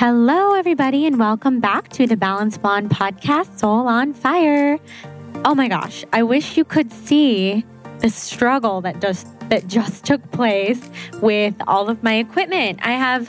Hello, 0.00 0.54
everybody, 0.54 1.04
and 1.04 1.18
welcome 1.18 1.60
back 1.60 1.90
to 1.90 2.06
the 2.06 2.16
Balanced 2.16 2.62
Blonde 2.62 2.88
podcast, 2.88 3.58
Soul 3.58 3.86
on 3.86 4.14
Fire. 4.14 4.78
Oh 5.44 5.54
my 5.54 5.68
gosh, 5.68 6.06
I 6.10 6.22
wish 6.22 6.56
you 6.56 6.64
could 6.64 6.90
see 6.90 7.66
the 7.98 8.08
struggle 8.08 8.80
that 8.80 9.02
just 9.02 9.26
that 9.50 9.66
just 9.66 10.04
took 10.06 10.22
place 10.30 10.88
with 11.20 11.54
all 11.66 11.90
of 11.90 12.02
my 12.02 12.14
equipment. 12.14 12.78
I 12.82 12.92
have 12.92 13.28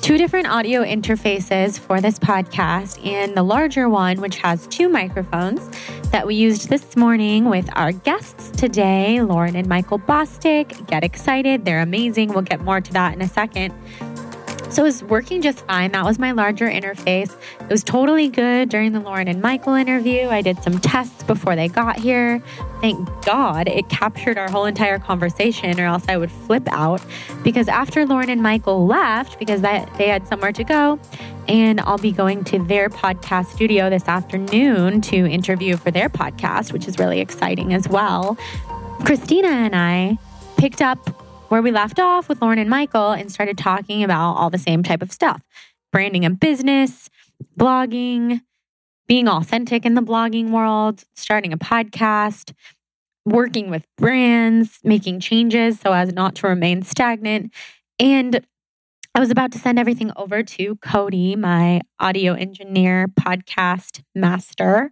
two 0.00 0.16
different 0.16 0.46
audio 0.46 0.82
interfaces 0.82 1.78
for 1.78 2.00
this 2.00 2.18
podcast, 2.18 3.06
and 3.06 3.36
the 3.36 3.42
larger 3.42 3.90
one, 3.90 4.22
which 4.22 4.38
has 4.38 4.66
two 4.68 4.88
microphones 4.88 5.68
that 6.12 6.26
we 6.26 6.34
used 6.34 6.70
this 6.70 6.96
morning 6.96 7.50
with 7.50 7.68
our 7.74 7.92
guests 7.92 8.50
today, 8.52 9.18
Lauryn 9.20 9.54
and 9.54 9.68
Michael 9.68 9.98
Bosstick. 9.98 10.86
Get 10.86 11.04
excited, 11.04 11.66
they're 11.66 11.82
amazing. 11.82 12.32
We'll 12.32 12.40
get 12.40 12.62
more 12.62 12.80
to 12.80 12.92
that 12.94 13.12
in 13.12 13.20
a 13.20 13.28
second. 13.28 13.74
So 14.68 14.82
it 14.82 14.86
was 14.86 15.02
working 15.04 15.40
just 15.42 15.64
fine. 15.66 15.92
That 15.92 16.04
was 16.04 16.18
my 16.18 16.32
larger 16.32 16.66
interface. 16.66 17.34
It 17.60 17.70
was 17.70 17.82
totally 17.82 18.28
good 18.28 18.68
during 18.68 18.92
the 18.92 18.98
Lauryn 18.98 19.28
and 19.28 19.40
Michael 19.40 19.74
interview. 19.74 20.28
I 20.28 20.42
did 20.42 20.62
some 20.62 20.78
tests 20.80 21.22
before 21.22 21.56
they 21.56 21.68
got 21.68 21.98
here. 21.98 22.42
Thank 22.82 23.08
God 23.24 23.68
it 23.68 23.88
captured 23.88 24.36
our 24.36 24.50
whole 24.50 24.66
entire 24.66 24.98
conversation, 24.98 25.80
or 25.80 25.86
else 25.86 26.04
I 26.08 26.18
would 26.18 26.30
flip 26.30 26.68
out. 26.70 27.00
Because 27.42 27.68
after 27.68 28.04
Lauryn 28.04 28.28
and 28.28 28.42
Michael 28.42 28.86
left, 28.86 29.38
because 29.38 29.62
they 29.62 30.08
had 30.08 30.28
somewhere 30.28 30.52
to 30.52 30.64
go, 30.64 30.98
and 31.48 31.80
I'll 31.80 31.96
be 31.96 32.12
going 32.12 32.44
to 32.44 32.58
their 32.58 32.90
podcast 32.90 33.46
studio 33.46 33.88
this 33.88 34.08
afternoon 34.08 35.00
to 35.02 35.26
interview 35.26 35.76
for 35.76 35.90
their 35.90 36.10
podcast, 36.10 36.72
which 36.72 36.86
is 36.86 36.98
really 36.98 37.20
exciting 37.20 37.72
as 37.72 37.88
well. 37.88 38.36
Christina 39.04 39.48
and 39.48 39.74
I 39.74 40.18
picked 40.58 40.82
up 40.82 41.22
where 41.48 41.62
we 41.62 41.70
left 41.70 42.00
off 42.00 42.28
with 42.28 42.40
Lauryn 42.40 42.58
and 42.58 42.70
Michael 42.70 43.12
and 43.12 43.30
started 43.30 43.56
talking 43.56 44.02
about 44.02 44.34
all 44.34 44.50
the 44.50 44.58
same 44.58 44.82
type 44.82 45.02
of 45.02 45.12
stuff 45.12 45.42
branding 45.92 46.24
a 46.24 46.30
business, 46.30 47.08
blogging, 47.58 48.40
being 49.06 49.28
authentic 49.28 49.86
in 49.86 49.94
the 49.94 50.02
blogging 50.02 50.50
world, 50.50 51.04
starting 51.14 51.52
a 51.52 51.56
podcast, 51.56 52.52
working 53.24 53.70
with 53.70 53.86
brands, 53.96 54.78
making 54.84 55.20
changes 55.20 55.80
so 55.80 55.92
as 55.92 56.12
not 56.12 56.34
to 56.34 56.48
remain 56.48 56.82
stagnant. 56.82 57.52
And 57.98 58.44
I 59.14 59.20
was 59.20 59.30
about 59.30 59.52
to 59.52 59.58
send 59.58 59.78
everything 59.78 60.12
over 60.16 60.42
to 60.42 60.76
Cody, 60.76 61.36
my 61.36 61.80
audio 61.98 62.34
engineer, 62.34 63.06
podcast 63.08 64.02
master. 64.14 64.90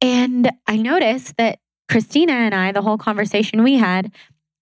And 0.00 0.50
I 0.68 0.76
noticed 0.76 1.36
that 1.38 1.58
Christina 1.88 2.32
and 2.32 2.54
I, 2.54 2.70
the 2.70 2.82
whole 2.82 2.98
conversation 2.98 3.64
we 3.64 3.76
had, 3.76 4.12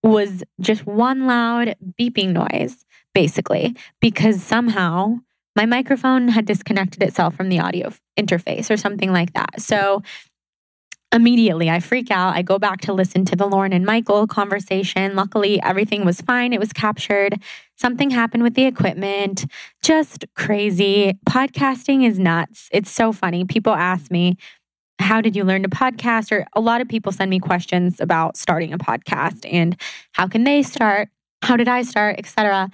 was 0.06 0.44
just 0.60 0.86
one 0.86 1.26
loud 1.26 1.76
beeping 1.98 2.32
noise, 2.32 2.84
basically, 3.14 3.76
because 4.00 4.42
somehow 4.42 5.16
my 5.54 5.66
microphone 5.66 6.28
had 6.28 6.44
disconnected 6.44 7.02
itself 7.02 7.34
from 7.34 7.48
the 7.48 7.60
audio 7.60 7.92
interface 8.18 8.70
or 8.70 8.76
something 8.76 9.12
like 9.12 9.32
that. 9.32 9.60
So 9.60 10.02
immediately 11.12 11.70
I 11.70 11.80
freak 11.80 12.10
out. 12.10 12.34
I 12.34 12.42
go 12.42 12.58
back 12.58 12.82
to 12.82 12.92
listen 12.92 13.24
to 13.26 13.36
the 13.36 13.48
Lauryn 13.48 13.74
and 13.74 13.86
Michael 13.86 14.26
conversation. 14.26 15.16
Luckily, 15.16 15.62
everything 15.62 16.04
was 16.04 16.20
fine. 16.20 16.52
It 16.52 16.60
was 16.60 16.72
captured. 16.72 17.42
Something 17.76 18.10
happened 18.10 18.42
with 18.42 18.54
the 18.54 18.64
equipment. 18.64 19.46
Just 19.82 20.26
crazy. 20.34 21.14
Podcasting 21.28 22.06
is 22.06 22.18
nuts. 22.18 22.68
It's 22.72 22.90
so 22.90 23.12
funny. 23.12 23.44
People 23.44 23.72
ask 23.72 24.10
me, 24.10 24.36
how 24.98 25.20
did 25.20 25.36
you 25.36 25.44
learn 25.44 25.62
to 25.62 25.68
podcast? 25.68 26.32
Or 26.32 26.46
a 26.54 26.60
lot 26.60 26.80
of 26.80 26.88
people 26.88 27.12
send 27.12 27.30
me 27.30 27.38
questions 27.38 28.00
about 28.00 28.36
starting 28.36 28.72
a 28.72 28.78
podcast 28.78 29.46
and 29.50 29.80
how 30.12 30.26
can 30.26 30.44
they 30.44 30.62
start? 30.62 31.08
How 31.42 31.56
did 31.56 31.68
I 31.68 31.82
start, 31.82 32.16
etc. 32.18 32.70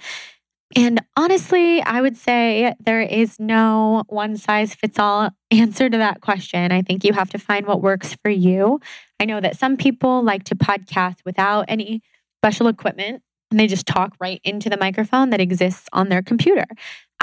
And 0.75 1.01
honestly, 1.15 1.81
I 1.83 2.01
would 2.01 2.17
say 2.17 2.73
there 2.79 3.01
is 3.01 3.39
no 3.39 4.03
one 4.07 4.37
size 4.37 4.73
fits 4.73 4.97
all 4.97 5.29
answer 5.51 5.89
to 5.89 5.97
that 5.97 6.21
question. 6.21 6.71
I 6.71 6.81
think 6.81 7.03
you 7.03 7.13
have 7.13 7.29
to 7.31 7.37
find 7.37 7.67
what 7.67 7.81
works 7.81 8.15
for 8.23 8.29
you. 8.29 8.79
I 9.19 9.25
know 9.25 9.39
that 9.39 9.57
some 9.57 9.77
people 9.77 10.23
like 10.23 10.45
to 10.45 10.55
podcast 10.55 11.17
without 11.25 11.65
any 11.67 12.01
special 12.41 12.67
equipment 12.67 13.21
and 13.51 13.59
they 13.59 13.67
just 13.67 13.85
talk 13.85 14.15
right 14.19 14.41
into 14.43 14.67
the 14.67 14.77
microphone 14.77 15.29
that 15.29 15.39
exists 15.39 15.87
on 15.93 16.09
their 16.09 16.23
computer. 16.23 16.65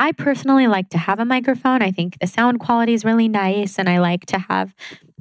I 0.00 0.12
personally 0.12 0.66
like 0.66 0.88
to 0.90 0.98
have 0.98 1.20
a 1.20 1.26
microphone. 1.26 1.82
I 1.82 1.90
think 1.90 2.18
the 2.18 2.26
sound 2.26 2.58
quality 2.58 2.94
is 2.94 3.04
really 3.04 3.28
nice. 3.28 3.78
And 3.78 3.86
I 3.86 3.98
like 3.98 4.24
to 4.26 4.38
have 4.38 4.74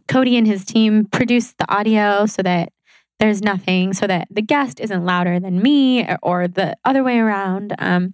Cody 0.07 0.37
and 0.37 0.47
his 0.47 0.63
team 0.63 1.05
produce 1.05 1.51
the 1.51 1.69
audio 1.69 2.25
so 2.25 2.41
that 2.43 2.71
there's 3.19 3.41
nothing, 3.41 3.93
so 3.93 4.07
that 4.07 4.29
the 4.31 4.41
guest 4.41 4.79
isn't 4.79 5.05
louder 5.05 5.37
than 5.37 5.61
me 5.61 6.07
or 6.23 6.47
the 6.47 6.77
other 6.85 7.03
way 7.03 7.19
around. 7.19 7.75
Um, 7.77 8.13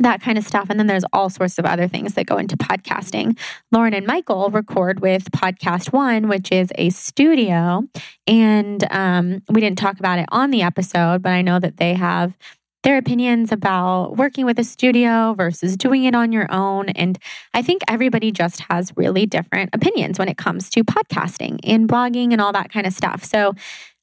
that 0.00 0.20
kind 0.20 0.36
of 0.36 0.44
stuff. 0.44 0.68
And 0.68 0.78
then 0.78 0.86
there's 0.86 1.04
all 1.14 1.30
sorts 1.30 1.58
of 1.58 1.64
other 1.64 1.88
things 1.88 2.14
that 2.14 2.26
go 2.26 2.36
into 2.36 2.58
podcasting. 2.58 3.38
Lauryn 3.74 3.94
and 3.94 4.06
Michael 4.06 4.50
record 4.50 5.00
with 5.00 5.30
Podcast 5.30 5.92
One, 5.92 6.28
which 6.28 6.52
is 6.52 6.70
a 6.76 6.90
studio. 6.90 7.82
And 8.26 8.86
um, 8.90 9.42
we 9.48 9.60
didn't 9.60 9.78
talk 9.78 9.98
about 9.98 10.18
it 10.18 10.26
on 10.30 10.50
the 10.50 10.62
episode, 10.62 11.22
but 11.22 11.32
I 11.32 11.40
know 11.42 11.58
that 11.58 11.78
they 11.78 11.94
have 11.94 12.36
their 12.82 12.96
opinions 12.96 13.52
about 13.52 14.16
working 14.16 14.46
with 14.46 14.58
a 14.58 14.64
studio 14.64 15.34
versus 15.34 15.76
doing 15.76 16.04
it 16.04 16.14
on 16.14 16.32
your 16.32 16.50
own. 16.52 16.88
And 16.90 17.18
I 17.52 17.62
think 17.62 17.82
everybody 17.88 18.32
just 18.32 18.60
has 18.70 18.92
really 18.96 19.26
different 19.26 19.70
opinions 19.74 20.18
when 20.18 20.28
it 20.28 20.38
comes 20.38 20.70
to 20.70 20.84
podcasting 20.84 21.58
and 21.64 21.88
blogging 21.88 22.32
and 22.32 22.40
all 22.40 22.52
that 22.52 22.72
kind 22.72 22.86
of 22.86 22.92
stuff. 22.92 23.24
So, 23.24 23.54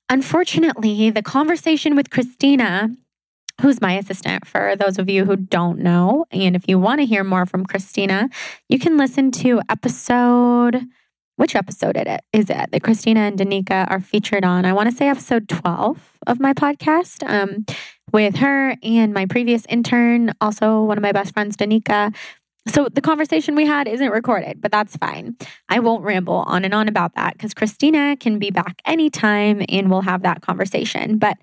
unfortunately, 0.09 1.09
the 1.09 1.23
conversation 1.23 1.95
with 1.95 2.11
Christina, 2.11 2.89
who's 3.61 3.81
my 3.81 3.93
assistant 3.93 4.45
for 4.45 4.75
those 4.75 4.99
of 4.99 5.09
you 5.09 5.25
who 5.25 5.35
don't 5.35 5.79
know, 5.79 6.25
and 6.31 6.55
if 6.55 6.67
you 6.67 6.77
want 6.77 6.99
to 6.99 7.05
hear 7.05 7.23
more 7.23 7.45
from 7.45 7.65
Christina, 7.65 8.29
you 8.69 8.77
can 8.77 8.97
listen 8.97 9.31
to 9.31 9.61
episode 9.69 10.85
which 11.37 11.55
episode 11.55 11.95
is 11.97 12.03
it 12.07 12.21
is 12.33 12.49
it 12.49 12.71
that 12.71 12.83
Christina 12.83 13.21
and 13.21 13.37
Danica 13.37 13.89
are 13.89 13.99
featured 13.99 14.43
on? 14.43 14.65
I 14.65 14.73
want 14.73 14.89
to 14.89 14.95
say 14.95 15.07
episode 15.07 15.47
12 15.47 16.19
of 16.25 16.39
my 16.39 16.53
podcast. 16.53 17.27
Um, 17.29 17.65
with 18.11 18.37
her 18.37 18.75
and 18.83 19.13
my 19.13 19.25
previous 19.25 19.65
intern, 19.67 20.33
also 20.41 20.83
one 20.83 20.97
of 20.97 21.01
my 21.01 21.11
best 21.11 21.33
friends, 21.33 21.57
Danica. 21.57 22.15
So 22.67 22.89
the 22.91 23.01
conversation 23.01 23.55
we 23.55 23.65
had 23.65 23.87
isn't 23.87 24.11
recorded, 24.11 24.61
but 24.61 24.71
that's 24.71 24.97
fine. 24.97 25.35
I 25.69 25.79
won't 25.79 26.03
ramble 26.03 26.43
on 26.47 26.65
and 26.65 26.73
on 26.73 26.87
about 26.87 27.15
that 27.15 27.33
because 27.33 27.53
Christina 27.53 28.17
can 28.17 28.39
be 28.39 28.51
back 28.51 28.81
anytime 28.85 29.63
and 29.69 29.89
we'll 29.89 30.01
have 30.01 30.23
that 30.23 30.41
conversation. 30.41 31.17
But 31.17 31.37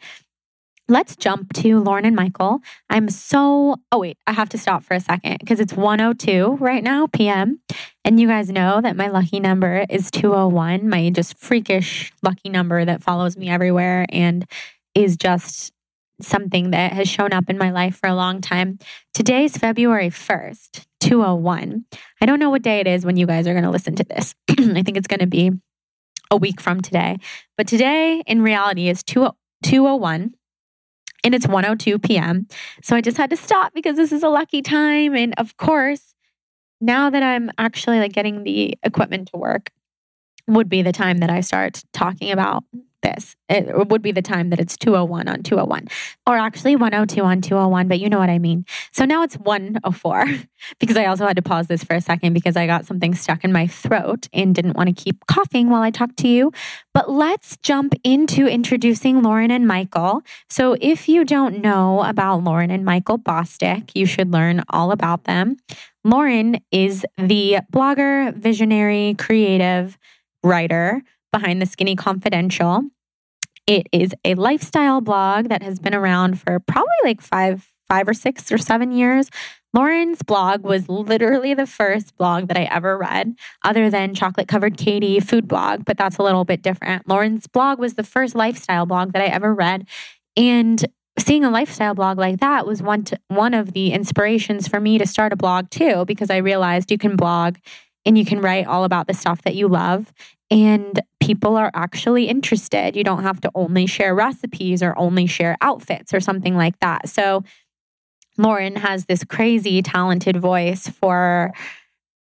let's 0.89 1.17
jump 1.17 1.53
to 1.55 1.81
Lauryn 1.83 2.07
and 2.07 2.17
Michael. 2.17 2.61
I'm 2.91 3.09
so, 3.09 3.77
oh, 3.91 3.99
wait, 3.99 4.19
I 4.27 4.33
have 4.33 4.51
to 4.51 4.59
stop 4.59 4.85
for 4.85 4.95
a 4.95 5.01
second 5.01 5.39
because 5.41 5.61
it's 5.61 5.73
102 5.73 6.59
right 6.61 6.85
now, 6.85 7.07
PM. 7.07 7.61
And 8.05 8.21
you 8.21 8.29
guys 8.29 8.51
know 8.51 8.83
that 8.83 8.97
my 8.97 9.09
lucky 9.09 9.41
number 9.41 9.87
is 9.89 10.11
201, 10.11 10.89
my 10.89 11.09
just 11.11 11.39
freakish 11.39 12.13
lucky 12.23 12.51
number 12.51 12.85
that 12.85 13.03
follows 13.03 13.37
me 13.37 13.49
everywhere 13.49 14.05
and 14.11 14.47
is 14.95 15.17
just 15.17 15.73
something 16.21 16.71
that 16.71 16.93
has 16.93 17.09
shown 17.09 17.33
up 17.33 17.51
in 17.51 17.59
my 17.59 17.71
life 17.71 17.97
for 17.97 18.09
a 18.09 18.15
long 18.15 18.41
time. 18.41 18.79
Today's 19.13 19.57
February 19.57 20.11
1st, 20.11 20.85
201. 21.01 21.85
I 22.21 22.27
don't 22.27 22.39
know 22.39 22.51
what 22.51 22.63
day 22.63 22.81
it 22.81 22.87
is 22.87 23.05
when 23.05 23.17
you 23.17 23.27
guys 23.27 23.47
are 23.47 23.53
going 23.53 23.65
to 23.65 23.71
listen 23.71 23.95
to 23.97 24.05
this. 24.05 24.35
I 24.51 24.83
think 24.83 24.97
it's 24.97 25.09
going 25.09 25.21
to 25.21 25.27
be 25.27 25.51
a 26.31 26.37
week 26.37 26.61
from 26.61 26.81
today. 26.81 27.19
But 27.57 27.67
today 27.67 28.23
in 28.27 28.43
reality 28.43 28.89
is 28.89 29.03
201 29.03 30.35
and 31.25 31.35
it's 31.35 31.47
102 31.47 31.99
p.m. 31.99 32.47
So 32.83 32.97
I 32.97 33.01
just 33.01 33.17
had 33.17 33.31
to 33.31 33.37
stop 33.37 33.73
because 33.75 33.97
this 33.97 34.13
is 34.13 34.23
a 34.23 34.29
lucky 34.29 34.63
time 34.63 35.15
and 35.15 35.35
of 35.39 35.57
course, 35.57 36.15
now 36.81 37.11
that 37.11 37.23
I'm 37.23 37.51
actually 37.57 37.99
like 37.99 38.13
getting 38.13 38.45
the 38.45 38.77
equipment 38.83 39.29
to 39.33 39.39
work 39.39 39.71
would 40.47 40.69
be 40.69 40.83
the 40.83 40.93
time 40.93 41.19
that 41.19 41.31
I 41.31 41.41
start 41.41 41.83
talking 41.93 42.31
about 42.31 42.65
this. 43.05 43.37
It 43.49 43.89
would 43.89 44.03
be 44.03 44.11
the 44.11 44.23
time 44.23 44.51
that 44.51 44.59
it's 44.59 44.77
201 44.77 45.29
on 45.29 45.43
201, 45.43 45.87
or 46.27 46.37
actually 46.37 46.75
102 46.75 47.23
on 47.23 47.41
201, 47.41 47.87
but 47.87 48.01
you 48.01 48.09
know 48.09 48.19
what 48.19 48.31
I 48.31 48.39
mean. 48.39 48.65
So 48.91 49.05
now 49.05 49.23
it's 49.23 49.37
104 49.37 50.27
because 50.81 50.97
I 50.97 51.05
also 51.05 51.27
had 51.27 51.37
to 51.37 51.43
pause 51.43 51.69
this 51.69 51.85
for 51.85 51.95
a 51.95 52.01
second 52.01 52.33
because 52.33 52.57
I 52.57 52.67
got 52.67 52.87
something 52.87 53.15
stuck 53.15 53.45
in 53.45 53.53
my 53.53 53.67
throat 53.67 54.29
and 54.33 54.55
didn't 54.55 54.77
want 54.77 54.89
to 54.89 55.05
keep 55.05 55.27
coughing 55.27 55.71
while 55.71 55.83
I 55.83 55.91
talk 55.91 56.17
to 56.17 56.29
you. 56.29 56.51
But 56.93 57.11
let's 57.11 57.57
jump 57.59 57.95
into 58.03 58.47
introducing 58.49 59.21
Lauryn 59.21 59.51
and 59.51 59.69
Michael. 59.69 60.23
So 60.49 60.77
if 60.81 61.09
you 61.09 61.25
don't 61.25 61.61
know 61.61 62.03
about 62.03 62.43
Lauryn 62.43 62.73
and 62.73 62.85
Michael 62.85 63.19
Bosstick, 63.19 63.91
you 63.95 64.07
should 64.07 64.33
learn 64.33 64.63
all 64.71 64.91
about 64.91 65.25
them. 65.25 65.57
Lauryn 66.07 66.61
is 66.73 67.05
the 67.19 67.59
blogger, 67.73 68.35
visionary, 68.35 69.15
creative 69.19 69.99
writer 70.43 71.03
behind 71.33 71.61
the 71.61 71.67
Skinny 71.67 71.97
Confidential. 71.97 72.85
It 73.67 73.87
is 73.93 74.15
a 74.25 74.35
lifestyle 74.35 75.01
blog 75.01 75.49
that 75.49 75.63
has 75.63 75.79
been 75.79 75.95
around 75.95 76.41
for 76.41 76.61
probably 76.61 76.93
like 77.03 77.21
five, 77.21 77.71
five 77.89 78.09
or 78.09 78.15
six 78.15 78.53
or 78.53 78.59
seven 78.59 78.93
years. 78.93 79.31
Lauryn's 79.75 80.23
blog 80.23 80.63
was 80.63 80.89
literally 80.89 81.55
the 81.55 81.67
first 81.67 82.17
blog 82.17 82.47
that 82.49 82.57
I 82.57 82.65
ever 82.65 82.97
read, 82.97 83.35
other 83.65 83.91
than 83.91 84.15
Chocolate 84.15 84.47
Covered 84.47 84.77
Katie 84.77 85.19
food 85.19 85.49
blog, 85.49 85.85
but 85.85 85.97
that's 85.97 86.19
a 86.19 86.23
little 86.23 86.45
bit 86.45 86.63
different. 86.63 87.09
Lauryn's 87.09 87.49
blog 87.49 87.79
was 87.81 87.95
the 87.95 88.05
first 88.05 88.37
lifestyle 88.37 88.87
blog 88.87 89.13
that 89.13 89.23
I 89.23 89.27
ever 89.27 89.53
read. 89.53 89.89
And 90.37 90.85
seeing 91.19 91.45
a 91.45 91.51
lifestyle 91.51 91.95
blog 91.95 92.19
like 92.19 92.41
that 92.41 92.67
was 92.67 92.83
one 92.83 93.03
to, 93.05 93.19
one 93.29 93.55
of 93.55 93.73
the 93.73 93.93
inspirations 93.93 94.69
for 94.69 94.79
me 94.79 94.99
to 94.99 95.07
start 95.07 95.33
a 95.33 95.37
blog 95.37 95.71
too 95.71 96.05
because 96.05 96.31
I 96.31 96.37
realized 96.37 96.91
you 96.91 96.99
can 96.99 97.17
blog 97.17 97.57
and 98.05 98.19
you 98.19 98.25
can 98.25 98.41
write 98.41 98.67
all 98.67 98.85
about 98.85 99.07
the 99.07 99.15
stuff 99.15 99.43
that 99.43 99.55
you 99.55 99.69
love 99.69 100.13
and 100.55 101.01
people 101.19 101.57
are 101.57 101.73
actually 101.75 102.29
interested. 102.29 102.95
You 102.95 103.03
don't 103.03 103.25
have 103.25 103.41
to 103.41 103.51
only 103.57 103.87
share 103.87 104.15
recipes 104.15 104.85
or 104.85 104.97
only 104.97 105.27
share 105.27 105.57
outfits 105.61 106.15
or 106.15 106.21
something 106.21 106.57
like 106.57 106.79
that. 106.79 107.09
So 107.09 107.43
Lauryn 108.39 108.77
has 108.77 109.07
this 109.07 109.25
crazy 109.25 109.83
talented 109.83 110.37
voice 110.37 110.87
for 110.89 111.53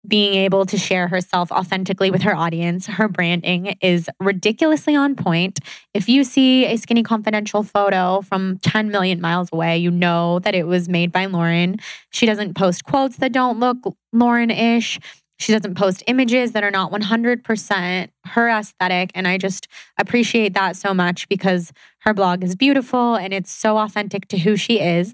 being 0.08 0.36
able 0.36 0.66
to 0.66 0.78
share 0.78 1.08
herself 1.08 1.52
authentically 1.52 2.12
with 2.12 2.22
her 2.22 2.36
audience. 2.36 2.88
Her 2.88 3.08
branding 3.08 3.78
is 3.82 4.10
ridiculously 4.20 4.96
on 4.96 5.16
point. 5.16 5.60
If 5.94 6.08
you 6.10 6.24
see 6.24 6.66
a 6.66 6.78
Skinny 6.78 7.04
Confidential 7.04 7.64
photo 7.64 8.22
from 8.22 8.58
10 8.60 8.90
million 8.90 9.22
miles 9.22 9.50
away, 9.52 9.78
you 9.78 9.92
know 9.92 10.40
that 10.40 10.56
it 10.56 10.68
was 10.68 10.90
made 10.90 11.12
by 11.12 11.26
Lauryn. 11.28 11.80
She 12.10 12.26
doesn't 12.26 12.56
post 12.56 12.84
quotes 12.84 13.18
that 13.18 13.32
don't 13.32 13.60
look 13.60 13.78
Lauryn 14.14 14.52
ish. 14.52 15.00
She 15.44 15.52
doesn't 15.52 15.76
post 15.76 16.04
images 16.08 16.54
that 16.54 16.64
are 16.64 16.72
not 16.72 16.92
100% 16.92 18.10
her 18.26 18.50
aesthetic. 18.50 19.12
And 19.14 19.28
I 19.28 19.38
just 19.38 19.68
appreciate 19.98 20.54
that 20.54 20.76
so 20.78 20.94
much 20.94 21.28
because 21.28 21.74
her 22.00 22.14
blog 22.14 22.44
is 22.44 22.56
beautiful 22.56 23.16
and 23.16 23.34
it's 23.34 23.52
so 23.52 23.78
authentic 23.78 24.28
to 24.30 24.38
who 24.38 24.56
she 24.56 24.80
is 24.80 25.14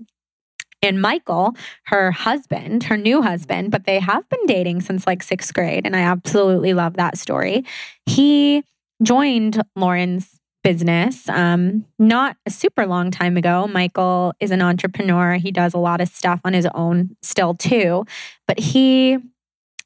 and 0.82 1.02
Michael, 1.02 1.56
her 1.88 2.12
husband, 2.12 2.84
her 2.84 2.96
new 2.96 3.22
husband, 3.22 3.72
but 3.72 3.86
they 3.86 4.00
have 4.00 4.28
been 4.30 4.46
dating 4.46 4.82
since 4.82 5.06
like 5.06 5.22
sixth 5.22 5.54
grade. 5.54 5.86
And 5.86 5.96
I 5.96 6.02
absolutely 6.02 6.74
love 6.74 6.94
that 6.96 7.18
story. 7.18 7.66
He 8.06 8.64
joined 9.04 9.62
Lauryn's 9.78 10.40
business 10.64 11.28
um, 11.30 11.86
not 11.98 12.38
a 12.46 12.50
super 12.50 12.86
long 12.86 13.12
time 13.12 13.38
ago. 13.38 13.68
Michael 13.68 14.34
is 14.40 14.52
an 14.52 14.62
entrepreneur. 14.62 15.34
He 15.36 15.52
does 15.52 15.74
a 15.74 15.78
lot 15.78 16.02
of 16.02 16.10
stuff 16.10 16.40
on 16.46 16.54
his 16.54 16.68
own 16.74 17.16
still, 17.22 17.56
too. 17.56 18.06
But 18.48 18.60
he 18.60 19.18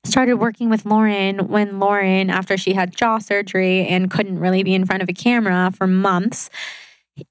started 0.04 0.36
working 0.36 0.70
with 0.70 0.84
Lauryn 0.84 1.48
when 1.48 1.74
Lauryn, 1.74 2.30
after 2.30 2.58
she 2.58 2.74
had 2.74 2.96
jaw 2.96 3.20
surgery 3.20 3.88
and 3.88 4.12
couldn't 4.12 4.40
really 4.40 4.64
be 4.64 4.74
in 4.74 4.86
front 4.86 5.02
of 5.02 5.10
a 5.10 5.14
camera 5.14 5.72
for 5.76 5.88
months, 5.88 6.50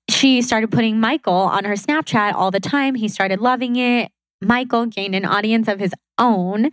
she 0.08 0.42
started 0.42 0.70
putting 0.70 1.00
Michael 1.00 1.34
on 1.34 1.64
her 1.64 1.74
Snapchat 1.74 2.34
all 2.34 2.50
the 2.50 2.60
time. 2.60 2.94
He 2.94 3.08
started 3.08 3.40
loving 3.40 3.76
it. 3.76 4.10
Michael 4.40 4.86
gained 4.86 5.14
an 5.14 5.24
audience 5.24 5.68
of 5.68 5.78
his 5.78 5.92
own 6.18 6.70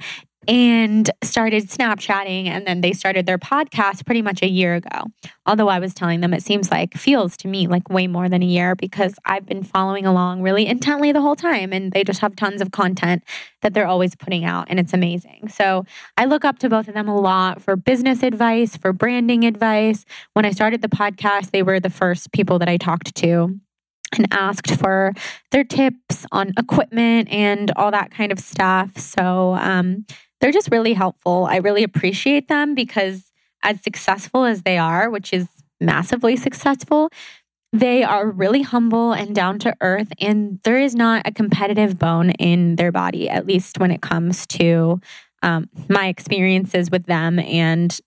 and 0.49 1.11
started 1.23 1.69
Snapchatting. 1.69 2.47
And 2.47 2.65
then 2.65 2.81
they 2.81 2.91
started 2.91 3.27
their 3.27 3.37
podcast 3.37 4.03
pretty 4.03 4.23
much 4.23 4.41
a 4.41 4.49
year 4.49 4.73
ago. 4.73 5.05
Although 5.45 5.69
I 5.69 5.77
was 5.77 5.93
telling 5.93 6.21
them 6.21 6.33
it 6.33 6.41
seems 6.41 6.71
like, 6.71 6.95
feels 6.95 7.37
to 7.37 7.47
me 7.47 7.67
like 7.67 7.87
way 7.89 8.07
more 8.07 8.27
than 8.27 8.41
a 8.41 8.47
year 8.47 8.75
because 8.75 9.13
I've 9.25 9.45
been 9.45 9.61
following 9.61 10.07
along 10.07 10.41
really 10.41 10.65
intently 10.65 11.11
the 11.11 11.21
whole 11.21 11.35
time. 11.35 11.71
And 11.71 11.91
they 11.91 12.03
just 12.03 12.19
have 12.21 12.35
tons 12.35 12.61
of 12.61 12.71
content 12.71 13.23
that 13.61 13.75
they're 13.75 13.85
always 13.85 14.15
putting 14.15 14.43
out. 14.43 14.65
And 14.71 14.79
it's 14.79 14.91
amazing. 14.91 15.49
So 15.49 15.85
I 16.17 16.25
look 16.25 16.43
up 16.43 16.57
to 16.59 16.69
both 16.69 16.87
of 16.87 16.95
them 16.95 17.07
a 17.07 17.19
lot 17.19 17.61
for 17.61 17.75
business 17.75 18.23
advice, 18.23 18.75
for 18.75 18.91
branding 18.91 19.43
advice. 19.43 20.03
When 20.33 20.45
I 20.45 20.51
started 20.51 20.81
the 20.81 20.89
podcast, 20.89 21.51
they 21.51 21.61
were 21.61 21.79
the 21.79 21.91
first 21.91 22.31
people 22.31 22.57
that 22.57 22.69
I 22.69 22.77
talked 22.77 23.13
to 23.15 23.59
and 24.17 24.27
asked 24.31 24.71
for 24.79 25.13
their 25.51 25.63
tips 25.63 26.25
on 26.31 26.53
equipment 26.57 27.29
and 27.29 27.71
all 27.75 27.91
that 27.91 28.09
kind 28.09 28.31
of 28.31 28.39
stuff. 28.39 28.97
So, 28.97 29.53
um, 29.53 30.05
they're 30.39 30.51
just 30.51 30.69
really 30.71 30.93
helpful. 30.93 31.47
I 31.49 31.57
really 31.57 31.83
appreciate 31.83 32.47
them 32.47 32.75
because, 32.75 33.31
as 33.63 33.81
successful 33.81 34.45
as 34.45 34.61
they 34.63 34.77
are, 34.77 35.09
which 35.09 35.33
is 35.33 35.47
massively 35.81 36.35
successful, 36.35 37.09
they 37.71 38.03
are 38.03 38.29
really 38.29 38.61
humble 38.61 39.13
and 39.13 39.35
down 39.35 39.59
to 39.59 39.75
earth, 39.81 40.11
and 40.19 40.59
there 40.63 40.79
is 40.79 40.95
not 40.95 41.27
a 41.27 41.31
competitive 41.31 41.99
bone 41.99 42.31
in 42.31 42.75
their 42.77 42.91
body, 42.91 43.29
at 43.29 43.45
least 43.45 43.79
when 43.79 43.91
it 43.91 44.01
comes 44.01 44.47
to 44.47 44.99
um, 45.43 45.69
my 45.87 46.07
experiences 46.07 46.89
with 46.89 47.05
them 47.05 47.39
and 47.39 47.99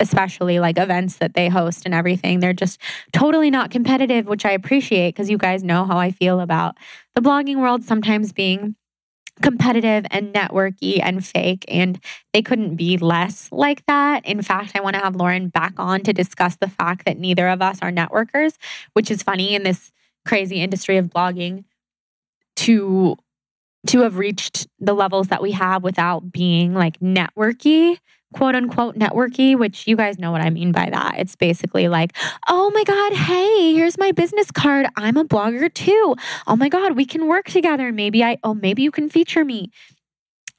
especially 0.00 0.58
like 0.60 0.78
events 0.78 1.16
that 1.16 1.34
they 1.34 1.48
host 1.48 1.82
and 1.84 1.94
everything. 1.94 2.40
They're 2.40 2.54
just 2.54 2.80
totally 3.12 3.50
not 3.50 3.70
competitive, 3.70 4.26
which 4.26 4.46
I 4.46 4.52
appreciate 4.52 5.14
because 5.14 5.28
you 5.28 5.36
guys 5.36 5.62
know 5.62 5.84
how 5.84 5.98
I 5.98 6.10
feel 6.10 6.40
about 6.40 6.76
the 7.14 7.20
blogging 7.20 7.60
world 7.60 7.84
sometimes 7.84 8.32
being 8.32 8.74
competitive 9.42 10.06
and 10.10 10.32
networky 10.32 11.00
and 11.02 11.24
fake. 11.24 11.64
And 11.68 11.98
they 12.32 12.42
couldn't 12.42 12.76
be 12.76 12.98
less 12.98 13.48
like 13.50 13.84
that. 13.86 14.24
In 14.26 14.42
fact, 14.42 14.72
I 14.74 14.80
want 14.80 14.96
to 14.96 15.02
have 15.02 15.14
Lauryn 15.14 15.52
back 15.52 15.74
on 15.78 16.02
to 16.02 16.12
discuss 16.12 16.56
the 16.56 16.68
fact 16.68 17.04
that 17.06 17.18
neither 17.18 17.48
of 17.48 17.62
us 17.62 17.78
are 17.82 17.90
networkers, 17.90 18.54
which 18.92 19.10
is 19.10 19.22
funny 19.22 19.54
in 19.54 19.62
this 19.62 19.92
crazy 20.26 20.60
industry 20.60 20.96
of 20.96 21.06
blogging 21.06 21.64
to 22.56 23.16
to 23.86 24.00
have 24.00 24.18
reached 24.18 24.66
the 24.78 24.92
levels 24.92 25.28
that 25.28 25.40
we 25.40 25.52
have 25.52 25.82
without 25.82 26.30
being 26.30 26.74
like 26.74 27.00
networky 27.00 27.98
quote 28.32 28.54
unquote 28.54 28.96
networky, 28.96 29.58
which 29.58 29.86
you 29.86 29.96
guys 29.96 30.18
know 30.18 30.30
what 30.30 30.40
I 30.40 30.50
mean 30.50 30.72
by 30.72 30.88
that. 30.90 31.14
It's 31.18 31.36
basically 31.36 31.88
like, 31.88 32.16
oh 32.48 32.70
my 32.70 32.84
God, 32.84 33.12
hey, 33.12 33.74
here's 33.74 33.98
my 33.98 34.12
business 34.12 34.50
card. 34.50 34.86
I'm 34.96 35.16
a 35.16 35.24
blogger 35.24 35.72
too. 35.72 36.14
Oh 36.46 36.56
my 36.56 36.68
God, 36.68 36.96
we 36.96 37.04
can 37.04 37.26
work 37.26 37.46
together. 37.46 37.92
Maybe 37.92 38.22
I, 38.22 38.38
oh, 38.44 38.54
maybe 38.54 38.82
you 38.82 38.90
can 38.90 39.08
feature 39.08 39.44
me. 39.44 39.70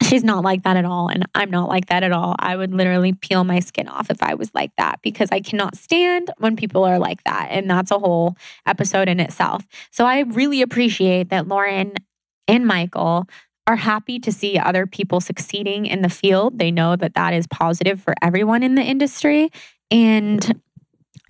She's 0.02 0.24
not 0.24 0.42
like 0.42 0.64
that 0.64 0.76
at 0.76 0.84
all. 0.84 1.08
And 1.08 1.24
I'm 1.34 1.50
not 1.50 1.68
like 1.68 1.86
that 1.86 2.02
at 2.02 2.12
all. 2.12 2.34
I 2.38 2.56
would 2.56 2.74
literally 2.74 3.12
peel 3.12 3.44
my 3.44 3.60
skin 3.60 3.88
off 3.88 4.10
if 4.10 4.22
I 4.22 4.34
was 4.34 4.50
like 4.52 4.72
that 4.76 5.00
because 5.00 5.28
I 5.30 5.40
cannot 5.40 5.76
stand 5.76 6.30
when 6.38 6.56
people 6.56 6.84
are 6.84 6.98
like 6.98 7.22
that. 7.24 7.48
And 7.50 7.70
that's 7.70 7.90
a 7.90 7.98
whole 7.98 8.36
episode 8.66 9.08
in 9.08 9.20
itself. 9.20 9.64
So 9.90 10.04
I 10.04 10.20
really 10.20 10.60
appreciate 10.60 11.30
that 11.30 11.44
Lauryn 11.44 11.96
and 12.48 12.66
Michael 12.66 13.28
are 13.66 13.76
happy 13.76 14.18
to 14.18 14.32
see 14.32 14.58
other 14.58 14.86
people 14.86 15.20
succeeding 15.20 15.86
in 15.86 16.02
the 16.02 16.08
field. 16.08 16.58
They 16.58 16.70
know 16.70 16.96
that 16.96 17.14
that 17.14 17.32
is 17.34 17.46
positive 17.46 18.00
for 18.00 18.14
everyone 18.20 18.62
in 18.62 18.74
the 18.74 18.82
industry. 18.82 19.50
And 19.90 20.60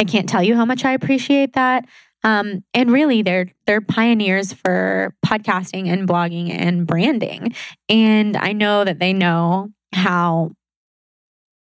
I 0.00 0.04
can't 0.04 0.28
tell 0.28 0.42
you 0.42 0.56
how 0.56 0.64
much 0.64 0.84
I 0.84 0.92
appreciate 0.92 1.52
that. 1.54 1.86
Um, 2.24 2.64
and 2.72 2.90
really, 2.90 3.22
they're 3.22 3.48
they're 3.66 3.80
pioneers 3.80 4.52
for 4.52 5.14
podcasting 5.26 5.88
and 5.88 6.08
blogging 6.08 6.50
and 6.50 6.86
branding. 6.86 7.54
And 7.88 8.36
I 8.36 8.52
know 8.52 8.84
that 8.84 9.00
they 9.00 9.12
know 9.12 9.70
how 9.92 10.52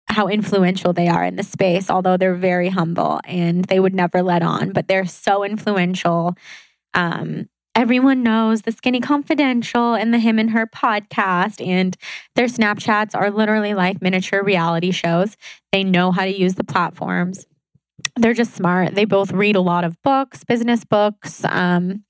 how 0.07 0.27
influential 0.27 0.93
they 0.93 1.07
are 1.07 1.23
in 1.23 1.35
the 1.35 1.43
space. 1.43 1.89
Although 1.89 2.17
they're 2.17 2.35
very 2.35 2.69
humble 2.69 3.19
and 3.25 3.65
they 3.65 3.79
would 3.79 3.95
never 3.95 4.21
let 4.21 4.43
on, 4.43 4.71
but 4.71 4.87
they're 4.87 5.05
so 5.05 5.43
influential. 5.43 6.35
Um, 6.93 7.49
everyone 7.75 8.23
knows 8.23 8.61
the 8.63 8.71
Skinny 8.71 8.99
Confidential 8.99 9.93
and 9.93 10.13
the 10.13 10.19
Him 10.19 10.39
and 10.39 10.49
Her 10.51 10.67
podcast, 10.67 11.65
and 11.65 11.95
their 12.35 12.47
Snapchats 12.47 13.15
are 13.15 13.31
literally 13.31 13.73
like 13.73 14.01
miniature 14.01 14.43
reality 14.43 14.91
shows. 14.91 15.37
They 15.71 15.83
know 15.83 16.11
how 16.11 16.25
to 16.25 16.37
use 16.37 16.55
the 16.55 16.63
platforms. 16.63 17.45
They're 18.15 18.33
just 18.33 18.55
smart. 18.55 18.95
They 18.95 19.05
both 19.05 19.31
read 19.31 19.55
a 19.55 19.61
lot 19.61 19.83
of 19.83 20.01
books, 20.01 20.43
business 20.43 20.83
books. 20.83 21.43
Um, 21.45 22.03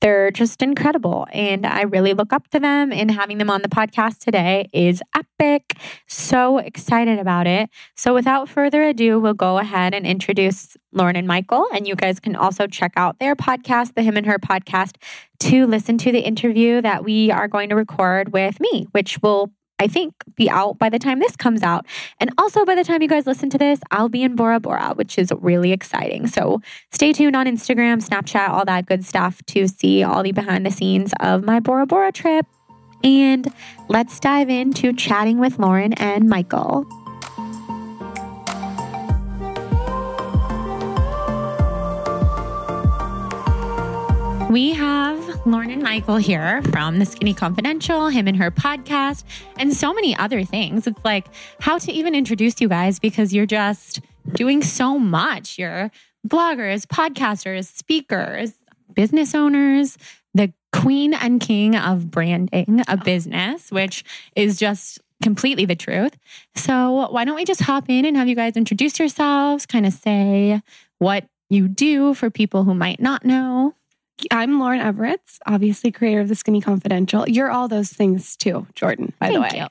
they're 0.00 0.30
just 0.30 0.62
incredible. 0.62 1.26
And 1.32 1.64
I 1.64 1.82
really 1.82 2.14
look 2.14 2.32
up 2.32 2.48
to 2.48 2.60
them. 2.60 2.92
And 2.92 3.10
having 3.10 3.38
them 3.38 3.50
on 3.50 3.62
the 3.62 3.68
podcast 3.68 4.18
today 4.18 4.68
is 4.72 5.02
epic. 5.14 5.74
So 6.06 6.58
excited 6.58 7.18
about 7.18 7.46
it. 7.46 7.70
So, 7.94 8.14
without 8.14 8.48
further 8.48 8.82
ado, 8.82 9.18
we'll 9.18 9.34
go 9.34 9.58
ahead 9.58 9.94
and 9.94 10.06
introduce 10.06 10.76
Lauryn 10.94 11.16
and 11.16 11.26
Michael. 11.26 11.66
And 11.72 11.86
you 11.86 11.94
guys 11.94 12.18
can 12.20 12.34
also 12.34 12.66
check 12.66 12.92
out 12.96 13.18
their 13.18 13.36
podcast, 13.36 13.94
the 13.94 14.02
Him 14.02 14.16
and 14.16 14.26
Her 14.26 14.38
podcast, 14.38 14.96
to 15.40 15.66
listen 15.66 15.98
to 15.98 16.12
the 16.12 16.20
interview 16.20 16.82
that 16.82 17.04
we 17.04 17.30
are 17.30 17.46
going 17.46 17.68
to 17.68 17.76
record 17.76 18.32
with 18.32 18.58
me, 18.60 18.86
which 18.92 19.22
will 19.22 19.52
I 19.78 19.86
think, 19.86 20.14
be 20.36 20.48
out 20.50 20.78
by 20.78 20.88
the 20.88 20.98
time 20.98 21.18
this 21.18 21.36
comes 21.36 21.62
out. 21.62 21.86
And 22.20 22.30
also, 22.38 22.64
by 22.64 22.74
the 22.74 22.84
time 22.84 23.02
you 23.02 23.08
guys 23.08 23.26
listen 23.26 23.50
to 23.50 23.58
this, 23.58 23.80
I'll 23.90 24.08
be 24.08 24.22
in 24.22 24.36
Bora 24.36 24.60
Bora, 24.60 24.92
which 24.94 25.18
is 25.18 25.32
really 25.40 25.72
exciting. 25.72 26.26
So 26.26 26.60
stay 26.90 27.12
tuned 27.12 27.36
on 27.36 27.46
Instagram, 27.46 28.06
Snapchat, 28.06 28.48
all 28.48 28.64
that 28.64 28.86
good 28.86 29.04
stuff 29.04 29.44
to 29.46 29.68
see 29.68 30.02
all 30.02 30.22
the 30.22 30.32
behind 30.32 30.64
the 30.66 30.70
scenes 30.70 31.12
of 31.20 31.44
my 31.44 31.60
Bora 31.60 31.86
Bora 31.86 32.12
trip. 32.12 32.46
And 33.04 33.46
let's 33.88 34.18
dive 34.18 34.48
into 34.48 34.92
chatting 34.92 35.38
with 35.38 35.58
Lauryn 35.58 35.94
and 35.98 36.28
Michael. 36.28 36.84
We 44.50 44.72
have 44.72 45.18
Lauryn 45.44 45.74
and 45.74 45.82
Michael 45.82 46.16
here 46.16 46.62
from 46.70 46.98
the 46.98 47.04
Skinny 47.04 47.34
Confidential, 47.34 48.08
him 48.08 48.26
and 48.26 48.36
her 48.38 48.50
podcast, 48.50 49.24
and 49.58 49.74
so 49.74 49.92
many 49.92 50.16
other 50.16 50.42
things. 50.42 50.86
It's 50.86 51.04
like 51.04 51.26
how 51.60 51.76
to 51.76 51.92
even 51.92 52.14
introduce 52.14 52.58
you 52.58 52.66
guys 52.66 52.98
because 52.98 53.34
you're 53.34 53.44
just 53.44 54.00
doing 54.32 54.62
so 54.62 54.98
much. 54.98 55.58
You're 55.58 55.90
bloggers, 56.26 56.86
podcasters, 56.86 57.66
speakers, 57.66 58.54
business 58.94 59.34
owners, 59.34 59.98
the 60.32 60.50
queen 60.72 61.12
and 61.12 61.42
king 61.42 61.76
of 61.76 62.10
branding 62.10 62.82
a 62.88 62.96
business, 62.96 63.70
which 63.70 64.02
is 64.34 64.56
just 64.56 64.98
completely 65.22 65.66
the 65.66 65.76
truth. 65.76 66.16
So, 66.54 67.10
why 67.10 67.26
don't 67.26 67.36
we 67.36 67.44
just 67.44 67.60
hop 67.60 67.90
in 67.90 68.06
and 68.06 68.16
have 68.16 68.28
you 68.28 68.34
guys 68.34 68.56
introduce 68.56 68.98
yourselves, 68.98 69.66
kind 69.66 69.84
of 69.84 69.92
say 69.92 70.62
what 71.00 71.26
you 71.50 71.68
do 71.68 72.14
for 72.14 72.30
people 72.30 72.64
who 72.64 72.72
might 72.72 72.98
not 72.98 73.26
know? 73.26 73.74
I'm 74.30 74.58
Lauryn 74.58 74.82
Evarts, 74.82 75.38
obviously 75.46 75.92
creator 75.92 76.20
of 76.20 76.28
the 76.28 76.34
Skinny 76.34 76.60
Confidential. 76.60 77.28
You're 77.28 77.50
all 77.50 77.68
those 77.68 77.90
things 77.90 78.36
too, 78.36 78.66
Jordan, 78.74 79.12
by 79.20 79.30
the 79.32 79.40
way. 79.40 79.50
you. 79.54 79.66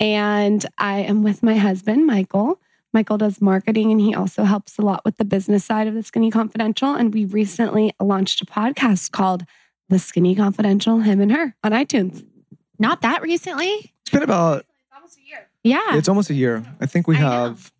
And 0.00 0.64
I 0.78 1.00
am 1.00 1.22
with 1.22 1.42
my 1.42 1.56
husband, 1.56 2.06
Michael. 2.06 2.60
Michael 2.92 3.18
does 3.18 3.40
marketing 3.40 3.90
and 3.90 4.00
he 4.00 4.14
also 4.14 4.44
helps 4.44 4.78
a 4.78 4.82
lot 4.82 5.04
with 5.04 5.16
the 5.18 5.24
business 5.24 5.64
side 5.64 5.86
of 5.88 5.94
the 5.94 6.02
Skinny 6.02 6.30
Confidential. 6.30 6.94
And 6.94 7.12
we 7.12 7.24
recently 7.24 7.92
launched 8.00 8.40
a 8.40 8.46
podcast 8.46 9.10
called 9.10 9.44
The 9.88 9.98
Skinny 9.98 10.34
Confidential, 10.34 11.00
Him 11.00 11.20
and 11.20 11.32
Her 11.32 11.54
on 11.64 11.72
iTunes. 11.72 12.24
Not 12.78 13.02
that 13.02 13.20
recently. 13.22 13.92
It's 14.02 14.10
been 14.10 14.22
about 14.22 14.64
Almost 14.94 15.18
a 15.18 15.28
year. 15.28 15.48
Yeah. 15.64 15.96
it's 15.96 16.08
almost 16.08 16.30
a 16.30 16.34
year. 16.34 16.64
I 16.80 16.86
think 16.86 17.08
we 17.08 17.16
I 17.16 17.20
know. 17.20 17.28
have 17.30 17.72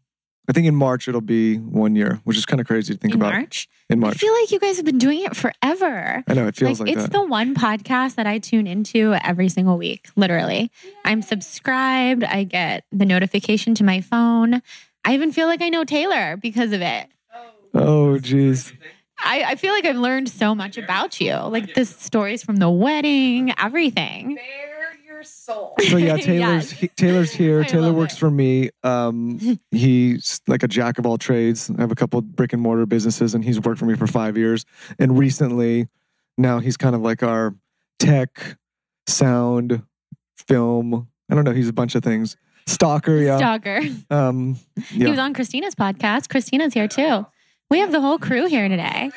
I 0.48 0.52
think 0.52 0.66
in 0.66 0.74
March 0.74 1.08
it'll 1.08 1.20
be 1.20 1.56
one 1.58 1.94
year, 1.94 2.20
which 2.24 2.38
is 2.38 2.46
kind 2.46 2.58
of 2.60 2.66
crazy 2.66 2.94
to 2.94 2.98
think 2.98 3.14
about. 3.14 3.26
in 3.26 3.32
about 3.32 3.40
March. 3.40 3.68
in 3.90 4.00
March. 4.00 4.14
I 4.14 4.18
feel 4.18 4.32
like 4.32 4.50
you 4.50 4.58
guys 4.58 4.76
have 4.76 4.86
been 4.86 4.98
doing 4.98 5.22
it 5.22 5.36
forever. 5.36 6.24
I 6.26 6.34
know 6.34 6.46
it 6.46 6.56
feels 6.56 6.80
like, 6.80 6.90
it's 6.90 7.02
that. 7.02 7.12
the 7.12 7.24
one 7.24 7.54
podcast 7.54 8.14
that 8.14 8.26
I 8.26 8.38
tune 8.38 8.66
into 8.66 9.14
every 9.22 9.50
single 9.50 9.76
week, 9.76 10.08
literally. 10.16 10.70
I'm 11.04 11.20
subscribed. 11.20 12.24
I 12.24 12.44
get 12.44 12.84
the 12.90 13.04
notification 13.04 13.74
to 13.76 13.84
my 13.84 14.00
phone. 14.00 14.62
I 15.04 15.14
even 15.14 15.32
feel 15.32 15.46
like 15.48 15.60
I 15.60 15.68
know 15.68 15.84
Taylor 15.84 16.38
because 16.38 16.72
of 16.72 16.80
it. 16.80 17.08
oh 17.74 18.18
jeez. 18.20 18.72
I, 19.20 19.42
I 19.48 19.54
feel 19.56 19.72
like 19.72 19.84
I've 19.84 19.96
learned 19.96 20.28
so 20.28 20.54
much 20.54 20.78
about 20.78 21.20
you, 21.20 21.34
like 21.34 21.74
the 21.74 21.84
stories 21.84 22.42
from 22.44 22.56
the 22.56 22.70
wedding, 22.70 23.52
everything. 23.58 24.36
Bare 24.36 24.77
your 25.18 25.24
soul. 25.24 25.74
So 25.88 25.96
yeah, 25.96 26.16
Taylor's 26.18 26.70
Yes. 26.70 26.70
he, 26.70 26.88
Taylor's 26.88 27.32
here. 27.32 27.62
I 27.62 27.64
Taylor 27.64 27.92
works 27.92 28.14
it. 28.14 28.18
for 28.18 28.30
me. 28.30 28.70
Um, 28.84 29.58
he's 29.72 30.40
like 30.46 30.62
a 30.62 30.68
jack 30.68 30.98
of 30.98 31.06
all 31.06 31.18
trades. 31.18 31.70
I 31.76 31.80
have 31.80 31.90
a 31.90 31.96
couple 31.96 32.20
brick 32.22 32.52
and 32.52 32.62
mortar 32.62 32.86
businesses, 32.86 33.34
and 33.34 33.44
he's 33.44 33.60
worked 33.60 33.80
for 33.80 33.86
me 33.86 33.96
for 33.96 34.06
five 34.06 34.36
years. 34.38 34.64
And 34.98 35.18
recently, 35.18 35.88
now 36.36 36.60
he's 36.60 36.76
kind 36.76 36.94
of 36.94 37.00
like 37.00 37.24
our 37.24 37.56
tech, 37.98 38.56
sound, 39.08 39.82
film. 40.46 41.08
I 41.28 41.34
don't 41.34 41.42
know. 41.44 41.52
He's 41.52 41.68
a 41.68 41.72
bunch 41.72 41.96
of 41.96 42.04
things. 42.04 42.36
Stalker, 42.68 43.16
yeah. 43.16 43.38
Stalker. 43.38 43.80
Um, 44.10 44.56
He 44.88 45.04
was 45.06 45.18
on 45.18 45.34
Christina's 45.34 45.74
podcast. 45.74 46.28
Christina's 46.28 46.74
here 46.74 46.86
too. 46.86 47.26
We 47.70 47.80
have 47.80 47.90
the 47.90 48.00
whole 48.00 48.18
crew 48.18 48.46
here 48.46 48.68
today. 48.68 49.10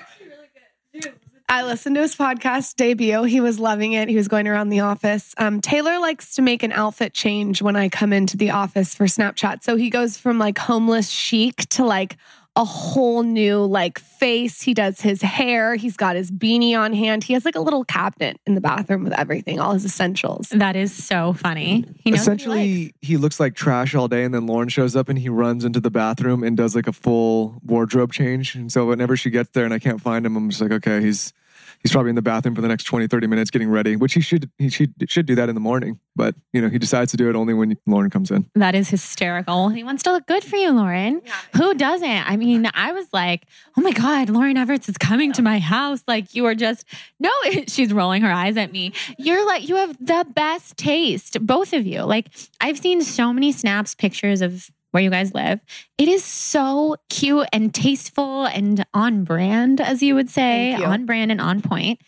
I 1.52 1.64
listened 1.64 1.96
to 1.96 2.02
his 2.02 2.16
podcast 2.16 2.78
debut. 2.78 3.24
He 3.24 3.42
was 3.42 3.60
loving 3.60 3.92
it. 3.92 4.08
He 4.08 4.16
was 4.16 4.30
going 4.30 4.48
around 4.48 4.70
the 4.70 4.80
office. 4.80 5.36
Um, 5.38 5.60
Taylor 5.60 6.00
likes 6.00 6.36
to 6.36 6.42
make 6.42 6.64
an 6.64 6.72
outfit 6.72 7.14
change 7.14 7.62
when 7.62 7.76
I 7.76 7.90
come 7.90 8.14
into 8.14 8.38
the 8.38 8.52
office 8.52 8.96
for 8.96 9.04
Snapchat. 9.04 9.62
So 9.62 9.76
he 9.76 9.90
goes 9.90 10.18
from 10.18 10.40
like 10.40 10.58
homeless 10.58 11.10
chic 11.10 11.58
to 11.72 11.84
like 11.84 12.16
a 12.56 12.64
whole 12.64 13.24
new 13.24 13.66
like 13.66 14.00
face. 14.00 14.62
He 14.62 14.74
does 14.74 15.02
his 15.02 15.22
hair. 15.22 15.76
He's 15.76 15.98
got 15.98 16.16
his 16.16 16.32
beanie 16.32 16.78
on 16.78 16.94
hand. 16.94 17.26
He 17.26 17.34
has 17.34 17.44
like 17.44 17.56
a 17.56 17.62
little 17.62 17.84
cabinet 17.84 18.40
in 18.46 18.56
the 18.56 18.62
bathroom 18.62 19.04
with 19.04 19.12
everything, 19.12 19.60
all 19.60 19.74
his 19.74 19.84
essentials. 19.84 20.48
That 20.50 20.78
is 20.78 20.94
so 20.94 21.34
funny. 21.34 21.86
He 22.00 22.12
knows 22.12 22.20
what 22.20 22.40
he. 22.40 22.46
Essentially, 22.46 22.96
he 23.02 23.18
looks 23.18 23.42
like 23.42 23.56
trash 23.56 23.94
all 23.94 24.08
day, 24.08 24.24
and 24.24 24.34
then 24.34 24.48
Lauryn 24.48 24.72
shows 24.72 24.96
up 24.96 25.10
and 25.10 25.20
he 25.20 25.28
runs 25.28 25.66
into 25.66 25.82
the 25.82 25.92
bathroom 25.92 26.44
and 26.44 26.56
does 26.56 26.78
like 26.78 26.88
a 26.88 26.94
full 26.94 27.60
wardrobe 27.62 28.14
change. 28.14 28.56
And 28.56 28.72
so 28.72 28.86
whenever 28.86 29.18
she 29.18 29.30
gets 29.30 29.50
there 29.50 29.66
and 29.66 29.74
I 29.74 29.80
can't 29.80 30.00
find 30.00 30.26
him, 30.26 30.38
I'm 30.38 30.50
just 30.50 30.62
like, 30.62 30.72
okay, 30.72 31.02
he's 31.02 31.34
he's 31.82 31.92
probably 31.92 32.10
in 32.10 32.16
the 32.16 32.22
bathroom 32.22 32.56
for 32.56 32.62
the 32.62 32.68
next 32.68 32.84
20, 32.86 33.08
30 33.08 33.28
minutes 33.28 33.52
getting 33.52 33.70
ready, 33.70 33.96
which 33.96 34.14
he 34.14 34.22
should 34.22 34.50
he 34.58 34.70
should 34.70 34.94
should 35.08 35.26
do 35.26 35.36
that 35.36 35.50
in 35.50 35.56
the 35.56 35.62
morning. 35.62 36.00
But 36.16 36.36
you 36.54 36.62
know, 36.62 36.70
he 36.70 36.78
decides 36.78 37.12
to 37.12 37.18
do 37.18 37.30
it 37.30 37.36
only 37.36 37.54
when 37.54 37.76
Lauryn 37.88 38.12
comes 38.12 38.32
in. 38.32 38.50
That 38.56 38.76
is 38.76 38.90
hysterical. 38.90 39.70
He 39.70 39.84
wants 39.84 40.04
to 40.04 40.12
look 40.12 40.26
good 40.28 40.44
for 40.44 40.58
you, 40.58 40.72
Lauryn. 40.72 41.22
Who 41.56 41.74
doesn't? 41.74 42.30
I 42.30 42.38
mean, 42.38 42.70
I 42.74 42.92
was 42.92 43.08
like, 43.14 43.46
oh 43.78 43.82
my 43.82 43.92
God, 43.92 44.28
Lauryn 44.28 44.56
Evarts 44.56 44.90
is 44.90 44.98
coming 44.98 45.32
to 45.34 45.42
my 45.42 45.60
house. 45.60 46.04
Like, 46.08 46.36
you 46.36 46.46
are 46.46 46.56
just, 46.56 46.86
no, 47.20 47.32
she's 47.68 47.94
rolling 47.94 48.22
her 48.24 48.32
eyes 48.32 48.58
at 48.58 48.72
me. 48.72 48.94
You're 49.18 49.46
like, 49.46 49.68
you 49.68 49.76
have 49.76 49.98
the 50.00 50.26
best 50.34 50.78
taste, 50.78 51.46
both 51.46 51.74
of 51.74 51.86
you. 51.86 52.04
Like, 52.04 52.28
I've 52.60 52.78
seen 52.78 53.02
so 53.02 53.32
many 53.34 53.52
snaps, 53.52 53.96
pictures 53.96 54.42
of 54.42 54.70
where 54.92 55.02
you 55.02 55.10
guys 55.10 55.34
live. 55.34 55.60
It 55.98 56.08
is 56.08 56.24
so 56.24 56.96
cute 57.10 57.48
and 57.52 57.74
tasteful 57.74 58.46
and 58.46 58.86
on 58.94 59.24
brand, 59.24 59.82
as 59.82 60.04
you 60.04 60.16
would 60.16 60.30
say, 60.30 60.78
you. 60.78 60.84
on 60.84 61.06
brand 61.06 61.32
and 61.32 61.42
on 61.42 61.62
point. 61.62 62.00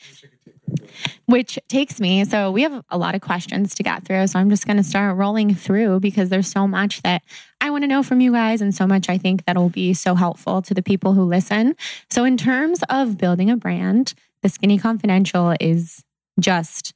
Which 1.25 1.59
takes 1.69 1.99
me, 1.99 2.25
so 2.25 2.51
we 2.51 2.63
have 2.63 2.83
a 2.89 2.97
lot 2.97 3.15
of 3.15 3.21
questions 3.21 3.75
to 3.75 3.83
get 3.83 4.05
through. 4.05 4.27
So 4.27 4.39
I'm 4.39 4.49
just 4.49 4.65
going 4.65 4.77
to 4.77 4.83
start 4.83 5.17
rolling 5.17 5.53
through 5.53 5.99
because 5.99 6.29
there's 6.29 6.49
so 6.49 6.67
much 6.67 7.01
that 7.03 7.21
I 7.61 7.69
want 7.69 7.83
to 7.83 7.87
know 7.87 8.01
from 8.03 8.21
you 8.21 8.31
guys 8.31 8.61
and 8.61 8.73
so 8.73 8.87
much 8.87 9.07
I 9.07 9.17
think 9.17 9.45
that'll 9.45 9.69
be 9.69 9.93
so 9.93 10.15
helpful 10.15 10.61
to 10.63 10.73
the 10.73 10.81
people 10.81 11.13
who 11.13 11.23
listen. 11.23 11.75
So, 12.09 12.25
in 12.25 12.37
terms 12.37 12.83
of 12.89 13.17
building 13.17 13.49
a 13.49 13.57
brand, 13.57 14.13
the 14.41 14.49
Skinny 14.49 14.77
Confidential 14.77 15.55
is 15.59 16.03
just 16.39 16.93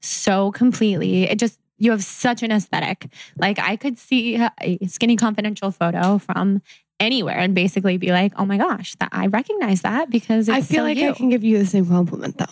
so 0.00 0.52
completely, 0.52 1.24
it 1.24 1.38
just, 1.38 1.58
you 1.78 1.90
have 1.90 2.02
such 2.04 2.42
an 2.42 2.50
aesthetic. 2.52 3.06
Like, 3.38 3.58
I 3.58 3.76
could 3.76 3.98
see 3.98 4.36
a 4.36 4.78
Skinny 4.86 5.16
Confidential 5.16 5.70
photo 5.70 6.18
from 6.18 6.62
anywhere 6.98 7.38
and 7.38 7.54
basically 7.54 7.98
be 7.98 8.10
like, 8.12 8.32
oh 8.36 8.46
my 8.46 8.56
gosh, 8.56 8.94
that 9.00 9.10
I 9.12 9.26
recognize 9.26 9.82
that 9.82 10.10
because 10.10 10.48
it's 10.48 10.56
I 10.56 10.60
feel 10.62 10.78
so 10.78 10.84
like 10.84 10.96
you. 10.96 11.10
I 11.10 11.12
can 11.12 11.28
give 11.28 11.44
you 11.44 11.58
the 11.58 11.66
same 11.66 11.86
compliment 11.86 12.38
though. 12.38 12.46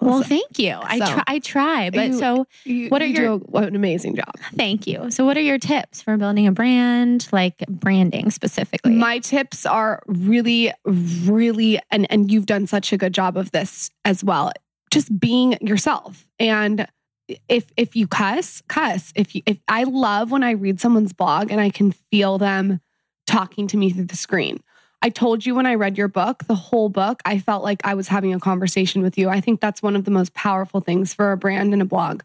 Well, 0.00 0.14
Also, 0.14 0.28
thank 0.28 0.58
you. 0.58 0.78
I 0.80 0.98
So- 0.98 1.06
try. 1.12 1.22
I 1.26 1.38
try, 1.40 1.90
but 1.90 2.06
You- 2.08 2.18
so 2.18 2.46
you, 2.64 2.88
what 2.88 3.02
are 3.02 3.06
you 3.06 3.20
your- 3.20 3.38
do 3.40 3.46
an 3.58 3.76
amazing 3.76 4.16
job. 4.16 4.32
thank 4.56 4.86
you. 4.86 5.10
So, 5.10 5.26
what 5.26 5.36
are 5.36 5.42
your 5.42 5.58
tips 5.58 6.00
for 6.00 6.16
building 6.16 6.46
a 6.46 6.52
brand, 6.52 7.28
like 7.32 7.62
branding 7.68 8.30
specifically? 8.30 8.94
My 8.94 9.18
tips 9.18 9.66
are 9.66 10.02
really, 10.06 10.72
really, 10.86 11.80
and 11.90 12.06
and 12.10 12.30
you've 12.30 12.46
done 12.46 12.66
such 12.66 12.92
a 12.94 12.96
good 12.96 13.12
job 13.12 13.36
of 13.36 13.50
this 13.50 13.90
as 14.06 14.24
well. 14.24 14.52
Just 14.90 15.20
being 15.20 15.58
yourself, 15.60 16.26
and 16.38 16.86
if 17.48 17.66
if 17.76 17.96
you 17.96 18.06
cuss, 18.06 18.62
cuss. 18.68 19.12
If 19.14 19.34
you 19.34 19.42
if 19.46 19.58
I 19.68 19.84
love 19.84 20.30
when 20.30 20.42
I 20.42 20.52
read 20.52 20.80
someone's 20.80 21.12
blog 21.12 21.50
and 21.50 21.60
I 21.60 21.70
can 21.70 21.92
feel 21.92 22.38
them 22.38 22.80
talking 23.26 23.66
to 23.68 23.76
me 23.76 23.90
through 23.90 24.06
the 24.06 24.16
screen. 24.16 24.62
I 25.02 25.08
told 25.08 25.46
you 25.46 25.54
when 25.54 25.66
I 25.66 25.76
read 25.76 25.96
your 25.96 26.08
book, 26.08 26.44
the 26.44 26.54
whole 26.54 26.90
book, 26.90 27.22
I 27.24 27.38
felt 27.38 27.62
like 27.62 27.80
I 27.84 27.94
was 27.94 28.08
having 28.08 28.34
a 28.34 28.40
conversation 28.40 29.02
with 29.02 29.16
you. 29.16 29.30
I 29.30 29.40
think 29.40 29.60
that's 29.60 29.82
one 29.82 29.96
of 29.96 30.04
the 30.04 30.10
most 30.10 30.34
powerful 30.34 30.80
things 30.80 31.14
for 31.14 31.32
a 31.32 31.38
brand 31.38 31.72
and 31.72 31.80
a 31.80 31.86
blog. 31.86 32.22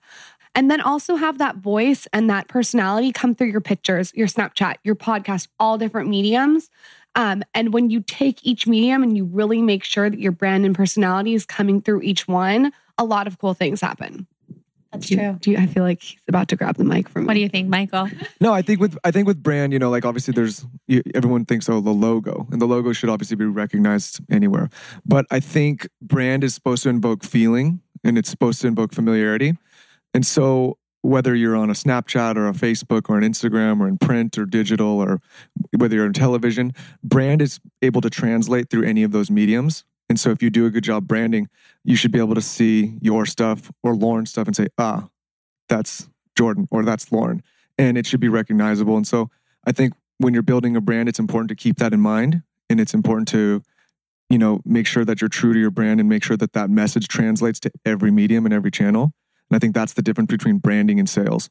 And 0.55 0.69
then 0.69 0.81
also 0.81 1.15
have 1.15 1.37
that 1.37 1.57
voice 1.57 2.07
and 2.11 2.29
that 2.29 2.47
personality 2.47 3.11
come 3.11 3.33
through 3.33 3.47
your 3.47 3.61
pictures, 3.61 4.11
your 4.13 4.27
Snapchat, 4.27 4.75
your 4.83 4.95
podcast, 4.95 5.47
all 5.59 5.77
different 5.77 6.09
mediums. 6.09 6.69
Um, 7.15 7.43
and 7.53 7.73
when 7.73 7.89
you 7.89 8.01
take 8.01 8.45
each 8.45 8.67
medium 8.67 9.03
and 9.03 9.15
you 9.15 9.25
really 9.25 9.61
make 9.61 9.83
sure 9.83 10.09
that 10.09 10.19
your 10.19 10.31
brand 10.33 10.65
and 10.65 10.75
personality 10.75 11.33
is 11.33 11.45
coming 11.45 11.81
through 11.81 12.01
each 12.01 12.27
one, 12.27 12.73
a 12.97 13.05
lot 13.05 13.27
of 13.27 13.37
cool 13.39 13.53
things 13.53 13.81
happen. 13.81 14.27
That's 14.95 15.07
Do 15.07 15.15
you- 15.15 15.37
do 15.39 15.51
you, 15.51 15.57
I 15.57 15.65
feel 15.67 15.83
like 15.83 16.01
he's 16.01 16.19
about 16.27 16.47
to 16.49 16.55
grab 16.55 16.77
the 16.77 16.83
mic 16.83 17.09
from. 17.09 17.25
What 17.25 17.33
do 17.33 17.39
you 17.39 17.49
think, 17.49 17.69
Michael? 17.69 18.09
No, 18.41 18.53
I 18.53 18.61
think 18.61 18.79
with 18.79 18.97
I 19.03 19.11
think 19.11 19.27
with 19.27 19.41
brand, 19.41 19.73
you 19.73 19.79
know, 19.79 19.89
like 19.89 20.05
obviously 20.05 20.33
there's 20.33 20.65
you, 20.87 21.01
everyone 21.13 21.45
thinks 21.45 21.69
oh 21.69 21.79
the 21.81 21.91
logo, 21.91 22.47
and 22.51 22.61
the 22.61 22.65
logo 22.65 22.93
should 22.93 23.09
obviously 23.09 23.35
be 23.35 23.45
recognized 23.45 24.19
anywhere. 24.29 24.69
But 25.05 25.25
I 25.31 25.39
think 25.39 25.87
brand 26.01 26.43
is 26.43 26.53
supposed 26.53 26.83
to 26.83 26.89
invoke 26.89 27.23
feeling, 27.23 27.81
and 28.03 28.17
it's 28.17 28.29
supposed 28.29 28.61
to 28.61 28.67
invoke 28.67 28.93
familiarity. 28.93 29.57
And 30.13 30.25
so 30.25 30.77
whether 31.01 31.35
you're 31.35 31.55
on 31.55 31.69
a 31.69 31.73
Snapchat 31.73 32.35
or 32.35 32.47
a 32.47 32.51
Facebook 32.53 33.09
or 33.09 33.17
an 33.17 33.23
Instagram 33.23 33.79
or 33.79 33.87
in 33.87 33.97
print 33.97 34.37
or 34.37 34.45
digital 34.45 34.99
or 34.99 35.19
whether 35.77 35.95
you're 35.95 36.07
in 36.07 36.13
television, 36.13 36.73
brand 37.03 37.41
is 37.43 37.59
able 37.83 38.01
to 38.01 38.09
translate 38.09 38.69
through 38.71 38.83
any 38.83 39.03
of 39.03 39.11
those 39.11 39.29
mediums. 39.29 39.83
And 40.09 40.19
so 40.19 40.29
if 40.29 40.43
you 40.43 40.49
do 40.49 40.65
a 40.65 40.69
good 40.69 40.83
job 40.83 41.07
branding, 41.07 41.49
you 41.83 41.95
should 41.95 42.11
be 42.11 42.19
able 42.19 42.35
to 42.35 42.41
see 42.41 42.97
your 43.01 43.25
stuff 43.25 43.71
or 43.83 43.95
Lauryn's 43.95 44.29
stuff 44.29 44.47
and 44.47 44.55
say, 44.55 44.67
ah, 44.77 45.07
that's 45.67 46.09
Jordan 46.37 46.67
or 46.71 46.83
that's 46.83 47.05
Lauryn. 47.05 47.41
And 47.77 47.97
it 47.97 48.05
should 48.05 48.19
be 48.19 48.29
recognizable. 48.29 48.95
And 48.97 49.07
so 49.07 49.29
I 49.65 49.71
think 49.71 49.93
when 50.17 50.33
you're 50.33 50.43
building 50.43 50.75
a 50.75 50.81
brand, 50.81 51.09
it's 51.09 51.19
important 51.19 51.49
to 51.49 51.55
keep 51.55 51.77
that 51.77 51.93
in 51.93 51.99
mind. 51.99 52.43
And 52.69 52.79
it's 52.79 52.93
important 52.93 53.27
to, 53.29 53.63
you 54.29 54.37
know, 54.37 54.61
make 54.63 54.87
sure 54.87 55.05
that 55.05 55.21
you're 55.21 55.29
true 55.29 55.53
to 55.53 55.59
your 55.59 55.71
brand 55.71 55.99
and 55.99 56.07
make 56.07 56.23
sure 56.23 56.37
that 56.37 56.53
that 56.53 56.69
message 56.69 57.07
translates 57.07 57.59
to 57.61 57.71
every 57.85 58.11
medium 58.11 58.45
and 58.45 58.53
every 58.53 58.71
channel. 58.71 59.11
And 59.49 59.55
I 59.55 59.59
think 59.59 59.73
that's 59.73 59.93
the 59.93 60.01
difference 60.01 60.29
between 60.29 60.57
branding 60.57 60.99
and 60.99 61.09
sales. 61.09 61.49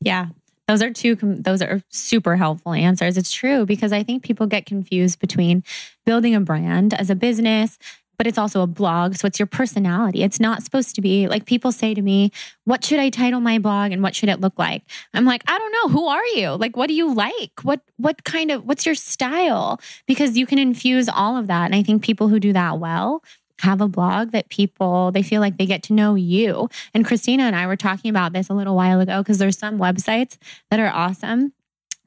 Yeah. 0.00 0.26
Those 0.68 0.82
are 0.82 0.92
two 0.92 1.16
those 1.16 1.62
are 1.62 1.82
super 1.88 2.36
helpful 2.36 2.74
answers. 2.74 3.16
It's 3.16 3.32
true 3.32 3.66
because 3.66 3.92
I 3.92 4.02
think 4.02 4.22
people 4.22 4.46
get 4.46 4.66
confused 4.66 5.18
between 5.18 5.64
building 6.06 6.34
a 6.34 6.40
brand 6.40 6.94
as 6.94 7.10
a 7.10 7.14
business 7.16 7.78
but 8.18 8.26
it's 8.26 8.36
also 8.36 8.62
a 8.62 8.66
blog 8.66 9.14
so 9.14 9.26
it's 9.26 9.38
your 9.38 9.46
personality. 9.46 10.22
It's 10.22 10.40
not 10.40 10.62
supposed 10.64 10.96
to 10.96 11.00
be 11.00 11.28
like 11.28 11.46
people 11.46 11.70
say 11.72 11.94
to 11.94 12.02
me, 12.02 12.32
"What 12.64 12.84
should 12.84 12.98
I 12.98 13.10
title 13.10 13.40
my 13.40 13.58
blog 13.58 13.92
and 13.92 14.02
what 14.02 14.14
should 14.14 14.28
it 14.28 14.40
look 14.40 14.58
like?" 14.58 14.82
I'm 15.14 15.24
like, 15.24 15.42
"I 15.46 15.56
don't 15.56 15.72
know. 15.72 15.88
Who 15.88 16.08
are 16.08 16.26
you? 16.34 16.50
Like 16.50 16.76
what 16.76 16.88
do 16.88 16.94
you 16.94 17.14
like? 17.14 17.60
What 17.62 17.80
what 17.96 18.24
kind 18.24 18.50
of 18.50 18.64
what's 18.66 18.84
your 18.84 18.96
style?" 18.96 19.80
Because 20.06 20.36
you 20.36 20.46
can 20.46 20.58
infuse 20.58 21.08
all 21.08 21.36
of 21.38 21.46
that 21.46 21.66
and 21.66 21.74
I 21.74 21.82
think 21.82 22.02
people 22.02 22.28
who 22.28 22.40
do 22.40 22.52
that 22.52 22.78
well 22.78 23.22
have 23.60 23.80
a 23.80 23.88
blog 23.88 24.30
that 24.30 24.48
people 24.48 25.10
they 25.12 25.22
feel 25.22 25.40
like 25.40 25.56
they 25.56 25.66
get 25.66 25.82
to 25.84 25.92
know 25.92 26.14
you. 26.14 26.68
And 26.94 27.04
Christina 27.04 27.44
and 27.44 27.56
I 27.56 27.66
were 27.66 27.76
talking 27.76 28.10
about 28.10 28.32
this 28.32 28.48
a 28.48 28.54
little 28.54 28.76
while 28.76 29.00
ago 29.00 29.18
because 29.18 29.38
there's 29.38 29.58
some 29.58 29.78
websites 29.78 30.36
that 30.70 30.80
are 30.80 30.92
awesome 30.92 31.52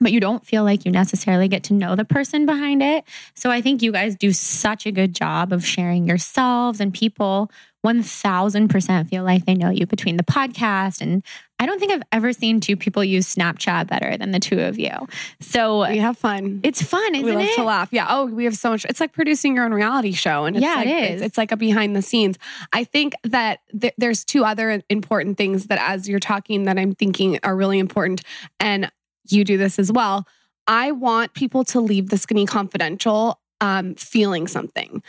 but 0.01 0.11
you 0.11 0.19
don't 0.19 0.45
feel 0.45 0.63
like 0.63 0.83
you 0.83 0.91
necessarily 0.91 1.47
get 1.47 1.63
to 1.65 1.73
know 1.73 1.95
the 1.95 2.03
person 2.03 2.45
behind 2.45 2.81
it. 2.81 3.05
So 3.35 3.51
I 3.51 3.61
think 3.61 3.81
you 3.81 3.91
guys 3.91 4.15
do 4.15 4.33
such 4.33 4.85
a 4.85 4.91
good 4.91 5.13
job 5.13 5.53
of 5.53 5.65
sharing 5.65 6.07
yourselves 6.07 6.81
and 6.81 6.91
people 6.91 7.51
1000% 7.85 9.09
feel 9.09 9.23
like 9.23 9.45
they 9.45 9.53
know 9.53 9.69
you 9.69 9.85
between 9.85 10.17
the 10.17 10.23
podcast 10.23 11.01
and 11.01 11.23
I 11.61 11.67
don't 11.67 11.79
think 11.79 11.91
I've 11.91 12.01
ever 12.11 12.33
seen 12.33 12.59
two 12.59 12.75
people 12.75 13.03
use 13.03 13.35
Snapchat 13.35 13.85
better 13.85 14.17
than 14.17 14.31
the 14.31 14.39
two 14.39 14.59
of 14.61 14.79
you. 14.79 14.91
So 15.39 15.87
we 15.87 15.99
have 15.99 16.17
fun. 16.17 16.59
It's 16.63 16.81
fun, 16.81 17.13
isn't 17.13 17.23
we 17.23 17.33
love 17.33 17.43
it? 17.43 17.53
to 17.53 17.63
laugh. 17.63 17.89
Yeah. 17.91 18.07
Oh, 18.09 18.25
we 18.25 18.45
have 18.45 18.55
so 18.55 18.71
much. 18.71 18.83
It's 18.85 18.99
like 18.99 19.13
producing 19.13 19.55
your 19.55 19.65
own 19.65 19.73
reality 19.73 20.11
show, 20.11 20.45
and 20.45 20.55
it's 20.55 20.63
Yeah, 20.63 20.75
like, 20.77 20.87
it 20.87 21.11
It's, 21.11 21.21
it's 21.21 21.37
like 21.37 21.51
a 21.51 21.57
behind 21.57 21.95
the 21.95 22.01
scenes. 22.01 22.39
I 22.73 22.83
think 22.83 23.13
that 23.23 23.59
th- 23.79 23.93
there's 23.99 24.25
two 24.25 24.43
other 24.43 24.81
important 24.89 25.37
things 25.37 25.67
that, 25.67 25.77
as 25.79 26.09
you're 26.09 26.19
talking, 26.19 26.63
that 26.63 26.79
I'm 26.79 26.95
thinking 26.95 27.39
are 27.43 27.55
really 27.55 27.77
important, 27.77 28.23
and 28.59 28.91
you 29.29 29.43
do 29.43 29.57
this 29.57 29.77
as 29.77 29.91
well. 29.91 30.27
I 30.65 30.91
want 30.91 31.35
people 31.35 31.63
to 31.65 31.79
leave 31.79 32.09
the 32.09 32.17
skinny 32.17 32.47
confidential 32.47 33.39
um, 33.59 33.93
feeling 33.93 34.47
something 34.47 35.03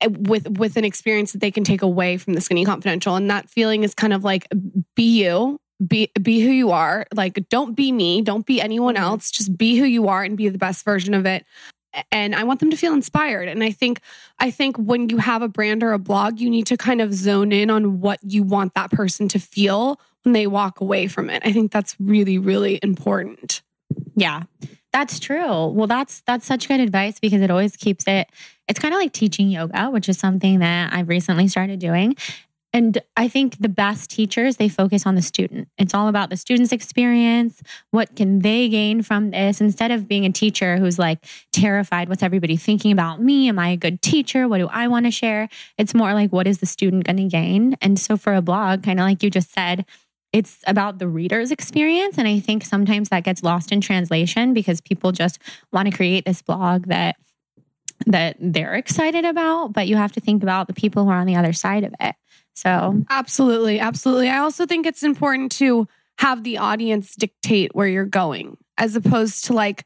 uh, 0.00 0.08
with 0.10 0.58
with 0.58 0.76
an 0.76 0.84
experience 0.84 1.30
that 1.32 1.40
they 1.40 1.52
can 1.52 1.62
take 1.62 1.82
away 1.82 2.16
from 2.16 2.32
the 2.32 2.40
skinny 2.40 2.64
confidential 2.64 3.14
and 3.14 3.30
that 3.30 3.48
feeling 3.48 3.84
is 3.84 3.94
kind 3.94 4.12
of 4.12 4.24
like 4.24 4.48
be 4.96 5.22
you 5.22 5.60
be 5.86 6.10
be 6.22 6.40
who 6.40 6.50
you 6.50 6.70
are 6.70 7.06
like 7.14 7.48
don't 7.48 7.74
be 7.74 7.90
me 7.92 8.22
don't 8.22 8.46
be 8.46 8.60
anyone 8.60 8.94
Mhm. 8.94 9.00
else 9.00 9.30
just 9.30 9.56
be 9.56 9.76
who 9.76 9.84
you 9.84 10.08
are 10.08 10.22
and 10.22 10.36
be 10.36 10.48
the 10.48 10.58
best 10.58 10.84
version 10.84 11.14
of 11.14 11.26
it 11.26 11.44
and 12.12 12.34
i 12.34 12.44
want 12.44 12.60
them 12.60 12.70
to 12.70 12.76
feel 12.76 12.92
inspired 12.92 13.48
and 13.48 13.62
i 13.64 13.70
think 13.70 14.00
i 14.38 14.50
think 14.50 14.76
when 14.76 15.08
you 15.08 15.18
have 15.18 15.42
a 15.42 15.48
brand 15.48 15.82
or 15.82 15.92
a 15.92 15.98
blog 15.98 16.38
you 16.38 16.48
need 16.48 16.66
to 16.66 16.76
kind 16.76 17.00
of 17.00 17.12
zone 17.12 17.50
in 17.52 17.70
on 17.70 18.00
what 18.00 18.18
you 18.22 18.42
want 18.42 18.74
that 18.74 18.90
person 18.90 19.26
to 19.28 19.38
feel 19.38 20.00
when 20.22 20.32
they 20.32 20.46
walk 20.46 20.80
away 20.80 21.06
from 21.08 21.28
it 21.28 21.42
i 21.44 21.52
think 21.52 21.72
that's 21.72 21.96
really 21.98 22.38
really 22.38 22.78
important 22.82 23.62
Yeah. 24.16 24.44
That's 24.92 25.18
true. 25.18 25.66
Well, 25.66 25.88
that's 25.88 26.20
that's 26.24 26.46
such 26.46 26.68
good 26.68 26.78
advice 26.78 27.18
because 27.18 27.42
it 27.42 27.50
always 27.50 27.76
keeps 27.76 28.04
it 28.06 28.28
it's 28.68 28.78
kind 28.78 28.94
of 28.94 29.00
like 29.00 29.12
teaching 29.12 29.50
yoga, 29.50 29.90
which 29.90 30.08
is 30.08 30.18
something 30.18 30.60
that 30.60 30.92
I've 30.92 31.08
recently 31.08 31.48
started 31.48 31.80
doing. 31.80 32.14
And 32.74 32.98
I 33.16 33.28
think 33.28 33.58
the 33.60 33.68
best 33.68 34.10
teachers, 34.10 34.56
they 34.56 34.68
focus 34.68 35.06
on 35.06 35.14
the 35.14 35.22
student. 35.22 35.68
It's 35.78 35.94
all 35.94 36.08
about 36.08 36.28
the 36.28 36.36
student's 36.36 36.72
experience. 36.72 37.62
What 37.92 38.16
can 38.16 38.40
they 38.40 38.68
gain 38.68 39.02
from 39.02 39.30
this? 39.30 39.60
Instead 39.60 39.92
of 39.92 40.08
being 40.08 40.26
a 40.26 40.32
teacher 40.32 40.76
who's 40.76 40.98
like 40.98 41.24
terrified, 41.52 42.08
what's 42.08 42.24
everybody 42.24 42.56
thinking 42.56 42.90
about 42.90 43.22
me? 43.22 43.48
Am 43.48 43.60
I 43.60 43.68
a 43.68 43.76
good 43.76 44.02
teacher? 44.02 44.48
What 44.48 44.58
do 44.58 44.66
I 44.66 44.88
want 44.88 45.06
to 45.06 45.12
share? 45.12 45.48
It's 45.78 45.94
more 45.94 46.14
like, 46.14 46.32
what 46.32 46.48
is 46.48 46.58
the 46.58 46.66
student 46.66 47.04
going 47.04 47.18
to 47.18 47.28
gain? 47.28 47.76
And 47.80 47.96
so 47.96 48.16
for 48.16 48.34
a 48.34 48.42
blog, 48.42 48.82
kind 48.82 48.98
of 48.98 49.04
like 49.04 49.22
you 49.22 49.30
just 49.30 49.52
said, 49.52 49.86
it's 50.32 50.58
about 50.66 50.98
the 50.98 51.06
reader's 51.06 51.52
experience. 51.52 52.18
And 52.18 52.26
I 52.26 52.40
think 52.40 52.64
sometimes 52.64 53.10
that 53.10 53.22
gets 53.22 53.44
lost 53.44 53.70
in 53.70 53.80
translation 53.80 54.52
because 54.52 54.80
people 54.80 55.12
just 55.12 55.38
want 55.72 55.88
to 55.88 55.96
create 55.96 56.24
this 56.24 56.42
blog 56.42 56.86
that 56.86 57.14
that 58.06 58.36
they're 58.40 58.74
excited 58.74 59.24
about, 59.24 59.72
but 59.72 59.86
you 59.86 59.96
have 59.96 60.12
to 60.12 60.20
think 60.20 60.42
about 60.42 60.66
the 60.66 60.74
people 60.74 61.04
who 61.04 61.10
are 61.10 61.20
on 61.20 61.26
the 61.26 61.36
other 61.36 61.52
side 61.52 61.84
of 61.84 61.94
it. 62.00 62.14
So 62.54 63.02
Absolutely. 63.10 63.80
Absolutely. 63.80 64.28
I 64.28 64.38
also 64.38 64.66
think 64.66 64.86
it's 64.86 65.02
important 65.02 65.52
to 65.52 65.88
have 66.18 66.44
the 66.44 66.58
audience 66.58 67.14
dictate 67.16 67.74
where 67.74 67.88
you're 67.88 68.04
going 68.04 68.56
as 68.78 68.96
opposed 68.96 69.46
to 69.46 69.52
like, 69.52 69.84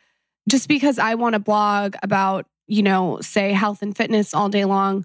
just 0.48 0.68
because 0.68 0.98
I 0.98 1.14
want 1.14 1.34
to 1.34 1.38
blog 1.38 1.94
about, 2.02 2.46
you 2.66 2.82
know, 2.82 3.18
say 3.20 3.52
health 3.52 3.82
and 3.82 3.96
fitness 3.96 4.34
all 4.34 4.48
day 4.48 4.64
long, 4.64 5.04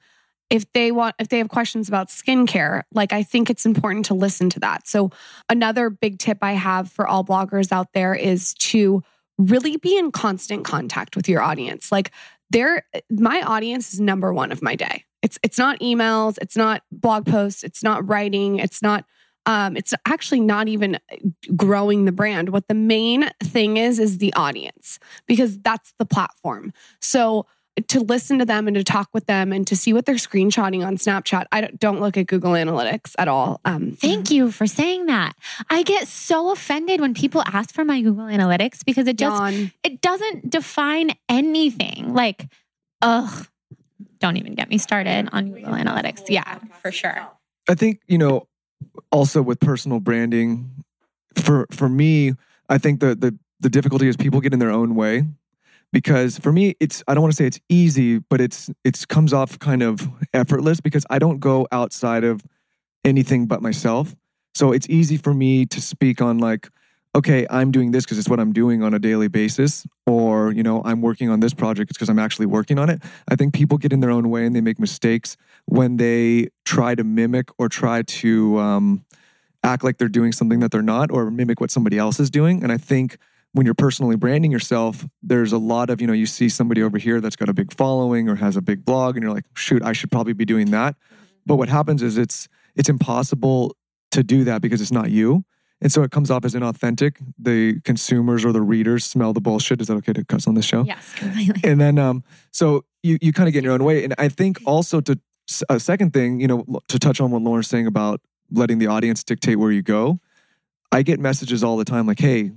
if 0.49 0.71
they 0.73 0.91
want, 0.91 1.15
if 1.19 1.29
they 1.29 1.39
have 1.39 1.49
questions 1.49 1.87
about 1.87 2.09
skincare, 2.09 2.83
like 2.93 3.11
I 3.13 3.23
think 3.23 3.49
it's 3.49 3.65
important 3.65 4.05
to 4.05 4.13
listen 4.13 4.49
to 4.51 4.59
that. 4.59 4.87
So, 4.87 5.11
another 5.49 5.89
big 5.89 6.19
tip 6.19 6.39
I 6.41 6.53
have 6.53 6.91
for 6.91 7.07
all 7.07 7.23
bloggers 7.23 7.71
out 7.71 7.93
there 7.93 8.13
is 8.13 8.53
to 8.55 9.03
really 9.37 9.77
be 9.77 9.97
in 9.97 10.11
constant 10.11 10.63
contact 10.63 11.15
with 11.15 11.27
your 11.27 11.41
audience. 11.41 11.91
Like, 11.91 12.11
there, 12.53 12.85
my 13.09 13.41
audience 13.41 13.93
is 13.93 13.99
number 13.99 14.33
one 14.33 14.51
of 14.51 14.61
my 14.61 14.75
day. 14.75 15.03
It's 15.21 15.37
it's 15.43 15.57
not 15.57 15.79
emails, 15.79 16.37
it's 16.41 16.55
not 16.55 16.83
blog 16.91 17.25
posts, 17.25 17.63
it's 17.63 17.83
not 17.83 18.07
writing, 18.07 18.59
it's 18.59 18.81
not 18.81 19.05
um, 19.45 19.75
it's 19.75 19.93
actually 20.05 20.39
not 20.39 20.69
even 20.69 20.99
growing 21.55 22.05
the 22.05 22.11
brand. 22.13 22.49
What 22.49 22.67
the 22.67 22.73
main 22.73 23.29
thing 23.41 23.77
is 23.77 23.99
is 23.99 24.19
the 24.19 24.33
audience 24.33 24.99
because 25.27 25.59
that's 25.59 25.93
the 25.99 26.05
platform. 26.05 26.71
So 27.01 27.45
to 27.87 28.01
listen 28.01 28.39
to 28.39 28.45
them 28.45 28.67
and 28.67 28.75
to 28.75 28.83
talk 28.83 29.09
with 29.13 29.25
them 29.25 29.51
and 29.51 29.65
to 29.67 29.75
see 29.75 29.93
what 29.93 30.05
they're 30.05 30.15
screenshotting 30.15 30.85
on 30.85 30.97
Snapchat, 30.97 31.45
I 31.51 31.61
don't, 31.61 31.79
don't 31.79 31.99
look 31.99 32.17
at 32.17 32.27
Google 32.27 32.51
Analytics 32.51 33.15
at 33.17 33.27
all. 33.27 33.59
Um, 33.65 33.91
thank 33.91 34.29
you 34.29 34.51
for 34.51 34.67
saying 34.67 35.07
that. 35.07 35.33
I 35.69 35.83
get 35.83 36.07
so 36.07 36.51
offended 36.51 37.01
when 37.01 37.13
people 37.13 37.41
ask 37.45 37.73
for 37.73 37.83
my 37.83 38.01
Google 38.01 38.25
Analytics 38.25 38.85
because 38.85 39.07
it 39.07 39.17
just 39.17 39.35
Yawn. 39.35 39.71
it 39.83 40.01
doesn't 40.01 40.49
define 40.49 41.11
anything. 41.29 42.13
Like, 42.13 42.47
ugh, 43.01 43.47
don't 44.19 44.37
even 44.37 44.53
get 44.53 44.69
me 44.69 44.77
started 44.77 45.29
on 45.31 45.51
Google 45.51 45.73
Analytics. 45.73 46.29
Yeah, 46.29 46.59
for 46.81 46.91
sure. 46.91 47.27
I 47.67 47.75
think 47.75 48.01
you 48.07 48.17
know, 48.17 48.47
also 49.11 49.41
with 49.41 49.59
personal 49.59 49.99
branding, 49.99 50.69
for 51.35 51.65
for 51.71 51.89
me, 51.89 52.33
I 52.69 52.77
think 52.77 52.99
the 52.99 53.15
the 53.15 53.37
the 53.59 53.69
difficulty 53.69 54.07
is 54.07 54.15
people 54.15 54.41
get 54.41 54.53
in 54.53 54.59
their 54.59 54.71
own 54.71 54.95
way. 54.95 55.25
Because 55.93 56.39
for 56.39 56.51
me, 56.51 56.75
it's 56.79 57.03
I 57.07 57.13
don't 57.13 57.21
want 57.21 57.33
to 57.33 57.37
say 57.37 57.45
it's 57.45 57.59
easy, 57.69 58.17
but 58.17 58.41
it's 58.41 58.69
it's 58.83 59.05
comes 59.05 59.31
off 59.31 59.59
kind 59.59 59.83
of 59.83 60.09
effortless 60.33 60.81
because 60.81 61.05
I 61.09 61.19
don't 61.19 61.39
go 61.39 61.67
outside 61.71 62.23
of 62.23 62.41
anything 63.05 63.45
but 63.45 63.61
myself. 63.61 64.15
So 64.55 64.71
it's 64.71 64.89
easy 64.89 65.17
for 65.17 65.33
me 65.35 65.65
to 65.67 65.79
speak 65.79 66.19
on 66.19 66.39
like, 66.39 66.67
okay, 67.15 67.45
I'm 67.47 67.71
doing 67.71 67.91
this 67.91 68.05
because 68.05 68.17
it's 68.17 68.27
what 68.27 68.39
I'm 68.39 68.53
doing 68.53 68.81
on 68.81 68.95
a 68.95 68.99
daily 68.99 69.27
basis, 69.27 69.85
or 70.07 70.51
you 70.51 70.63
know, 70.63 70.81
I'm 70.83 71.01
working 71.01 71.29
on 71.29 71.41
this 71.41 71.53
project 71.53 71.93
because 71.93 72.09
I'm 72.09 72.19
actually 72.19 72.47
working 72.47 72.79
on 72.79 72.89
it. 72.89 73.03
I 73.27 73.35
think 73.35 73.53
people 73.53 73.77
get 73.77 73.93
in 73.93 73.99
their 73.99 74.11
own 74.11 74.31
way 74.31 74.47
and 74.47 74.55
they 74.55 74.61
make 74.61 74.79
mistakes 74.79 75.37
when 75.65 75.97
they 75.97 76.47
try 76.65 76.95
to 76.95 77.03
mimic 77.03 77.49
or 77.59 77.69
try 77.69 78.01
to 78.01 78.57
um, 78.57 79.05
act 79.63 79.83
like 79.83 79.99
they're 79.99 80.07
doing 80.07 80.31
something 80.31 80.59
that 80.61 80.71
they're 80.71 80.81
not, 80.81 81.11
or 81.11 81.29
mimic 81.29 81.61
what 81.61 81.69
somebody 81.69 81.99
else 81.99 82.19
is 82.19 82.31
doing. 82.31 82.63
And 82.63 82.71
I 82.71 82.77
think 82.77 83.17
when 83.53 83.65
you're 83.65 83.75
personally 83.75 84.15
branding 84.15 84.51
yourself, 84.51 85.05
there's 85.21 85.53
a 85.53 85.57
lot 85.57 85.89
of, 85.89 86.01
you 86.01 86.07
know, 86.07 86.13
you 86.13 86.25
see 86.25 86.49
somebody 86.49 86.81
over 86.83 86.97
here 86.97 87.21
that's 87.21 87.35
got 87.35 87.49
a 87.49 87.53
big 87.53 87.73
following 87.73 88.27
or 88.27 88.35
has 88.35 88.57
a 88.57 88.61
big 88.61 88.83
blog, 88.83 89.15
and 89.15 89.23
you're 89.23 89.33
like, 89.33 89.45
shoot, 89.55 89.83
I 89.83 89.93
should 89.93 90.11
probably 90.11 90.33
be 90.33 90.45
doing 90.45 90.71
that. 90.71 90.95
But 91.45 91.55
what 91.55 91.69
happens 91.69 92.01
is 92.01 92.17
it's 92.17 92.47
it's 92.75 92.89
impossible 92.89 93.75
to 94.11 94.23
do 94.23 94.43
that 94.43 94.61
because 94.61 94.81
it's 94.81 94.91
not 94.91 95.11
you. 95.11 95.45
And 95.81 95.91
so 95.91 96.01
it 96.03 96.11
comes 96.11 96.31
off 96.31 96.45
as 96.45 96.55
inauthentic. 96.55 97.17
The 97.37 97.81
consumers 97.81 98.45
or 98.45 98.53
the 98.53 98.61
readers 98.61 99.03
smell 99.03 99.33
the 99.33 99.41
bullshit. 99.41 99.81
Is 99.81 99.87
that 99.87 99.95
okay 99.95 100.13
to 100.13 100.23
cuss 100.23 100.47
on 100.47 100.53
this 100.55 100.65
show? 100.65 100.83
Yes, 100.85 101.13
completely. 101.13 101.69
and 101.69 101.79
then 101.79 101.99
um 101.99 102.23
so 102.51 102.85
you 103.03 103.17
you 103.21 103.33
kind 103.33 103.47
of 103.47 103.53
get 103.53 103.59
in 103.59 103.65
your 103.65 103.73
own 103.73 103.83
way 103.83 104.03
and 104.03 104.15
i 104.17 104.29
think 104.29 104.59
also 104.65 105.01
to 105.01 105.19
a 105.69 105.79
second 105.79 106.13
thing 106.13 106.39
you 106.39 106.47
know 106.47 106.65
to 106.87 106.97
touch 106.97 107.19
on 107.19 107.29
what 107.31 107.41
lauryn's 107.41 107.67
saying 107.67 107.85
about 107.85 108.21
letting 108.49 108.79
the 108.79 108.87
audience 108.87 109.23
dictate 109.23 109.59
where 109.59 109.71
you 109.71 109.81
go 109.81 110.19
i 110.91 111.01
get 111.03 111.19
messages 111.19 111.63
all 111.65 111.75
the 111.75 111.83
time 111.83 112.07
like 112.07 112.19
hey 112.19 112.51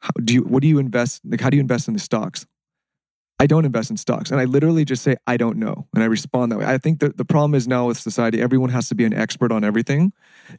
how 0.00 0.10
do 0.24 0.34
you 0.34 0.42
what 0.42 0.62
do 0.62 0.68
you 0.68 0.78
invest 0.78 1.22
like 1.24 1.40
how 1.40 1.50
do 1.50 1.56
you 1.56 1.60
invest 1.60 1.88
in 1.88 1.94
the 1.94 2.00
stocks 2.00 2.46
i 3.38 3.46
don't 3.46 3.64
invest 3.64 3.90
in 3.90 3.96
stocks 3.96 4.30
and 4.30 4.40
i 4.40 4.44
literally 4.44 4.84
just 4.84 5.02
say 5.02 5.16
i 5.26 5.36
don't 5.36 5.56
know 5.56 5.86
and 5.94 6.02
i 6.02 6.06
respond 6.06 6.50
that 6.50 6.58
way 6.58 6.64
i 6.66 6.78
think 6.78 7.00
that 7.00 7.16
the 7.16 7.24
problem 7.24 7.54
is 7.54 7.66
now 7.66 7.86
with 7.86 7.98
society 7.98 8.40
everyone 8.40 8.70
has 8.70 8.88
to 8.88 8.94
be 8.94 9.04
an 9.04 9.12
expert 9.12 9.52
on 9.52 9.64
everything 9.64 10.12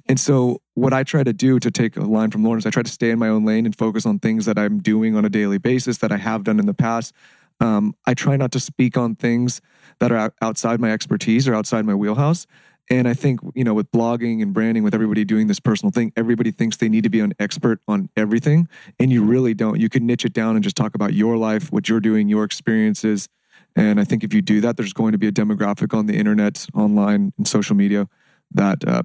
and 0.08 0.20
so 0.20 0.62
what 0.74 0.94
i 0.94 1.04
try 1.04 1.24
to 1.24 1.34
do 1.34 1.60
to 1.60 1.72
take 1.72 1.98
a 1.98 2.02
line 2.02 2.32
from 2.32 2.44
lauryn 2.44 2.58
is 2.58 2.66
i 2.66 2.70
try 2.70 2.84
to 2.84 2.92
stay 2.92 3.10
in 3.10 3.20
my 3.20 3.30
own 3.30 3.46
lane 3.46 3.66
and 3.66 3.78
focus 3.78 4.06
on 4.06 4.20
things 4.20 4.46
that 4.46 4.58
i'm 4.58 4.80
doing 4.80 5.16
on 5.16 5.26
a 5.26 5.30
daily 5.30 5.58
basis 5.58 5.98
that 6.00 6.12
i 6.12 6.18
have 6.18 6.44
done 6.44 6.60
in 6.60 6.66
the 6.66 6.74
past 6.74 7.14
um, 7.60 7.96
I 8.06 8.14
try 8.14 8.38
not 8.38 8.52
to 8.52 8.60
speak 8.60 8.98
on 8.98 9.16
things 9.16 9.62
that 10.00 10.12
are 10.12 10.34
outside 10.42 10.80
my 10.80 10.92
expertise 10.92 11.48
or 11.48 11.56
outside 11.56 11.86
my 11.86 11.96
wheelhouse. 11.96 12.46
And 12.90 13.08
I 13.08 13.14
think, 13.14 13.42
you 13.54 13.64
know, 13.64 13.74
with 13.74 13.92
blogging 13.92 14.42
and 14.42 14.54
branding, 14.54 14.84
with 14.84 14.94
everybody 14.94 15.26
doing 15.26 15.48
this 15.48 15.60
personal 15.60 15.92
thing, 15.92 16.14
everybody 16.16 16.52
thinks 16.52 16.78
they 16.78 16.88
need 16.88 17.04
to 17.04 17.10
be 17.10 17.20
an 17.20 17.34
expert 17.40 17.82
on 17.88 18.10
everything. 18.16 18.70
And 19.00 19.12
you 19.12 19.24
really 19.24 19.54
don't. 19.54 19.80
You 19.80 19.90
can 19.90 20.06
niche 20.06 20.24
it 20.24 20.34
down 20.34 20.56
and 20.56 20.64
just 20.64 20.78
talk 20.78 20.96
about 20.96 21.14
your 21.14 21.36
life, 21.38 21.72
what 21.72 21.90
you're 21.90 22.00
doing, 22.00 22.30
your 22.30 22.46
experiences. 22.46 23.28
And 23.76 24.00
I 24.00 24.06
think 24.06 24.24
if 24.24 24.34
you 24.34 24.42
do 24.42 24.62
that, 24.62 24.78
there's 24.78 24.94
going 24.94 25.12
to 25.12 25.18
be 25.18 25.28
a 25.28 25.32
demographic 25.32 25.96
on 25.96 26.06
the 26.06 26.16
internet, 26.16 26.66
online, 26.74 27.34
and 27.38 27.48
social 27.48 27.76
media 27.76 28.08
that 28.52 28.88
uh, 28.88 29.04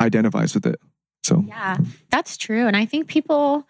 identifies 0.00 0.54
with 0.54 0.66
it. 0.66 0.80
So, 1.22 1.44
Yeah, 1.46 1.76
that's 2.10 2.36
true. 2.36 2.66
And 2.66 2.76
I 2.76 2.86
think 2.86 3.08
people 3.08 3.66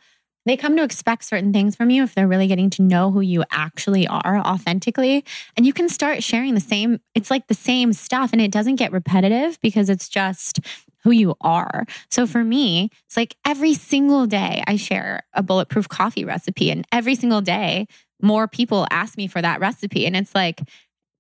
they 0.49 0.57
come 0.57 0.77
to 0.77 0.83
expect 0.83 1.25
certain 1.25 1.53
things 1.53 1.77
from 1.77 1.91
you 1.91 2.03
if 2.03 2.15
they're 2.15 2.29
really 2.29 2.47
getting 2.47 2.71
to 2.71 2.83
know 2.83 3.11
who 3.11 3.21
you 3.21 3.45
actually 3.51 4.07
are 4.07 4.39
authentically. 4.39 5.25
And 5.57 5.67
you 5.67 5.73
can 5.73 5.89
start 5.89 6.23
sharing 6.23 6.55
the 6.55 6.61
same, 6.61 7.01
it's 7.15 7.31
like 7.31 7.47
the 7.49 7.55
same 7.55 7.93
stuff 7.93 8.33
and 8.33 8.41
it 8.41 8.51
doesn't 8.51 8.77
get 8.77 8.93
repetitive 8.93 9.61
because 9.61 9.91
it's 9.91 10.09
just 10.09 10.61
who 11.05 11.11
you 11.11 11.35
are. 11.41 11.87
So 12.11 12.27
for 12.27 12.43
me, 12.43 12.91
it's 13.07 13.17
like 13.17 13.37
every 13.47 13.75
single 13.75 14.27
day 14.27 14.63
I 14.67 14.77
share 14.77 15.23
a 15.33 15.43
bulletproof 15.43 15.89
coffee 15.89 16.25
recipe 16.25 16.71
and 16.71 16.87
every 16.93 17.15
single 17.15 17.41
day 17.41 17.87
more 18.21 18.49
people 18.49 18.87
ask 18.91 19.17
me 19.17 19.27
for 19.29 19.41
that 19.41 19.61
recipe 19.61 20.07
and 20.07 20.17
it's 20.17 20.35
like 20.35 20.61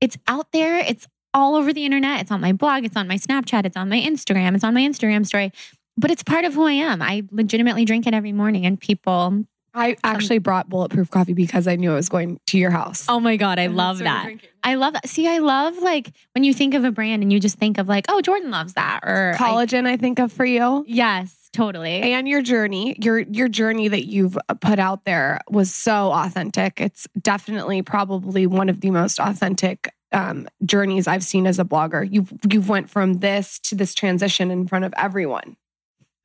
it's 0.01 0.17
out 0.27 0.53
there, 0.53 0.79
it's 0.79 1.07
all 1.35 1.55
over 1.55 1.73
the 1.73 1.85
internet, 1.85 2.21
it's 2.21 2.31
on 2.31 2.41
my 2.41 2.53
blog, 2.53 2.85
it's 2.85 2.97
on 2.97 3.07
my 3.07 3.17
Snapchat, 3.17 3.65
it's 3.65 3.77
on 3.77 3.89
my 3.89 4.01
Instagram, 4.01 4.55
it's 4.55 4.65
on 4.65 4.75
my 4.75 4.81
Instagram 4.81 5.27
story 5.27 5.53
but 5.99 6.11
it's 6.11 6.23
part 6.23 6.45
of 6.47 6.55
who 6.55 6.65
I 6.65 6.73
am. 6.73 7.03
I 7.03 7.25
legitimately 7.31 7.85
drink 7.85 8.07
it 8.07 8.15
every 8.15 8.33
morning, 8.33 8.65
and 8.65 8.81
people 8.81 9.45
I 9.75 9.97
actually 10.03 10.39
brought 10.39 10.69
bulletproof 10.71 11.11
coffee 11.11 11.35
because 11.35 11.69
I 11.69 11.77
knew 11.77 11.93
I 11.93 11.95
was 11.95 12.09
going 12.09 12.41
to 12.47 12.59
your 12.59 12.71
house. 12.71 13.05
Oh 13.09 13.21
my 13.21 13.37
God, 13.37 13.59
I 13.59 13.65
And 13.65 13.77
love 13.77 13.99
that's 13.99 14.07
what 14.09 14.11
we're 14.15 14.19
that. 14.19 14.25
drinking. 14.25 14.49
I 14.65 14.75
love 14.75 14.93
that. 14.95 15.09
See, 15.09 15.29
I 15.29 15.39
love 15.39 15.77
like 15.79 16.11
when 16.35 16.43
you 16.43 16.53
think 16.55 16.75
of 16.75 16.85
a 16.85 16.91
brand 16.91 17.23
and 17.23 17.33
you 17.33 17.39
just 17.39 17.59
think 17.59 17.79
of 17.79 17.87
like, 17.87 18.07
oh, 18.09 18.21
Jordan 18.21 18.51
loves 18.51 18.73
that. 18.75 19.01
Or 19.05 19.35
I- 19.35 19.39
Collagen, 19.39 19.87
I 19.87 19.97
think 19.97 20.19
of 20.19 20.33
for 20.33 20.45
you. 20.45 20.85
yes, 20.89 21.49
totally. 21.53 22.01
and 22.13 22.27
your 22.29 22.43
journey 22.43 22.97
your 23.01 23.19
your 23.21 23.49
journey 23.49 23.89
that 23.89 24.07
you've 24.07 24.37
put 24.61 24.79
out 24.79 25.05
there 25.05 25.41
was 25.51 25.73
so 25.75 26.13
authentic 26.13 26.79
it's 26.81 27.07
definitely 27.21 27.81
probably 27.83 28.47
one 28.47 28.69
of 28.69 28.81
the 28.81 28.91
most 28.91 29.19
authentic 29.19 29.91
um, 30.13 30.47
journeys 30.65 31.07
i've 31.09 31.25
seen 31.25 31.47
as 31.47 31.59
a 31.59 31.65
blogger 31.65 32.07
you've 32.11 32.33
you've 32.51 32.69
went 32.69 32.91
from 32.91 33.15
this 33.21 33.59
to 33.61 33.75
this 33.75 33.95
transition 33.95 34.51
in 34.51 34.67
front 34.69 34.85
of 34.85 34.93
everyone 34.99 35.57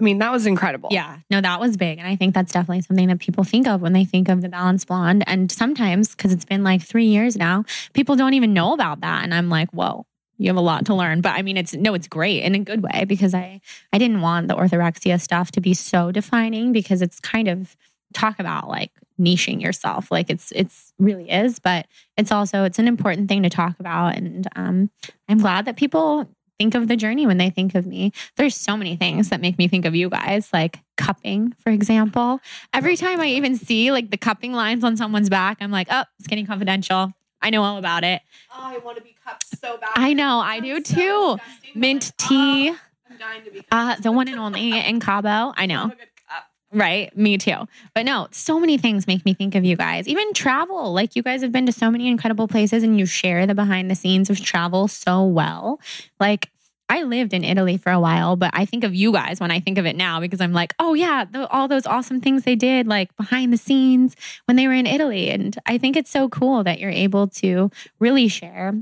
i 0.03 0.05
mean 0.05 0.19
that 0.19 0.31
was 0.31 0.45
incredible 0.45 0.89
Yeah, 0.91 1.19
no, 1.29 1.41
that 1.41 1.59
was 1.59 1.77
big. 1.77 1.97
And 1.97 2.07
I 2.07 2.15
think 2.15 2.35
that's 2.35 2.51
definitely 2.51 2.81
something 2.81 3.07
that 3.07 3.19
people 3.19 3.43
think 3.43 3.67
of 3.67 3.81
when 3.81 3.93
they 3.93 4.05
think 4.05 4.29
of 4.29 4.41
the 4.41 4.49
Balanced 4.49 4.87
Blonde. 4.87 5.23
And 5.27 5.51
sometimes, 5.51 6.13
because 6.13 6.33
it's 6.33 6.45
been 6.45 6.63
like 6.63 6.81
three 6.81 7.05
years 7.05 7.35
now, 7.37 7.63
people 7.93 8.15
don't 8.15 8.33
even 8.33 8.53
know 8.53 8.73
about 8.73 9.01
that. 9.01 9.23
And 9.23 9.33
I'm 9.33 9.49
like, 9.49 9.71
whoa, 9.71 10.05
you 10.37 10.47
have 10.47 10.57
a 10.57 10.61
lot 10.61 10.85
to 10.87 10.93
learn. 10.93 11.21
But 11.21 11.33
I 11.33 11.41
mean, 11.41 11.57
it's 11.57 11.73
no, 11.73 11.93
it's 11.93 12.07
great 12.07 12.43
in 12.43 12.53
a 12.55 12.59
good 12.59 12.83
way 12.83 13.05
because 13.07 13.33
I, 13.33 13.61
I 13.93 13.97
didn't 13.97 14.21
want 14.21 14.47
the 14.47 14.55
orthorexia 14.55 15.19
stuff 15.21 15.51
to 15.51 15.61
be 15.61 15.73
so 15.73 16.11
defining 16.11 16.73
because 16.73 17.01
it's 17.01 17.19
kind 17.19 17.47
of 17.47 17.75
talk 18.13 18.39
about 18.39 18.67
like 18.67 18.91
niching 19.19 19.61
yourself 19.61 20.11
like 20.11 20.29
it's 20.29 20.51
it's 20.55 20.91
really 20.97 21.29
is 21.29 21.59
but 21.59 21.85
it's 22.17 22.31
also 22.31 22.63
it's 22.63 22.79
an 22.79 22.87
important 22.87 23.29
thing 23.29 23.43
to 23.43 23.49
talk 23.49 23.79
about 23.79 24.15
and 24.15 24.47
um 24.55 24.89
i'm 25.29 25.37
glad 25.37 25.65
that 25.65 25.77
people 25.77 26.27
think 26.63 26.75
of 26.75 26.87
the 26.87 26.95
journey 26.95 27.27
when 27.27 27.37
they 27.37 27.49
think 27.49 27.75
of 27.75 27.85
me 27.85 28.13
there's 28.37 28.55
so 28.55 28.77
many 28.77 28.95
things 28.95 29.27
that 29.29 29.41
make 29.41 29.57
me 29.57 29.67
think 29.67 29.83
of 29.83 29.93
you 29.95 30.07
guys, 30.09 30.49
like 30.53 30.79
cupping, 30.95 31.53
for 31.59 31.71
example. 31.71 32.39
Every 32.71 32.95
time 32.95 33.19
I 33.19 33.25
even 33.27 33.57
see 33.57 33.91
like 33.91 34.11
the 34.11 34.17
cupping 34.17 34.53
lines 34.53 34.81
on 34.85 34.95
someone's 34.95 35.29
back, 35.29 35.57
I'm 35.59 35.71
like, 35.71 35.87
oh, 35.91 36.03
it's 36.17 36.23
Skinny 36.25 36.45
Confidential. 36.45 37.11
I 37.41 37.49
know 37.49 37.63
all 37.63 37.77
about 37.77 38.05
it. 38.05 38.21
oh, 38.55 38.61
i 38.63 38.77
want 38.77 38.97
to 38.97 39.03
be 39.03 39.13
cupped 39.25 39.45
so 39.59 39.77
bad 39.77 39.89
I 39.95 40.13
know, 40.13 40.39
I 40.39 40.61
do 40.61 40.75
so 40.77 40.95
too. 40.95 41.37
disgusting. 41.37 41.81
Mint 41.81 42.03
Like, 42.05 42.17
tea, 42.29 42.69
oh, 42.71 42.77
i'm 43.09 43.17
dying 43.17 43.43
to 43.43 43.51
be 43.51 43.65
uh, 43.69 43.95
the 43.97 44.11
one 44.13 44.29
and 44.29 44.39
only 44.39 44.79
in 44.79 45.01
Cabo. 45.01 45.53
I 45.57 45.65
know. 45.65 45.81
Love 45.81 45.91
a 45.91 45.95
good 45.95 46.07
cup. 46.29 46.43
Right. 46.71 47.15
Me 47.15 47.37
too. 47.37 47.67
But 47.93 48.05
no, 48.05 48.27
so 48.31 48.59
many 48.59 48.77
things 48.79 49.05
make 49.05 49.25
me 49.25 49.33
think 49.35 49.53
of 49.55 49.63
you 49.63 49.75
guys. 49.75 50.07
Even 50.07 50.33
travel. 50.33 50.91
Like 50.93 51.15
you 51.15 51.21
guys 51.21 51.41
have 51.43 51.51
been 51.51 51.65
to 51.67 51.71
so 51.71 51.91
many 51.91 52.07
incredible 52.07 52.47
places 52.47 52.81
and 52.81 52.97
you 52.97 53.05
share 53.05 53.45
the 53.45 53.53
behind 53.53 53.91
the 53.91 53.95
scenes 53.95 54.29
of 54.31 54.39
travel 54.41 54.87
so 54.87 55.23
well. 55.23 55.79
Like 56.19 56.49
I 56.93 57.01
lived 57.01 57.33
in 57.33 57.43
Italy 57.43 57.77
for 57.77 57.91
a 57.91 57.99
while, 57.99 58.35
but 58.35 58.51
I 58.53 58.65
think 58.65 58.83
of 58.83 58.93
you 58.93 59.11
guys 59.11 59.39
when 59.39 59.49
I 59.49 59.59
think 59.59 59.79
of 59.79 59.87
it 59.87 59.95
now 59.95 60.19
because 60.19 60.39
I'm 60.39 60.53
like, 60.53 60.75
oh 60.77 60.93
yeah, 60.93 61.25
the, 61.25 61.49
all 61.49 61.67
those 61.67 61.87
awesome 61.87 62.21
things 62.21 62.43
they 62.43 62.55
did 62.55 62.85
like 62.85 63.15
behind 63.17 63.51
the 63.51 63.57
scenes 63.57 64.15
when 64.45 64.57
they 64.57 64.67
were 64.67 64.75
in 64.75 64.85
Italy. 64.85 65.31
And 65.31 65.57
I 65.65 65.79
think 65.79 65.97
it's 65.97 66.11
so 66.11 66.29
cool 66.29 66.63
that 66.63 66.79
you're 66.79 66.91
able 66.91 67.27
to 67.29 67.71
really 67.99 68.27
share 68.27 68.75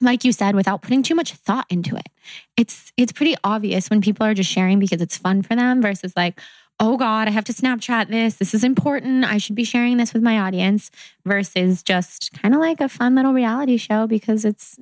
like 0.00 0.24
you 0.24 0.30
said 0.30 0.54
without 0.54 0.82
putting 0.82 1.02
too 1.02 1.16
much 1.16 1.32
thought 1.32 1.66
into 1.68 1.96
it. 1.96 2.08
It's 2.56 2.92
it's 2.96 3.10
pretty 3.10 3.34
obvious 3.42 3.90
when 3.90 4.00
people 4.00 4.24
are 4.24 4.34
just 4.34 4.52
sharing 4.52 4.78
because 4.78 5.02
it's 5.02 5.18
fun 5.18 5.42
for 5.42 5.56
them 5.56 5.82
versus 5.82 6.12
like 6.14 6.40
oh 6.80 6.96
God, 6.96 7.26
I 7.26 7.32
have 7.32 7.44
to 7.46 7.52
Snapchat 7.52 8.08
this. 8.08 8.36
This 8.36 8.54
is 8.54 8.62
important. 8.62 9.24
I 9.24 9.38
should 9.38 9.56
be 9.56 9.64
sharing 9.64 9.96
this 9.96 10.14
with 10.14 10.22
my 10.22 10.38
audience 10.38 10.92
versus 11.26 11.82
just 11.82 12.32
kind 12.40 12.54
of 12.54 12.60
like 12.60 12.80
a 12.80 12.88
fun 12.88 13.16
little 13.16 13.32
reality 13.32 13.78
show 13.78 14.06
because 14.06 14.44
it's 14.44 14.78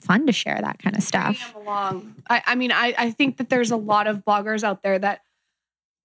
fun 0.00 0.26
to 0.26 0.32
share 0.32 0.58
that 0.60 0.78
kind 0.78 0.96
of 0.96 1.02
stuff. 1.02 1.54
along. 1.54 2.14
I, 2.28 2.42
I 2.46 2.54
mean, 2.54 2.72
I, 2.72 2.94
I 2.96 3.10
think 3.10 3.36
that 3.38 3.48
there's 3.48 3.70
a 3.70 3.76
lot 3.76 4.06
of 4.06 4.24
bloggers 4.24 4.62
out 4.62 4.82
there 4.82 4.98
that 4.98 5.22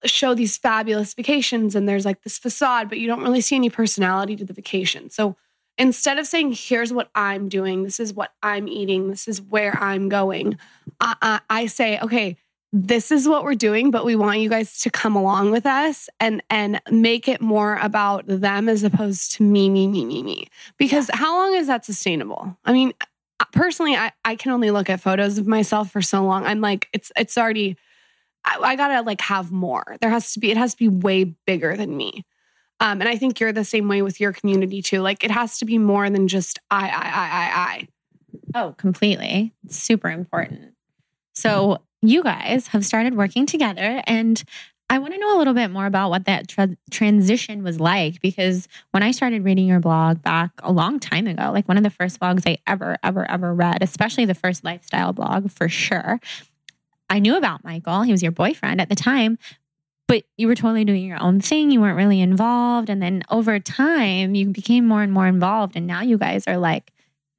show 0.05 0.33
these 0.33 0.57
fabulous 0.57 1.13
vacations 1.13 1.75
and 1.75 1.87
there's 1.87 2.05
like 2.05 2.23
this 2.23 2.37
facade, 2.37 2.89
but 2.89 2.99
you 2.99 3.07
don't 3.07 3.23
really 3.23 3.41
see 3.41 3.55
any 3.55 3.69
personality 3.69 4.35
to 4.35 4.45
the 4.45 4.53
vacation. 4.53 5.09
So 5.09 5.35
instead 5.77 6.17
of 6.17 6.27
saying, 6.27 6.53
here's 6.55 6.93
what 6.93 7.09
I'm 7.15 7.49
doing, 7.49 7.83
this 7.83 7.99
is 7.99 8.13
what 8.13 8.31
I'm 8.43 8.67
eating, 8.67 9.09
this 9.09 9.27
is 9.27 9.41
where 9.41 9.77
I'm 9.81 10.09
going, 10.09 10.57
I, 10.99 11.15
I, 11.21 11.39
I 11.49 11.65
say, 11.65 11.99
okay, 11.99 12.37
this 12.77 13.09
is 13.09 13.25
what 13.25 13.45
we're 13.45 13.55
doing, 13.55 13.89
but 13.89 14.03
we 14.03 14.17
want 14.17 14.39
you 14.39 14.49
guys 14.49 14.79
to 14.79 14.89
come 14.89 15.15
along 15.15 15.51
with 15.51 15.65
us 15.65 16.09
and 16.19 16.43
and 16.49 16.81
make 16.91 17.29
it 17.29 17.39
more 17.39 17.77
about 17.77 18.25
them 18.27 18.67
as 18.67 18.83
opposed 18.83 19.31
to 19.33 19.43
me, 19.43 19.69
me, 19.69 19.87
me, 19.87 20.03
me, 20.03 20.21
me. 20.21 20.47
Because 20.77 21.09
how 21.13 21.37
long 21.37 21.55
is 21.55 21.67
that 21.67 21.85
sustainable? 21.85 22.57
I 22.65 22.73
mean, 22.73 22.93
personally 23.51 23.95
I, 23.95 24.11
I 24.23 24.35
can 24.35 24.51
only 24.51 24.71
look 24.71 24.89
at 24.89 25.01
photos 25.01 25.37
of 25.37 25.47
myself 25.47 25.91
for 25.91 26.01
so 26.01 26.23
long. 26.23 26.45
I'm 26.45 26.61
like 26.61 26.87
it's 26.93 27.11
it's 27.17 27.37
already 27.37 27.77
I, 28.43 28.57
I 28.61 28.75
gotta 28.75 29.01
like 29.01 29.21
have 29.21 29.51
more. 29.51 29.97
There 30.01 30.09
has 30.09 30.33
to 30.33 30.39
be 30.39 30.51
it 30.51 30.57
has 30.57 30.73
to 30.73 30.77
be 30.77 30.87
way 30.87 31.23
bigger 31.23 31.75
than 31.75 31.95
me. 31.95 32.25
Um 32.79 33.01
and 33.01 33.09
i 33.09 33.15
think 33.15 33.39
you're 33.39 33.53
the 33.53 33.63
same 33.63 33.87
way 33.87 34.01
with 34.01 34.19
your 34.19 34.33
community 34.33 34.81
too. 34.81 35.01
Like 35.01 35.23
it 35.23 35.31
has 35.31 35.57
to 35.59 35.65
be 35.65 35.77
more 35.77 36.09
than 36.09 36.27
just 36.27 36.59
i 36.71 36.87
i 36.87 36.89
i 36.89 37.27
i 37.29 37.61
i. 37.73 37.87
Oh, 38.53 38.73
completely. 38.77 39.53
It's 39.65 39.77
super 39.77 40.09
important. 40.09 40.73
So, 41.33 41.79
you 42.01 42.23
guys 42.23 42.67
have 42.67 42.85
started 42.85 43.15
working 43.15 43.45
together, 43.45 44.01
and 44.05 44.41
I 44.89 44.99
want 44.99 45.13
to 45.13 45.19
know 45.19 45.35
a 45.35 45.39
little 45.39 45.53
bit 45.53 45.71
more 45.71 45.85
about 45.85 46.09
what 46.11 46.25
that 46.25 46.47
tra- 46.47 46.77
transition 46.91 47.63
was 47.63 47.79
like 47.79 48.21
because 48.21 48.67
when 48.91 49.01
I 49.01 49.11
started 49.11 49.43
reading 49.43 49.67
your 49.67 49.79
blog 49.79 50.21
back 50.21 50.51
a 50.59 50.71
long 50.71 50.99
time 50.99 51.25
ago, 51.25 51.51
like 51.51 51.67
one 51.67 51.77
of 51.77 51.83
the 51.83 51.89
first 51.89 52.19
blogs 52.19 52.43
I 52.45 52.59
ever, 52.67 52.97
ever, 53.03 53.29
ever 53.29 53.53
read, 53.53 53.81
especially 53.81 54.25
the 54.25 54.35
first 54.35 54.63
lifestyle 54.63 55.11
blog 55.11 55.51
for 55.51 55.67
sure, 55.69 56.19
I 57.09 57.19
knew 57.19 57.35
about 57.35 57.63
Michael. 57.63 58.03
He 58.03 58.11
was 58.11 58.21
your 58.21 58.31
boyfriend 58.31 58.79
at 58.79 58.89
the 58.89 58.95
time. 58.95 59.37
But 60.07 60.23
you 60.37 60.47
were 60.47 60.53
totally 60.53 60.85
doing 60.85 61.03
your 61.03 61.21
own 61.21 61.41
thing. 61.41 61.71
You 61.71 61.81
weren't 61.81 61.97
really 61.97 62.21
involved. 62.21 62.91
And 62.91 63.01
then 63.01 63.23
over 63.31 63.59
time, 63.59 64.35
you 64.35 64.49
became 64.49 64.87
more 64.87 65.01
and 65.01 65.11
more 65.11 65.25
involved. 65.25 65.75
And 65.75 65.87
now 65.87 66.01
you 66.01 66.19
guys 66.19 66.47
are 66.47 66.57
like 66.57 66.91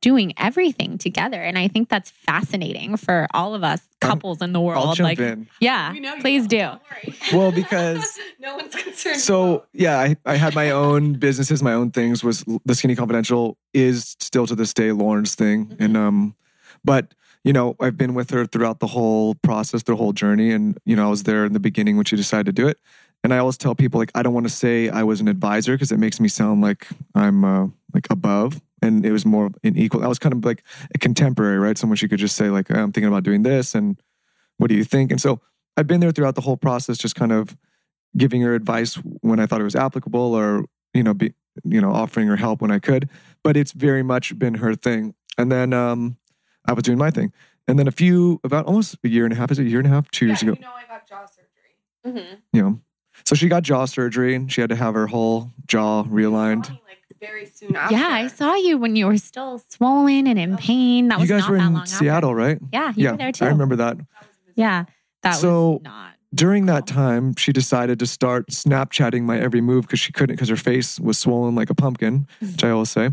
doing 0.03 0.33
everything 0.37 0.99
together. 0.99 1.41
And 1.43 1.59
I 1.59 1.69
think 1.69 1.89
that's 1.89 2.11
fascinating 2.11 2.97
for 2.97 3.27
all 3.33 3.55
of 3.55 3.65
us 3.65 3.81
Um, 4.03 4.11
couples 4.11 4.43
in 4.43 4.53
the 4.53 4.61
I'll 4.61 4.67
world. 4.67 4.97
jump 4.97 5.05
Like, 5.07 5.19
in. 5.19 5.49
yeah, 5.61 5.93
know 5.93 6.17
please 6.21 6.47
do. 6.47 6.71
Well, 7.33 7.51
because 7.51 8.19
no 8.41 8.57
one's 8.57 8.75
concerned 8.75 9.19
so 9.21 9.65
yeah, 9.73 9.99
I, 9.99 10.17
I 10.25 10.37
had 10.37 10.55
my 10.55 10.71
own 10.71 11.15
businesses, 11.19 11.63
my 11.63 11.73
own 11.73 11.91
things. 11.91 12.23
Was 12.23 12.45
the 12.65 12.75
Skinny 12.75 12.95
Confidential 12.95 13.57
is 13.75 14.17
still 14.21 14.47
to 14.47 14.55
this 14.55 14.73
day 14.75 14.89
Lauryn's 14.91 15.35
thing, 15.35 15.67
Mm-hmm. 15.67 15.83
and 15.83 15.97
um, 15.97 16.37
but 16.85 17.15
you 17.43 17.53
know 17.53 17.75
I've 17.81 17.97
been 17.97 18.15
with 18.15 18.31
her 18.31 18.45
throughout 18.47 18.81
the 18.81 18.87
whole 18.89 19.35
process, 19.37 19.83
the 19.85 19.97
whole 19.97 20.13
journey, 20.13 20.51
and 20.53 20.79
you 20.85 20.95
know 20.95 21.07
I 21.07 21.11
was 21.11 21.23
there 21.25 21.45
in 21.45 21.53
the 21.53 21.61
beginning 21.61 21.97
when 21.97 22.05
she 22.05 22.17
decided 22.17 22.47
to 22.47 22.53
do 22.53 22.69
it. 22.69 22.79
And 23.27 23.35
I 23.35 23.39
always 23.39 23.57
tell 23.57 23.75
people 23.75 23.99
like 23.99 24.13
I 24.15 24.23
don't 24.23 24.35
want 24.35 24.47
to 24.47 24.53
say 24.53 24.89
I 24.89 25.03
was 25.03 25.21
an 25.21 25.27
advisor 25.27 25.75
because 25.75 25.91
it 25.91 25.99
makes 25.99 26.21
me 26.21 26.29
sound 26.29 26.61
like 26.61 26.87
I'm 27.13 27.45
uh, 27.45 27.67
like 27.93 28.07
above, 28.09 28.63
and 28.81 29.05
it 29.05 29.11
was 29.11 29.27
more 29.27 29.51
an 29.65 29.77
equal. 29.77 30.05
I 30.05 30.07
was 30.07 30.21
kind 30.21 30.33
of 30.33 30.45
like 30.45 30.63
a 30.95 30.99
contemporary, 30.99 31.59
right? 31.59 31.77
Someone 31.77 31.97
she 31.97 32.07
could 32.07 32.21
just 32.21 32.37
say 32.37 32.51
like 32.51 32.71
I'm 32.71 32.93
thinking 32.93 33.09
about 33.09 33.25
doing 33.25 33.43
this, 33.43 33.75
and 33.75 34.01
what 34.59 34.69
do 34.69 34.77
you 34.77 34.85
think? 34.85 35.11
And 35.11 35.21
so 35.21 35.41
I've 35.77 35.89
been 35.89 35.99
there 35.99 36.13
throughout 36.13 36.37
the 36.37 36.41
whole 36.41 36.57
process, 36.57 36.99
just 36.99 37.17
kind 37.17 37.33
of 37.33 37.57
giving 38.17 38.43
her 38.43 38.55
advice 38.55 38.95
when 39.23 39.41
I 39.41 39.47
thought 39.47 39.61
it 39.61 39.65
was 39.65 39.75
applicable, 39.75 40.33
or 40.33 40.65
you 40.95 41.03
know, 41.03 41.13
be 41.13 41.35
you 41.65 41.81
know, 41.81 41.91
offering 41.91 42.29
her 42.29 42.37
help 42.37 42.63
when 42.63 42.71
I 42.71 42.79
could. 42.79 43.09
But 43.43 43.57
it's 43.57 43.73
very 43.73 44.05
much 44.05 44.39
been 44.39 44.55
her 44.55 44.77
thing. 44.77 45.17
And 45.37 45.51
then 45.51 45.73
um, 45.73 46.17
I 46.65 46.75
was 46.75 46.85
doing 46.85 46.99
my 46.99 47.11
thing. 47.11 47.33
And 47.67 47.77
then 47.77 47.89
a 47.89 47.93
few, 47.93 48.41
about 48.45 48.67
almost 48.67 48.99
a 49.03 49.09
year 49.09 49.25
and 49.25 49.33
a 49.33 49.37
half, 49.37 49.51
is 49.51 49.59
it 49.59 49.67
a 49.67 49.69
year 49.69 49.81
and 49.81 49.89
a 49.89 49.91
half, 49.91 50.09
two 50.13 50.27
years 50.27 50.43
ago? 50.43 50.53
you 50.53 50.61
know 50.61 50.71
i 50.77 50.87
got 50.87 51.09
jaw 51.09 51.27
surgery 51.27 51.43
Mm-hmm. 52.07 52.35
You 52.53 52.63
know, 52.63 52.81
so 53.25 53.35
she 53.35 53.49
got 53.49 53.63
jaw 53.63 53.85
surgery 53.85 54.35
and 54.35 54.51
she 54.53 54.61
had 54.61 54.71
to 54.71 54.77
have 54.77 54.95
her 54.95 55.07
whole 55.07 55.53
jaw 55.67 56.05
realigned. 56.05 56.69
Like 56.71 56.81
very 57.21 57.47
soon 57.47 57.75
after 57.75 57.95
Yeah, 57.95 58.09
I 58.09 58.27
saw 58.27 58.55
you 58.55 58.77
when 58.79 58.95
you 58.97 59.07
were 59.07 59.17
still 59.17 59.63
swollen 59.69 60.27
and 60.27 60.39
in 60.39 60.57
pain. 60.57 61.09
That 61.09 61.17
You 61.19 61.23
was 61.23 61.31
guys 61.31 61.41
not 61.43 61.51
were 61.51 61.57
that 61.59 61.67
in 61.67 61.73
long 61.73 61.83
after. 61.83 61.97
Seattle, 61.97 62.35
right? 62.35 62.59
Yeah, 62.73 62.93
you 62.95 63.05
yeah, 63.05 63.11
were 63.13 63.17
there 63.17 63.33
too. 63.33 63.45
I 63.45 63.49
remember 63.49 63.77
that. 63.77 63.97
Yeah, 64.55 64.85
that 65.23 65.33
So- 65.37 65.73
was 65.73 65.83
not. 65.83 66.13
During 66.35 66.67
that 66.67 66.87
time, 66.87 67.35
she 67.37 67.51
decided 67.51 67.99
to 68.01 68.07
start 68.07 68.49
Snapchatting 68.49 69.23
my 69.23 69.39
every 69.39 69.63
move 69.63 69.83
because 69.87 70.01
she 70.01 70.13
couldn't, 70.13 70.37
because 70.37 70.51
her 70.51 70.57
face 70.57 71.01
was 71.01 71.19
swollen 71.19 71.55
like 71.55 71.71
a 71.71 71.75
pumpkin, 71.75 72.27
mm. 72.43 72.53
which 72.53 72.63
I 72.65 72.71
always 72.71 72.91
say. 72.91 73.11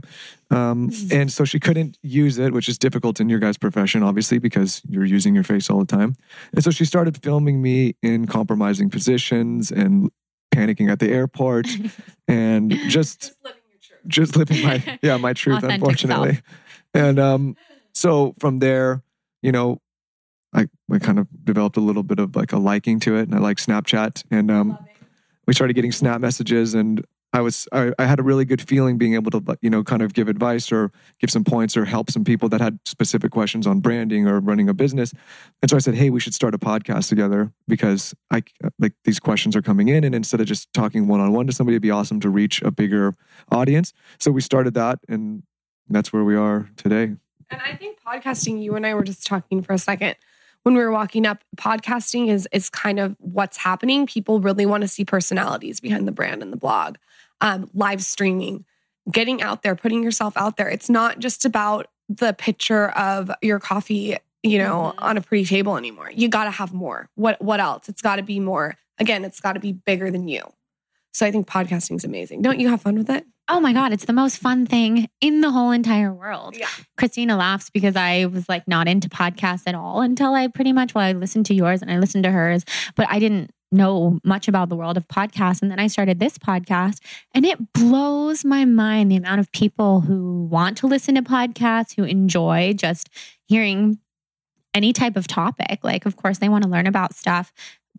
Um, 0.53 0.91
and 1.11 1.31
so 1.31 1.45
she 1.45 1.59
couldn't 1.59 1.97
use 2.03 2.37
it, 2.37 2.53
which 2.53 2.69
is 2.69 2.77
difficult 2.77 3.19
in 3.19 3.27
your 3.27 3.39
guys' 3.39 3.57
profession, 3.57 4.03
obviously, 4.03 4.37
because 4.37 4.81
you're 4.87 5.05
using 5.05 5.33
your 5.33 5.43
face 5.43 5.69
all 5.69 5.79
the 5.79 5.85
time. 5.85 6.15
And 6.53 6.63
so 6.63 6.69
she 6.69 6.85
started 6.85 7.21
filming 7.23 7.61
me 7.61 7.95
in 8.03 8.27
compromising 8.27 8.89
positions 8.89 9.71
and 9.71 10.11
panicking 10.53 10.91
at 10.91 10.99
the 10.99 11.09
airport 11.09 11.67
and 12.27 12.71
just 12.87 13.21
just 13.21 13.35
living 13.43 13.61
your 13.71 13.79
truth. 13.81 14.01
just 14.07 14.35
living 14.35 14.63
my 14.63 14.99
yeah 15.01 15.17
my 15.17 15.33
truth 15.33 15.63
unfortunately. 15.63 16.39
and 16.93 17.17
um 17.17 17.55
so 17.93 18.35
from 18.37 18.59
there 18.59 19.01
you 19.41 19.51
know 19.51 19.81
i 20.53 20.67
i 20.91 20.99
kind 20.99 21.17
of 21.17 21.27
developed 21.43 21.75
a 21.75 21.79
little 21.79 22.03
bit 22.03 22.19
of 22.19 22.35
like 22.35 22.53
a 22.53 22.57
liking 22.57 22.99
to 22.99 23.15
it 23.15 23.23
and 23.23 23.33
i 23.33 23.39
like 23.39 23.57
snapchat 23.57 24.23
and 24.29 24.51
um 24.51 24.77
we 25.47 25.53
started 25.53 25.73
getting 25.73 25.91
snap 25.91 26.21
messages 26.21 26.75
and 26.75 27.03
I 27.33 27.41
was 27.41 27.67
I, 27.71 27.91
I 27.97 28.05
had 28.05 28.19
a 28.19 28.23
really 28.23 28.45
good 28.45 28.61
feeling 28.61 28.97
being 28.97 29.15
able 29.15 29.31
to 29.31 29.57
you 29.61 29.69
know 29.69 29.83
kind 29.83 30.03
of 30.03 30.13
give 30.13 30.27
advice 30.27 30.71
or 30.71 30.91
give 31.19 31.31
some 31.31 31.43
points 31.43 31.75
or 31.75 31.83
help 31.85 32.11
some 32.11 32.23
people 32.23 32.47
that 32.49 32.61
had 32.61 32.79
specific 32.85 33.31
questions 33.31 33.65
on 33.65 33.79
branding 33.79 34.27
or 34.27 34.39
running 34.39 34.69
a 34.69 34.73
business. 34.73 35.13
And 35.61 35.69
so 35.69 35.75
I 35.75 35.79
said, 35.79 35.95
hey, 35.95 36.11
we 36.11 36.19
should 36.19 36.35
start 36.35 36.53
a 36.53 36.59
podcast 36.59 37.09
together 37.09 37.51
because 37.67 38.13
I 38.31 38.43
like 38.79 38.93
these 39.03 39.19
questions 39.19 39.55
are 39.55 39.63
coming 39.63 39.89
in, 39.89 40.03
and 40.03 40.13
instead 40.13 40.39
of 40.39 40.45
just 40.45 40.71
talking 40.73 41.07
one 41.07 41.19
on 41.19 41.33
one 41.33 41.47
to 41.47 41.53
somebody, 41.53 41.75
it'd 41.75 41.81
be 41.81 41.91
awesome 41.91 42.19
to 42.21 42.29
reach 42.29 42.61
a 42.61 42.71
bigger 42.71 43.13
audience. 43.51 43.93
So 44.19 44.31
we 44.31 44.41
started 44.41 44.75
that, 44.75 44.99
and 45.09 45.43
that's 45.89 46.13
where 46.13 46.23
we 46.23 46.35
are 46.35 46.69
today. 46.77 47.15
And 47.49 47.61
I 47.65 47.75
think 47.75 47.97
podcasting, 48.05 48.61
you 48.61 48.75
and 48.75 48.85
I 48.85 48.93
were 48.93 49.03
just 49.03 49.25
talking 49.25 49.63
for 49.63 49.73
a 49.73 49.77
second 49.79 50.15
when 50.63 50.75
we 50.75 50.81
were 50.81 50.91
walking 50.91 51.25
up, 51.25 51.43
podcasting 51.57 52.29
is 52.29 52.47
is 52.51 52.69
kind 52.69 52.99
of 52.99 53.15
what's 53.19 53.57
happening. 53.57 54.07
People 54.07 54.39
really 54.39 54.65
want 54.65 54.81
to 54.81 54.87
see 54.87 55.05
personalities 55.05 55.79
behind 55.79 56.07
the 56.07 56.11
brand 56.11 56.41
and 56.41 56.51
the 56.51 56.57
blog. 56.57 56.95
Um, 57.43 57.69
live 57.73 58.01
streaming, 58.01 58.65
getting 59.11 59.41
out 59.41 59.61
there, 59.61 59.75
putting 59.75 60.01
yourself 60.01 60.33
out 60.37 60.57
there. 60.57 60.69
It's 60.69 60.89
not 60.89 61.19
just 61.19 61.45
about 61.45 61.87
the 62.09 62.33
picture 62.33 62.89
of 62.91 63.29
your 63.41 63.59
coffee, 63.59 64.17
you 64.41 64.57
know, 64.57 64.93
mm-hmm. 64.95 65.03
on 65.03 65.17
a 65.17 65.21
pretty 65.21 65.45
table 65.45 65.77
anymore. 65.77 66.09
You 66.09 66.29
got 66.29 66.45
to 66.45 66.51
have 66.51 66.73
more. 66.73 67.09
What 67.15 67.41
what 67.41 67.59
else? 67.59 67.89
It's 67.89 68.01
got 68.01 68.15
to 68.15 68.23
be 68.23 68.39
more. 68.39 68.75
Again, 68.97 69.25
it's 69.25 69.39
got 69.39 69.53
to 69.53 69.59
be 69.59 69.73
bigger 69.73 70.09
than 70.09 70.27
you. 70.27 70.41
So 71.13 71.25
I 71.25 71.31
think 71.31 71.47
podcasting 71.47 71.97
is 71.97 72.03
amazing. 72.03 72.41
Don't 72.41 72.59
you 72.59 72.69
have 72.69 72.81
fun 72.81 72.95
with 72.95 73.09
it? 73.09 73.25
Oh 73.49 73.59
my 73.59 73.73
God, 73.73 73.91
it's 73.91 74.05
the 74.05 74.13
most 74.13 74.37
fun 74.37 74.65
thing 74.65 75.09
in 75.19 75.41
the 75.41 75.51
whole 75.51 75.71
entire 75.71 76.13
world. 76.13 76.55
Yeah. 76.57 76.69
Christina 76.97 77.35
laughs 77.35 77.69
because 77.69 77.95
I 77.97 78.25
was 78.25 78.47
like 78.47 78.67
not 78.69 78.87
into 78.87 79.09
podcasts 79.09 79.63
at 79.67 79.75
all 79.75 80.01
until 80.01 80.33
I 80.33 80.47
pretty 80.47 80.71
much, 80.71 80.95
well, 80.95 81.03
I 81.03 81.11
listened 81.11 81.45
to 81.47 81.53
yours 81.53 81.81
and 81.81 81.91
I 81.91 81.99
listened 81.99 82.23
to 82.23 82.31
hers, 82.31 82.63
but 82.95 83.05
I 83.09 83.19
didn't 83.19 83.51
know 83.73 84.19
much 84.23 84.47
about 84.47 84.69
the 84.69 84.75
world 84.75 84.97
of 84.97 85.07
podcasts. 85.07 85.61
And 85.61 85.71
then 85.71 85.79
I 85.79 85.87
started 85.87 86.19
this 86.19 86.37
podcast 86.37 86.99
and 87.33 87.45
it 87.45 87.73
blows 87.73 88.45
my 88.45 88.65
mind 88.65 89.11
the 89.11 89.17
amount 89.17 89.39
of 89.39 89.51
people 89.51 90.01
who 90.01 90.45
want 90.45 90.77
to 90.77 90.87
listen 90.87 91.15
to 91.15 91.21
podcasts, 91.21 91.95
who 91.95 92.03
enjoy 92.03 92.73
just 92.73 93.09
hearing 93.47 93.99
any 94.73 94.93
type 94.93 95.15
of 95.15 95.27
topic. 95.27 95.79
Like, 95.83 96.05
of 96.05 96.15
course, 96.15 96.39
they 96.39 96.49
want 96.49 96.63
to 96.63 96.69
learn 96.69 96.87
about 96.87 97.13
stuff, 97.13 97.51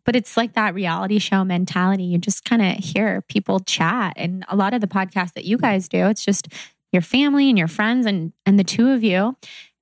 but 0.04 0.16
it's 0.16 0.36
like 0.36 0.54
that 0.54 0.74
reality 0.74 1.18
show 1.18 1.44
mentality. 1.44 2.04
You 2.04 2.18
just 2.18 2.44
kind 2.44 2.62
of 2.62 2.84
hear 2.84 3.22
people 3.22 3.60
chat. 3.60 4.14
And 4.16 4.44
a 4.48 4.56
lot 4.56 4.74
of 4.74 4.80
the 4.80 4.86
podcasts 4.86 5.34
that 5.34 5.44
you 5.44 5.56
guys 5.56 5.88
do, 5.88 6.06
it's 6.06 6.24
just 6.24 6.48
your 6.92 7.02
family 7.02 7.48
and 7.48 7.58
your 7.58 7.68
friends 7.68 8.06
and 8.06 8.32
and 8.46 8.58
the 8.58 8.64
two 8.64 8.90
of 8.90 9.02
you. 9.02 9.36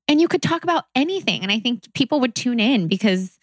And 0.08 0.20
you 0.20 0.28
could 0.28 0.42
talk 0.42 0.64
about 0.64 0.84
anything. 0.94 1.42
And 1.42 1.52
I 1.52 1.60
think 1.60 1.92
people 1.94 2.20
would 2.20 2.34
tune 2.34 2.60
in 2.60 2.88
because 2.88 3.38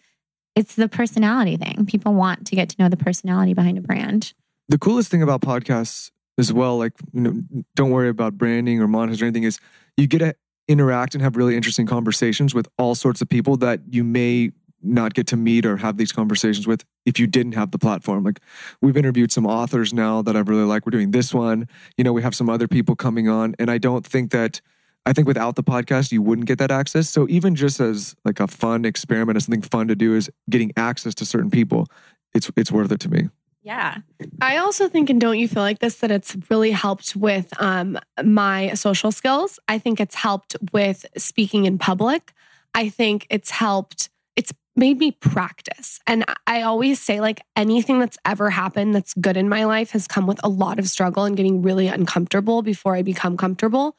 it's 0.60 0.74
the 0.74 0.88
personality 0.88 1.56
thing. 1.56 1.86
People 1.86 2.12
want 2.12 2.46
to 2.46 2.54
get 2.54 2.68
to 2.68 2.76
know 2.78 2.90
the 2.90 2.96
personality 2.96 3.54
behind 3.54 3.78
a 3.78 3.80
brand. 3.80 4.34
The 4.68 4.78
coolest 4.78 5.10
thing 5.10 5.22
about 5.22 5.40
podcasts 5.40 6.10
as 6.36 6.52
well, 6.52 6.76
like 6.76 6.92
you 7.14 7.20
know, 7.22 7.42
don't 7.74 7.90
worry 7.90 8.10
about 8.10 8.36
branding 8.36 8.80
or 8.80 8.86
monetizing 8.86 9.22
or 9.22 9.24
anything, 9.24 9.44
is 9.44 9.58
you 9.96 10.06
get 10.06 10.18
to 10.18 10.34
interact 10.68 11.14
and 11.14 11.22
have 11.22 11.34
really 11.34 11.56
interesting 11.56 11.86
conversations 11.86 12.54
with 12.54 12.68
all 12.78 12.94
sorts 12.94 13.22
of 13.22 13.28
people 13.28 13.56
that 13.56 13.80
you 13.88 14.04
may 14.04 14.52
not 14.82 15.14
get 15.14 15.26
to 15.28 15.36
meet 15.36 15.64
or 15.64 15.78
have 15.78 15.96
these 15.96 16.12
conversations 16.12 16.66
with 16.66 16.84
if 17.06 17.18
you 17.18 17.26
didn't 17.26 17.52
have 17.52 17.70
the 17.70 17.78
platform. 17.78 18.22
Like 18.22 18.40
we've 18.82 18.96
interviewed 18.96 19.32
some 19.32 19.46
authors 19.46 19.94
now 19.94 20.22
that 20.22 20.36
I 20.36 20.40
really 20.40 20.64
like. 20.64 20.86
We're 20.86 20.90
doing 20.90 21.10
this 21.10 21.32
one. 21.32 21.68
You 21.96 22.04
know, 22.04 22.12
we 22.12 22.22
have 22.22 22.34
some 22.34 22.50
other 22.50 22.68
people 22.68 22.96
coming 22.96 23.28
on. 23.28 23.54
And 23.58 23.70
I 23.70 23.78
don't 23.78 24.06
think 24.06 24.30
that 24.30 24.60
I 25.06 25.12
think 25.12 25.26
without 25.26 25.56
the 25.56 25.62
podcast 25.62 26.12
you 26.12 26.22
wouldn't 26.22 26.46
get 26.46 26.58
that 26.58 26.70
access. 26.70 27.08
So 27.08 27.26
even 27.28 27.54
just 27.54 27.80
as 27.80 28.14
like 28.24 28.40
a 28.40 28.46
fun 28.46 28.84
experiment 28.84 29.36
or 29.36 29.40
something 29.40 29.62
fun 29.62 29.88
to 29.88 29.96
do 29.96 30.14
is 30.14 30.30
getting 30.48 30.72
access 30.76 31.14
to 31.16 31.26
certain 31.26 31.50
people, 31.50 31.86
it's 32.34 32.50
it's 32.56 32.70
worth 32.70 32.92
it 32.92 33.00
to 33.00 33.10
me. 33.10 33.28
Yeah. 33.62 33.98
I 34.40 34.56
also 34.56 34.88
think, 34.88 35.10
and 35.10 35.20
don't 35.20 35.38
you 35.38 35.46
feel 35.46 35.62
like 35.62 35.80
this, 35.80 35.96
that 35.96 36.10
it's 36.10 36.34
really 36.48 36.70
helped 36.70 37.14
with 37.14 37.52
um, 37.60 37.98
my 38.24 38.72
social 38.72 39.12
skills. 39.12 39.58
I 39.68 39.78
think 39.78 40.00
it's 40.00 40.14
helped 40.14 40.56
with 40.72 41.04
speaking 41.18 41.66
in 41.66 41.76
public. 41.76 42.32
I 42.74 42.88
think 42.88 43.26
it's 43.28 43.50
helped 43.50 44.08
it's 44.36 44.52
made 44.76 44.98
me 44.98 45.10
practice. 45.10 46.00
And 46.06 46.24
I 46.46 46.62
always 46.62 47.00
say, 47.00 47.20
like, 47.20 47.42
anything 47.56 47.98
that's 47.98 48.16
ever 48.24 48.48
happened 48.48 48.94
that's 48.94 49.12
good 49.14 49.36
in 49.36 49.48
my 49.48 49.64
life 49.64 49.90
has 49.90 50.06
come 50.06 50.26
with 50.26 50.40
a 50.42 50.48
lot 50.48 50.78
of 50.78 50.88
struggle 50.88 51.24
and 51.24 51.36
getting 51.36 51.60
really 51.60 51.88
uncomfortable 51.88 52.62
before 52.62 52.94
I 52.94 53.02
become 53.02 53.36
comfortable. 53.36 53.96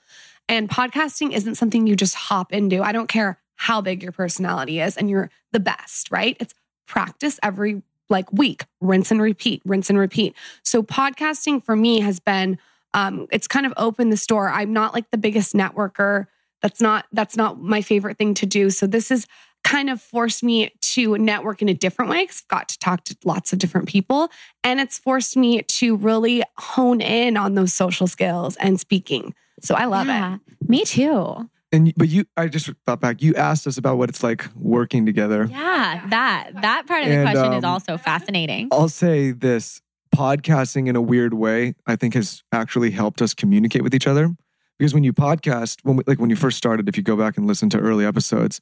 And 0.47 0.69
podcasting 0.69 1.31
isn't 1.31 1.55
something 1.55 1.87
you 1.87 1.95
just 1.95 2.15
hop 2.15 2.51
into. 2.51 2.81
I 2.81 2.91
don't 2.91 3.07
care 3.07 3.39
how 3.55 3.81
big 3.81 4.03
your 4.03 4.11
personality 4.11 4.79
is 4.79 4.97
and 4.97 5.09
you're 5.09 5.29
the 5.51 5.59
best, 5.59 6.11
right? 6.11 6.35
It's 6.39 6.53
practice 6.87 7.39
every 7.43 7.83
like 8.09 8.31
week, 8.33 8.65
rinse 8.81 9.11
and 9.11 9.21
repeat, 9.21 9.61
rinse 9.65 9.89
and 9.89 9.97
repeat. 9.97 10.35
So 10.63 10.83
podcasting 10.83 11.63
for 11.63 11.75
me 11.75 12.01
has 12.01 12.19
been 12.19 12.57
um, 12.93 13.27
it's 13.31 13.47
kind 13.47 13.65
of 13.65 13.73
opened 13.77 14.11
the 14.11 14.17
store. 14.17 14.49
I'm 14.49 14.73
not 14.73 14.93
like 14.93 15.09
the 15.11 15.17
biggest 15.17 15.53
networker. 15.53 16.27
That's 16.61 16.81
not 16.81 17.05
that's 17.13 17.37
not 17.37 17.61
my 17.61 17.81
favorite 17.81 18.17
thing 18.17 18.33
to 18.35 18.45
do. 18.45 18.69
So 18.69 18.85
this 18.85 19.11
is 19.11 19.27
kind 19.63 19.89
of 19.89 20.01
forced 20.01 20.43
me 20.43 20.73
to 20.81 21.17
network 21.17 21.61
in 21.61 21.69
a 21.69 21.73
different 21.73 22.09
way 22.09 22.23
because 22.23 22.43
I've 22.43 22.57
got 22.57 22.69
to 22.69 22.79
talk 22.79 23.03
to 23.05 23.15
lots 23.23 23.53
of 23.53 23.59
different 23.59 23.87
people. 23.87 24.29
And 24.63 24.79
it's 24.79 24.97
forced 24.97 25.37
me 25.37 25.61
to 25.61 25.95
really 25.95 26.43
hone 26.57 26.99
in 26.99 27.37
on 27.37 27.55
those 27.55 27.73
social 27.73 28.07
skills 28.07 28.55
and 28.57 28.79
speaking. 28.79 29.33
So 29.61 29.75
I 29.75 29.85
love 29.85 30.07
yeah, 30.07 30.35
it. 30.35 30.69
Me 30.69 30.83
too. 30.85 31.49
And 31.71 31.93
but 31.95 32.09
you, 32.09 32.25
I 32.35 32.47
just 32.47 32.69
thought 32.85 32.99
back. 32.99 33.21
You 33.21 33.33
asked 33.35 33.65
us 33.65 33.77
about 33.77 33.97
what 33.97 34.09
it's 34.09 34.23
like 34.23 34.45
working 34.55 35.05
together. 35.05 35.47
Yeah, 35.49 36.05
that 36.09 36.51
that 36.61 36.85
part 36.87 37.03
of 37.03 37.09
the 37.09 37.15
and, 37.15 37.29
question 37.29 37.53
um, 37.53 37.53
is 37.53 37.63
also 37.63 37.97
fascinating. 37.97 38.67
I'll 38.71 38.89
say 38.89 39.31
this: 39.31 39.81
podcasting 40.13 40.87
in 40.87 40.95
a 40.95 41.01
weird 41.01 41.33
way, 41.33 41.75
I 41.87 41.95
think, 41.95 42.13
has 42.15 42.43
actually 42.51 42.91
helped 42.91 43.21
us 43.21 43.33
communicate 43.33 43.83
with 43.83 43.95
each 43.95 44.07
other. 44.07 44.35
Because 44.77 44.93
when 44.93 45.03
you 45.03 45.13
podcast, 45.13 45.79
when 45.83 45.97
we, 45.97 46.03
like 46.07 46.19
when 46.19 46.29
you 46.29 46.35
first 46.35 46.57
started, 46.57 46.89
if 46.89 46.97
you 46.97 47.03
go 47.03 47.15
back 47.15 47.37
and 47.37 47.47
listen 47.47 47.69
to 47.69 47.79
early 47.79 48.05
episodes, 48.05 48.59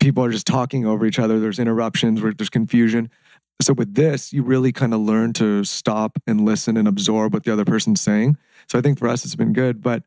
people 0.00 0.24
are 0.24 0.30
just 0.30 0.46
talking 0.46 0.86
over 0.86 1.06
each 1.06 1.18
other. 1.18 1.38
There's 1.38 1.58
interruptions, 1.58 2.20
there's 2.20 2.50
confusion. 2.50 3.10
So 3.60 3.74
with 3.74 3.94
this, 3.94 4.32
you 4.32 4.42
really 4.42 4.72
kind 4.72 4.94
of 4.94 5.00
learn 5.00 5.32
to 5.34 5.62
stop 5.62 6.18
and 6.26 6.44
listen 6.44 6.76
and 6.76 6.88
absorb 6.88 7.34
what 7.34 7.44
the 7.44 7.52
other 7.52 7.64
person's 7.64 8.00
saying. 8.00 8.36
So 8.66 8.78
I 8.78 8.82
think 8.82 8.98
for 8.98 9.08
us, 9.08 9.24
it's 9.24 9.36
been 9.36 9.52
good. 9.52 9.80
But 9.80 10.02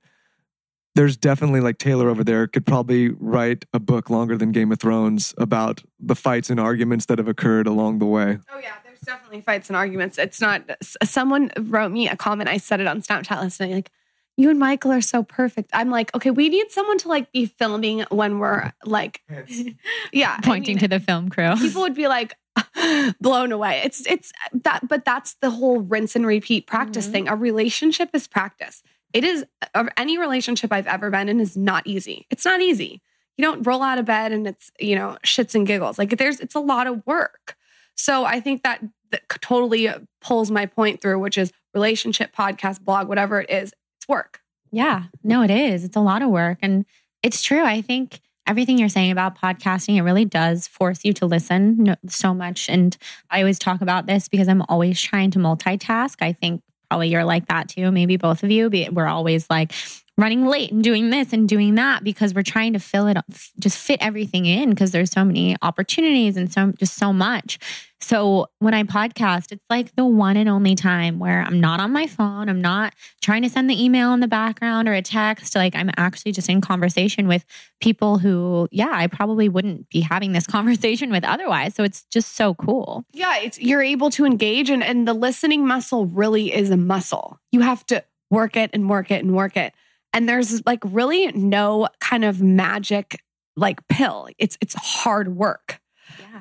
there's 0.95 1.17
definitely 1.17 1.59
like 1.59 1.77
Taylor 1.77 2.09
over 2.09 2.23
there 2.23 2.47
could 2.47 2.65
probably 2.65 3.09
write 3.09 3.65
a 3.73 3.79
book 3.79 4.09
longer 4.09 4.37
than 4.37 4.51
Game 4.51 4.71
of 4.71 4.79
Thrones 4.79 5.33
about 5.37 5.83
the 5.99 6.15
fights 6.15 6.49
and 6.49 6.59
arguments 6.59 7.05
that 7.07 7.17
have 7.17 7.27
occurred 7.27 7.67
along 7.67 7.99
the 7.99 8.05
way. 8.05 8.39
Oh 8.51 8.59
yeah, 8.59 8.75
there's 8.85 9.01
definitely 9.01 9.41
fights 9.41 9.69
and 9.69 9.75
arguments. 9.75 10.17
It's 10.17 10.41
not. 10.41 10.63
Someone 11.03 11.51
wrote 11.59 11.91
me 11.91 12.07
a 12.07 12.15
comment. 12.15 12.49
I 12.49 12.57
said 12.57 12.79
it 12.79 12.87
on 12.87 13.01
Snapchat 13.01 13.41
last 13.41 13.59
night. 13.59 13.71
Like 13.71 13.91
you 14.37 14.49
and 14.49 14.57
Michael 14.57 14.91
are 14.91 15.01
so 15.01 15.21
perfect. 15.23 15.69
I'm 15.73 15.89
like, 15.89 16.13
okay, 16.15 16.31
we 16.31 16.49
need 16.49 16.71
someone 16.71 16.97
to 16.99 17.09
like 17.09 17.31
be 17.31 17.45
filming 17.45 18.05
when 18.09 18.39
we're 18.39 18.71
like, 18.85 19.21
yeah, 20.13 20.37
pointing 20.43 20.77
I 20.77 20.79
mean, 20.79 20.79
to 20.79 20.87
the 20.87 20.99
film 21.01 21.29
crew. 21.29 21.55
People 21.57 21.81
would 21.81 21.95
be 21.95 22.07
like 22.07 22.35
blown 23.19 23.51
away. 23.51 23.81
It's 23.83 24.05
it's 24.07 24.31
that, 24.63 24.87
but 24.87 25.03
that's 25.03 25.35
the 25.41 25.49
whole 25.49 25.81
rinse 25.81 26.15
and 26.15 26.25
repeat 26.25 26.67
practice 26.67 27.05
mm-hmm. 27.05 27.13
thing. 27.13 27.27
A 27.27 27.35
relationship 27.35 28.11
is 28.13 28.27
practice. 28.27 28.81
It 29.15 29.23
is 29.23 29.45
of 29.73 29.87
any 29.95 30.17
relationship 30.17 30.73
I've 30.73 30.87
ever 30.87 31.09
been 31.09 31.29
in 31.29 31.39
is 31.39 31.55
not 31.55 31.87
easy. 31.87 32.27
It's 32.29 32.43
not 32.43 32.59
easy. 32.59 33.01
You 33.37 33.45
don't 33.45 33.65
roll 33.65 33.81
out 33.81 33.97
of 33.97 34.03
bed 34.05 34.33
and 34.33 34.45
it's 34.45 34.71
you 34.77 34.93
know 34.95 35.17
shits 35.25 35.55
and 35.55 35.65
giggles. 35.65 35.97
Like 35.97 36.17
there's 36.17 36.41
it's 36.41 36.53
a 36.53 36.59
lot 36.59 36.85
of 36.85 37.01
work. 37.07 37.55
So 37.95 38.25
I 38.25 38.41
think 38.41 38.63
that, 38.63 38.83
that 39.11 39.21
totally 39.41 39.89
pulls 40.19 40.51
my 40.51 40.65
point 40.65 41.01
through, 41.01 41.19
which 41.19 41.37
is 41.37 41.53
relationship, 41.73 42.35
podcast, 42.35 42.81
blog, 42.81 43.07
whatever 43.07 43.39
it 43.39 43.49
is 43.49 43.73
it's 43.95 44.07
work. 44.09 44.41
Yeah, 44.69 45.03
no, 45.23 45.43
it 45.43 45.51
is. 45.51 45.85
It's 45.85 45.95
a 45.95 46.01
lot 46.01 46.21
of 46.21 46.29
work. 46.29 46.57
And 46.61 46.85
it's 47.23 47.41
true. 47.41 47.63
I 47.63 47.81
think 47.81 48.19
everything 48.45 48.77
you're 48.77 48.89
saying 48.89 49.11
about 49.11 49.37
podcasting, 49.37 49.95
it 49.95 50.01
really 50.01 50.25
does 50.25 50.67
force 50.67 51.05
you 51.05 51.13
to 51.13 51.25
listen 51.25 51.95
so 52.09 52.33
much. 52.33 52.67
And 52.67 52.97
I 53.29 53.39
always 53.39 53.59
talk 53.59 53.79
about 53.79 54.07
this 54.07 54.27
because 54.27 54.49
I'm 54.49 54.63
always 54.67 55.01
trying 55.01 55.31
to 55.31 55.39
multitask. 55.39 56.17
I 56.19 56.33
think 56.33 56.61
probably 56.95 57.09
you're 57.09 57.25
like 57.25 57.47
that 57.47 57.67
too. 57.67 57.91
Maybe 57.91 58.15
both 58.15 58.41
of 58.41 58.51
you. 58.51 58.69
We're 58.91 59.07
always 59.07 59.49
like, 59.49 59.73
running 60.17 60.45
late 60.45 60.71
and 60.71 60.81
doing 60.81 61.09
this 61.09 61.33
and 61.33 61.45
doing 61.49 61.75
that 61.75 62.01
because 62.01 62.33
we're 62.33 62.41
trying 62.41 62.71
to 62.71 62.79
fill 62.79 63.07
it 63.07 63.17
up, 63.17 63.25
just 63.59 63.77
fit 63.77 63.99
everything 64.01 64.45
in 64.45 64.69
because 64.69 64.91
there's 64.91 65.11
so 65.11 65.25
many 65.25 65.57
opportunities 65.61 66.37
and 66.37 66.49
so 66.53 66.71
just 66.79 66.93
so 66.93 67.11
much. 67.11 67.59
So 68.05 68.45
when 68.59 68.75
I 68.75 68.83
podcast, 68.83 69.51
it's 69.51 69.65
like 69.67 69.95
the 69.95 70.05
one 70.05 70.37
and 70.37 70.47
only 70.47 70.75
time 70.75 71.17
where 71.17 71.41
I'm 71.41 71.59
not 71.59 71.79
on 71.79 71.91
my 71.91 72.05
phone. 72.05 72.49
I'm 72.49 72.61
not 72.61 72.93
trying 73.23 73.41
to 73.41 73.49
send 73.49 73.67
the 73.67 73.83
email 73.83 74.13
in 74.13 74.19
the 74.19 74.27
background 74.27 74.87
or 74.87 74.93
a 74.93 75.01
text. 75.01 75.55
Like 75.55 75.75
I'm 75.75 75.89
actually 75.97 76.31
just 76.31 76.47
in 76.47 76.61
conversation 76.61 77.27
with 77.27 77.43
people 77.81 78.19
who, 78.19 78.67
yeah, 78.71 78.91
I 78.91 79.07
probably 79.07 79.49
wouldn't 79.49 79.89
be 79.89 80.01
having 80.01 80.33
this 80.33 80.45
conversation 80.55 81.09
with 81.09 81.23
otherwise. 81.23 81.73
So 81.73 81.83
it's 81.83 82.03
just 82.11 82.35
so 82.35 82.53
cool. 82.53 83.05
Yeah, 83.11 83.39
it's 83.39 83.59
you're 83.59 83.81
able 83.81 84.11
to 84.11 84.25
engage 84.25 84.69
and, 84.69 84.83
and 84.83 85.07
the 85.07 85.15
listening 85.15 85.65
muscle 85.65 86.05
really 86.05 86.53
is 86.53 86.69
a 86.69 86.77
muscle. 86.77 87.39
You 87.51 87.61
have 87.61 87.87
to 87.87 88.03
work 88.29 88.55
it 88.55 88.69
and 88.71 88.87
work 88.87 89.09
it 89.09 89.23
and 89.23 89.33
work 89.33 89.57
it. 89.57 89.73
And 90.13 90.29
there's 90.29 90.63
like 90.67 90.81
really 90.83 91.31
no 91.31 91.87
kind 91.99 92.23
of 92.23 92.39
magic 92.39 93.19
like 93.57 93.79
pill. 93.87 94.29
It's 94.37 94.59
it's 94.61 94.75
hard 94.75 95.35
work. 95.35 95.81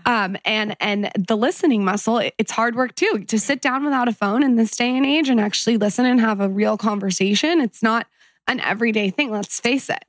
Um, 0.07 0.37
and 0.45 0.77
and 0.81 1.11
the 1.17 1.37
listening 1.37 1.85
muscle, 1.85 2.19
it- 2.19 2.35
it's 2.39 2.53
hard 2.53 2.75
work 2.77 2.95
too. 2.95 3.25
To 3.29 3.39
sit 3.39 3.61
down 3.63 3.85
without 3.85 4.09
a 4.09 4.13
phone 4.13 4.43
in 4.43 4.57
this 4.57 4.77
day 4.77 4.97
and 4.97 5.05
age 5.07 5.29
and 5.29 5.41
actually 5.41 5.77
listen 5.77 6.05
and 6.07 6.21
have 6.21 6.41
a 6.41 6.49
real 6.49 6.77
conversation, 6.77 7.61
it's 7.61 7.83
not 7.83 8.07
an 8.47 8.61
everyday 8.61 9.11
thing. 9.11 9.31
Let's 9.31 9.61
face 9.61 9.89
it. 9.89 10.05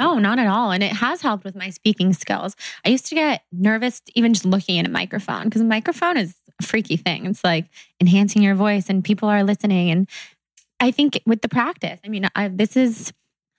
Oh, 0.00 0.18
not 0.18 0.38
at 0.38 0.46
all. 0.46 0.70
And 0.72 0.82
it 0.82 0.92
has 0.92 1.20
helped 1.22 1.44
with 1.44 1.54
my 1.54 1.70
speaking 1.70 2.12
skills. 2.12 2.56
I 2.84 2.88
used 2.88 3.06
to 3.06 3.14
get 3.14 3.42
nervous 3.52 4.00
even 4.14 4.32
just 4.32 4.44
looking 4.46 4.78
at 4.78 4.86
a 4.86 4.90
microphone 4.90 5.44
because 5.44 5.60
a 5.60 5.64
microphone 5.64 6.16
is 6.16 6.34
a 6.60 6.64
freaky 6.64 6.96
thing. 6.96 7.26
It's 7.26 7.44
like 7.44 7.66
enhancing 8.00 8.42
your 8.42 8.54
voice 8.54 8.88
and 8.88 9.04
people 9.04 9.28
are 9.28 9.44
listening. 9.44 9.90
And 9.90 10.08
I 10.80 10.90
think 10.92 11.20
with 11.26 11.42
the 11.42 11.48
practice, 11.48 12.00
I 12.04 12.08
mean, 12.08 12.26
I, 12.34 12.48
this 12.48 12.76
is, 12.76 13.12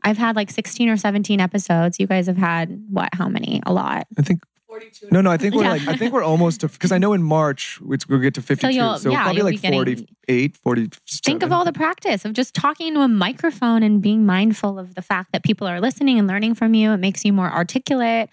I've 0.03 0.17
had 0.17 0.35
like 0.35 0.49
16 0.51 0.89
or 0.89 0.97
17 0.97 1.39
episodes. 1.39 1.99
You 1.99 2.07
guys 2.07 2.27
have 2.27 2.35
had 2.37 2.83
what, 2.89 3.09
how 3.13 3.29
many? 3.29 3.61
A 3.65 3.71
lot. 3.71 4.07
I 4.17 4.21
think. 4.23 4.43
42. 4.73 5.07
No, 5.11 5.21
no. 5.21 5.29
I 5.29 5.37
think 5.37 5.53
we're 5.53 5.63
Yeah. 5.63 5.71
like. 5.71 5.87
I 5.87 5.95
think 5.95 6.13
we're 6.13 6.23
almost 6.23 6.61
to 6.61 6.67
because 6.67 6.91
I 6.91 6.97
know 6.97 7.13
in 7.13 7.21
March 7.21 7.79
it's, 7.89 8.07
we'll 8.07 8.19
get 8.19 8.33
to 8.35 8.41
fifty-two. 8.41 8.73
you'll- 8.73 8.97
So, 8.97 9.11
yeah, 9.11 9.23
probably 9.23 9.41
like 9.43 9.61
getting- 9.61 9.77
48, 9.77 10.57
47. 10.57 11.01
Think 11.23 11.43
of 11.43 11.51
all 11.51 11.63
the 11.63 11.73
practice 11.73 12.25
of 12.25 12.33
just 12.33 12.53
talking 12.55 12.93
to 12.95 13.01
a 13.01 13.07
microphone 13.07 13.83
and 13.83 14.01
being 14.01 14.25
mindful 14.25 14.79
of 14.79 14.95
the 14.95 15.01
fact 15.01 15.31
that 15.31 15.43
people 15.43 15.67
are 15.67 15.79
listening 15.79 16.17
and 16.17 16.27
learning 16.27 16.55
from 16.55 16.73
you. 16.73 16.91
It 16.91 16.97
makes 16.99 17.23
you 17.23 17.33
more 17.33 17.51
articulate. 17.51 18.29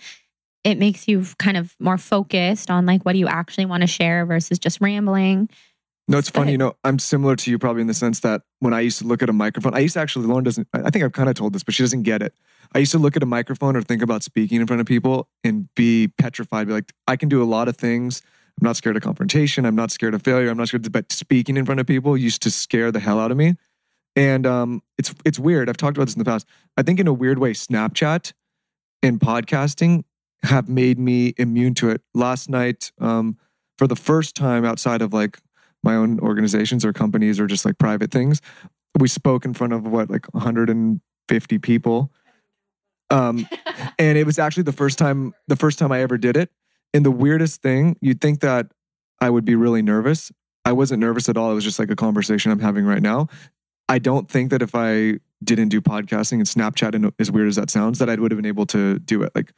It 0.65 0.79
makes 0.79 1.09
you 1.09 1.25
kind 1.39 1.57
of 1.57 1.75
more 1.81 1.99
focused 1.99 2.71
on 2.71 2.87
like 2.87 3.05
what 3.05 3.13
do 3.13 3.19
you 3.19 3.29
actually 3.29 3.67
want 3.67 3.83
to 3.83 3.87
share 3.87 4.25
versus 4.27 4.59
just 4.59 4.81
rambling. 4.81 5.49
No, 6.11 6.19
it's 6.19 6.29
funny. 6.29 6.51
You 6.51 6.59
know, 6.59 6.75
I'm 6.83 6.99
similar 6.99 7.37
to 7.37 7.51
you 7.53 7.59
probably 7.59 7.83
in 7.83 7.87
the 7.87 7.95
sense 7.95 8.19
that 8.21 8.43
when 8.59 8.75
I 8.75 8.81
used 8.81 8.99
to 8.99 9.05
look 9.05 9.23
at 9.23 9.29
a 9.29 9.33
microphone, 9.33 9.75
I 9.75 9.79
used 9.79 9.95
to 9.95 10.01
actually, 10.01 10.27
Lauryn 10.27 10.43
doesn't, 10.43 10.67
I 10.75 10.91
think 10.91 11.05
I've 11.05 11.13
kind 11.13 11.29
of 11.29 11.37
told 11.37 11.53
this, 11.53 11.63
but 11.63 11.73
she 11.73 11.85
doesn't 11.85 12.03
get 12.03 12.21
it. 12.21 12.35
I 12.75 12.79
used 12.79 12.91
to 12.93 12.99
look 12.99 13.17
at 13.17 13.23
a 13.23 13.27
microphone 13.27 13.77
or 13.77 13.83
think 13.83 14.03
about 14.03 14.25
speaking 14.25 14.61
in 14.61 14.67
front 14.67 14.81
of 14.81 14.87
people 14.87 15.29
and 15.45 15.73
be 15.77 16.09
petrified, 16.19 16.67
be 16.67 16.73
like, 16.73 16.93
I 17.07 17.15
can 17.15 17.29
do 17.29 17.41
a 17.41 17.45
lot 17.45 17.69
of 17.69 17.77
things. 17.77 18.23
I'm 18.61 18.67
not 18.67 18.77
scared 18.77 18.97
of 18.97 19.03
confrontation. 19.03 19.65
I'm 19.65 19.77
not 19.77 19.93
scared 19.93 20.15
of 20.15 20.23
failure. 20.23 20.51
I'm 20.51 20.57
not 20.57 20.67
scared, 20.67 20.85
of, 20.85 20.91
but 20.91 21.13
speaking 21.13 21.57
in 21.57 21.65
front 21.65 21.81
of 21.81 21.87
people 21.87 22.17
used 22.17 22.43
to 22.43 22.51
scare 22.51 22.91
the 22.91 22.99
hell 22.99 23.21
out 23.21 23.31
of 23.31 23.37
me. 23.37 23.55
And 24.17 24.49
um, 24.49 24.83
it's 24.99 25.15
it's 25.25 25.39
weird. 25.39 25.69
I've 25.69 25.77
talked 25.77 25.97
about 25.97 26.07
this 26.07 26.15
in 26.15 26.19
the 26.19 26.25
past. 26.25 26.45
I 26.77 26.83
think 26.83 26.99
in 26.99 27.07
a 27.07 27.13
weird 27.13 27.39
way, 27.39 27.53
Snapchat 27.53 28.33
and 29.05 29.21
podcasting 29.21 30.03
have 30.43 30.69
made 30.69 30.99
me 30.99 31.35
immune 31.39 31.75
to 31.75 31.91
it. 31.91 32.03
Last 32.13 32.51
night, 32.51 32.91
um, 32.99 33.39
for 33.79 33.87
the 33.87 33.97
first 33.97 34.35
time 34.35 34.65
outside 34.65 35.01
of 35.01 35.13
like 35.13 35.39
my 35.83 35.95
own 35.95 36.21
organizations 36.21 36.85
or 36.85 36.93
companies 36.93 37.41
or 37.41 37.47
just 37.47 37.65
like 37.65 37.79
private 37.79 38.11
things, 38.11 38.41
we 38.99 39.09
spoke 39.09 39.45
in 39.45 39.55
front 39.55 39.73
of 39.73 39.87
what 39.87 40.11
like 40.11 40.33
150 40.35 41.59
people. 41.59 42.11
Um, 43.11 43.47
and 43.99 44.19
it 44.19 44.27
was 44.27 44.39
actually 44.39 44.65
the 44.65 44.73
first 44.73 44.99
time 44.99 45.35
the 45.49 45.57
first 45.57 45.79
time 45.79 45.93
I 45.93 46.01
ever 46.01 46.19
did 46.19 46.37
it. 46.37 46.51
And 46.93 47.05
the 47.05 47.11
weirdest 47.11 47.63
thing, 47.63 47.97
you'd 48.01 48.21
think 48.21 48.41
that 48.41 48.67
I 49.21 49.31
would 49.31 49.45
be 49.45 49.55
really 49.55 49.83
nervous. 49.83 50.33
I 50.65 50.73
wasn't 50.73 51.01
nervous 51.01 51.29
at 51.29 51.37
all. 51.37 51.51
It 51.51 51.55
was 51.55 51.65
just 51.65 51.79
like 51.79 51.91
a 51.91 51.97
conversation 51.97 52.53
I'm 52.53 52.61
having 52.61 52.85
right 52.85 53.03
now. 53.03 53.29
I 53.89 53.99
don't 53.99 54.29
think 54.29 54.51
that 54.51 54.63
if 54.63 54.75
I 54.75 55.19
didn't 55.43 55.69
do 55.69 55.81
podcasting 55.81 56.35
and 56.35 56.45
Snapchat, 56.45 56.95
and 56.95 57.13
as 57.19 57.31
weird 57.31 57.49
as 57.49 57.57
that 57.57 57.71
sounds, 57.71 57.99
that 57.99 58.11
I 58.11 58.15
would 58.15 58.31
have 58.31 58.39
been 58.39 58.47
able 58.47 58.67
to 58.67 58.99
do 58.99 59.23
it. 59.23 59.33
Like 59.35 59.53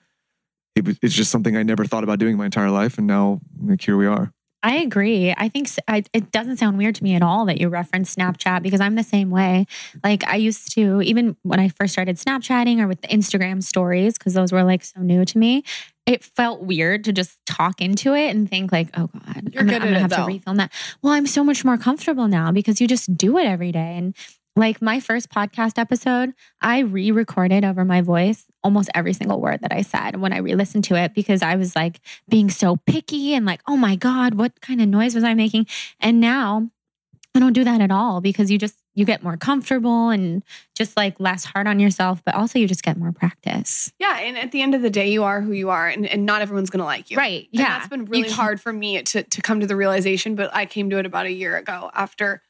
it 0.74 0.86
was, 0.86 0.98
it's 1.02 1.14
just 1.14 1.30
something 1.30 1.56
I 1.56 1.62
never 1.62 1.84
thought 1.84 2.04
about 2.04 2.18
doing 2.18 2.36
my 2.36 2.44
entire 2.44 2.70
life, 2.70 2.98
and 2.98 3.06
now 3.06 3.40
like 3.62 3.82
here 3.82 3.96
we 3.96 4.06
are. 4.06 4.32
I 4.62 4.76
agree. 4.76 5.34
I 5.36 5.48
think 5.48 5.68
I 5.88 6.04
it 6.12 6.30
doesn't 6.30 6.58
sound 6.58 6.78
weird 6.78 6.94
to 6.96 7.02
me 7.04 7.14
at 7.14 7.22
all 7.22 7.46
that 7.46 7.60
you 7.60 7.68
reference 7.68 8.14
Snapchat 8.14 8.62
because 8.62 8.80
I'm 8.80 8.94
the 8.94 9.02
same 9.02 9.30
way. 9.30 9.66
Like 10.04 10.24
I 10.26 10.36
used 10.36 10.72
to, 10.74 11.02
even 11.02 11.36
when 11.42 11.58
I 11.58 11.68
first 11.68 11.92
started 11.92 12.16
Snapchatting 12.16 12.78
or 12.80 12.86
with 12.86 13.00
the 13.00 13.08
Instagram 13.08 13.62
stories, 13.62 14.16
because 14.16 14.34
those 14.34 14.52
were 14.52 14.62
like 14.62 14.84
so 14.84 15.00
new 15.00 15.24
to 15.24 15.38
me, 15.38 15.64
it 16.06 16.22
felt 16.22 16.62
weird 16.62 17.04
to 17.04 17.12
just 17.12 17.44
talk 17.44 17.80
into 17.80 18.14
it 18.14 18.28
and 18.30 18.48
think 18.48 18.70
like, 18.70 18.88
oh 18.96 19.08
God, 19.08 19.50
You're 19.52 19.62
I'm, 19.62 19.66
gonna, 19.68 19.84
I'm 19.84 19.92
gonna 19.92 20.00
have 20.00 20.10
though. 20.10 20.16
to 20.28 20.32
refilm 20.32 20.56
that. 20.58 20.72
Well, 21.02 21.12
I'm 21.12 21.26
so 21.26 21.42
much 21.42 21.64
more 21.64 21.76
comfortable 21.76 22.28
now 22.28 22.52
because 22.52 22.80
you 22.80 22.86
just 22.86 23.16
do 23.16 23.38
it 23.38 23.46
every 23.46 23.72
day. 23.72 23.96
And 23.96 24.14
like 24.54 24.82
my 24.82 25.00
first 25.00 25.30
podcast 25.30 25.78
episode, 25.78 26.34
I 26.60 26.80
re 26.80 27.10
recorded 27.10 27.64
over 27.64 27.84
my 27.84 28.00
voice 28.02 28.44
almost 28.62 28.90
every 28.94 29.12
single 29.12 29.40
word 29.40 29.60
that 29.62 29.72
I 29.72 29.82
said 29.82 30.20
when 30.20 30.32
I 30.32 30.38
re 30.38 30.54
listened 30.54 30.84
to 30.84 30.94
it 30.96 31.14
because 31.14 31.42
I 31.42 31.56
was 31.56 31.74
like 31.74 32.00
being 32.28 32.50
so 32.50 32.76
picky 32.86 33.34
and 33.34 33.46
like, 33.46 33.62
oh 33.66 33.76
my 33.76 33.96
God, 33.96 34.34
what 34.34 34.60
kind 34.60 34.80
of 34.80 34.88
noise 34.88 35.14
was 35.14 35.24
I 35.24 35.34
making? 35.34 35.66
And 36.00 36.20
now 36.20 36.68
I 37.34 37.38
don't 37.40 37.54
do 37.54 37.64
that 37.64 37.80
at 37.80 37.90
all 37.90 38.20
because 38.20 38.50
you 38.50 38.58
just, 38.58 38.76
you 38.94 39.06
get 39.06 39.22
more 39.22 39.38
comfortable 39.38 40.10
and 40.10 40.42
just 40.76 40.98
like 40.98 41.18
less 41.18 41.46
hard 41.46 41.66
on 41.66 41.80
yourself, 41.80 42.22
but 42.26 42.34
also 42.34 42.58
you 42.58 42.68
just 42.68 42.82
get 42.82 42.98
more 42.98 43.10
practice. 43.10 43.90
Yeah, 43.98 44.18
and 44.18 44.36
at 44.36 44.52
the 44.52 44.60
end 44.60 44.74
of 44.74 44.82
the 44.82 44.90
day, 44.90 45.10
you 45.10 45.24
are 45.24 45.40
who 45.40 45.52
you 45.52 45.70
are, 45.70 45.88
and, 45.88 46.06
and 46.06 46.26
not 46.26 46.42
everyone's 46.42 46.68
gonna 46.68 46.84
like 46.84 47.10
you. 47.10 47.16
Right. 47.16 47.48
And 47.52 47.60
Yeah. 47.60 47.78
that's 47.78 47.88
been 47.88 48.04
really 48.04 48.28
hard 48.30 48.60
for 48.60 48.70
me 48.70 49.02
to 49.02 49.22
to 49.22 49.40
come 49.40 49.60
to 49.60 49.66
the 49.66 49.76
realization. 49.76 50.34
But 50.34 50.54
I 50.54 50.66
came 50.66 50.90
to 50.90 50.98
it 50.98 51.06
about 51.06 51.24
a 51.24 51.32
year 51.32 51.56
ago 51.56 51.90
after 51.94 52.42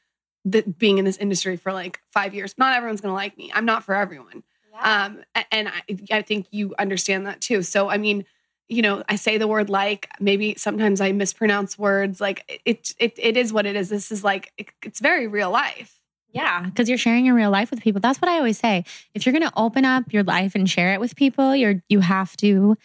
the, 0.45 0.61
being 0.63 0.97
in 0.97 1.05
this 1.05 1.17
industry 1.17 1.57
for 1.57 1.73
like 1.73 2.01
five 2.09 2.33
years. 2.33 2.55
Not 2.57 2.75
everyone's 2.75 3.01
gonna 3.01 3.13
like 3.13 3.37
me. 3.37 3.51
I'm 3.53 3.65
not 3.65 3.83
for 3.83 3.95
everyone. 3.95 4.43
Um, 4.81 5.23
and 5.51 5.69
I, 5.69 5.81
I 6.11 6.21
think 6.23 6.47
you 6.51 6.73
understand 6.79 7.27
that 7.27 7.41
too. 7.41 7.61
So 7.61 7.89
I 7.89 7.97
mean, 7.97 8.25
you 8.67 8.81
know, 8.81 9.03
I 9.07 9.15
say 9.15 9.37
the 9.37 9.47
word 9.47 9.69
like. 9.69 10.09
Maybe 10.19 10.55
sometimes 10.55 11.01
I 11.01 11.11
mispronounce 11.11 11.77
words. 11.77 12.19
Like 12.19 12.61
it, 12.65 12.93
it, 12.97 13.13
it 13.17 13.37
is 13.37 13.53
what 13.53 13.65
it 13.65 13.75
is. 13.75 13.89
This 13.89 14.11
is 14.11 14.23
like 14.23 14.51
it, 14.57 14.69
it's 14.81 14.99
very 14.99 15.27
real 15.27 15.51
life. 15.51 15.99
Yeah, 16.31 16.63
because 16.63 16.89
you're 16.89 16.97
sharing 16.97 17.25
your 17.25 17.35
real 17.35 17.51
life 17.51 17.69
with 17.69 17.81
people. 17.81 18.01
That's 18.01 18.19
what 18.19 18.29
I 18.29 18.37
always 18.37 18.57
say. 18.57 18.85
If 19.13 19.25
you're 19.25 19.33
going 19.33 19.47
to 19.47 19.53
open 19.55 19.85
up 19.85 20.11
your 20.11 20.23
life 20.23 20.55
and 20.55 20.67
share 20.67 20.93
it 20.95 20.99
with 20.99 21.15
people, 21.15 21.55
you're 21.55 21.83
you 21.89 21.99
have 21.99 22.35
to 22.37 22.75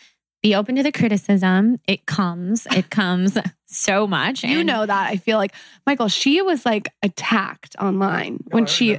be 0.42 0.54
open 0.54 0.76
to 0.76 0.82
the 0.82 0.92
criticism. 0.92 1.78
It 1.86 2.06
comes, 2.06 2.66
it 2.70 2.90
comes 2.90 3.36
so 3.66 4.06
much. 4.06 4.44
You 4.44 4.60
and- 4.60 4.66
know 4.66 4.86
that. 4.86 5.10
I 5.10 5.16
feel 5.16 5.38
like 5.38 5.54
Michael. 5.86 6.08
She 6.08 6.42
was 6.42 6.64
like 6.64 6.92
attacked 7.02 7.76
online 7.78 8.44
when 8.50 8.66
she. 8.66 8.98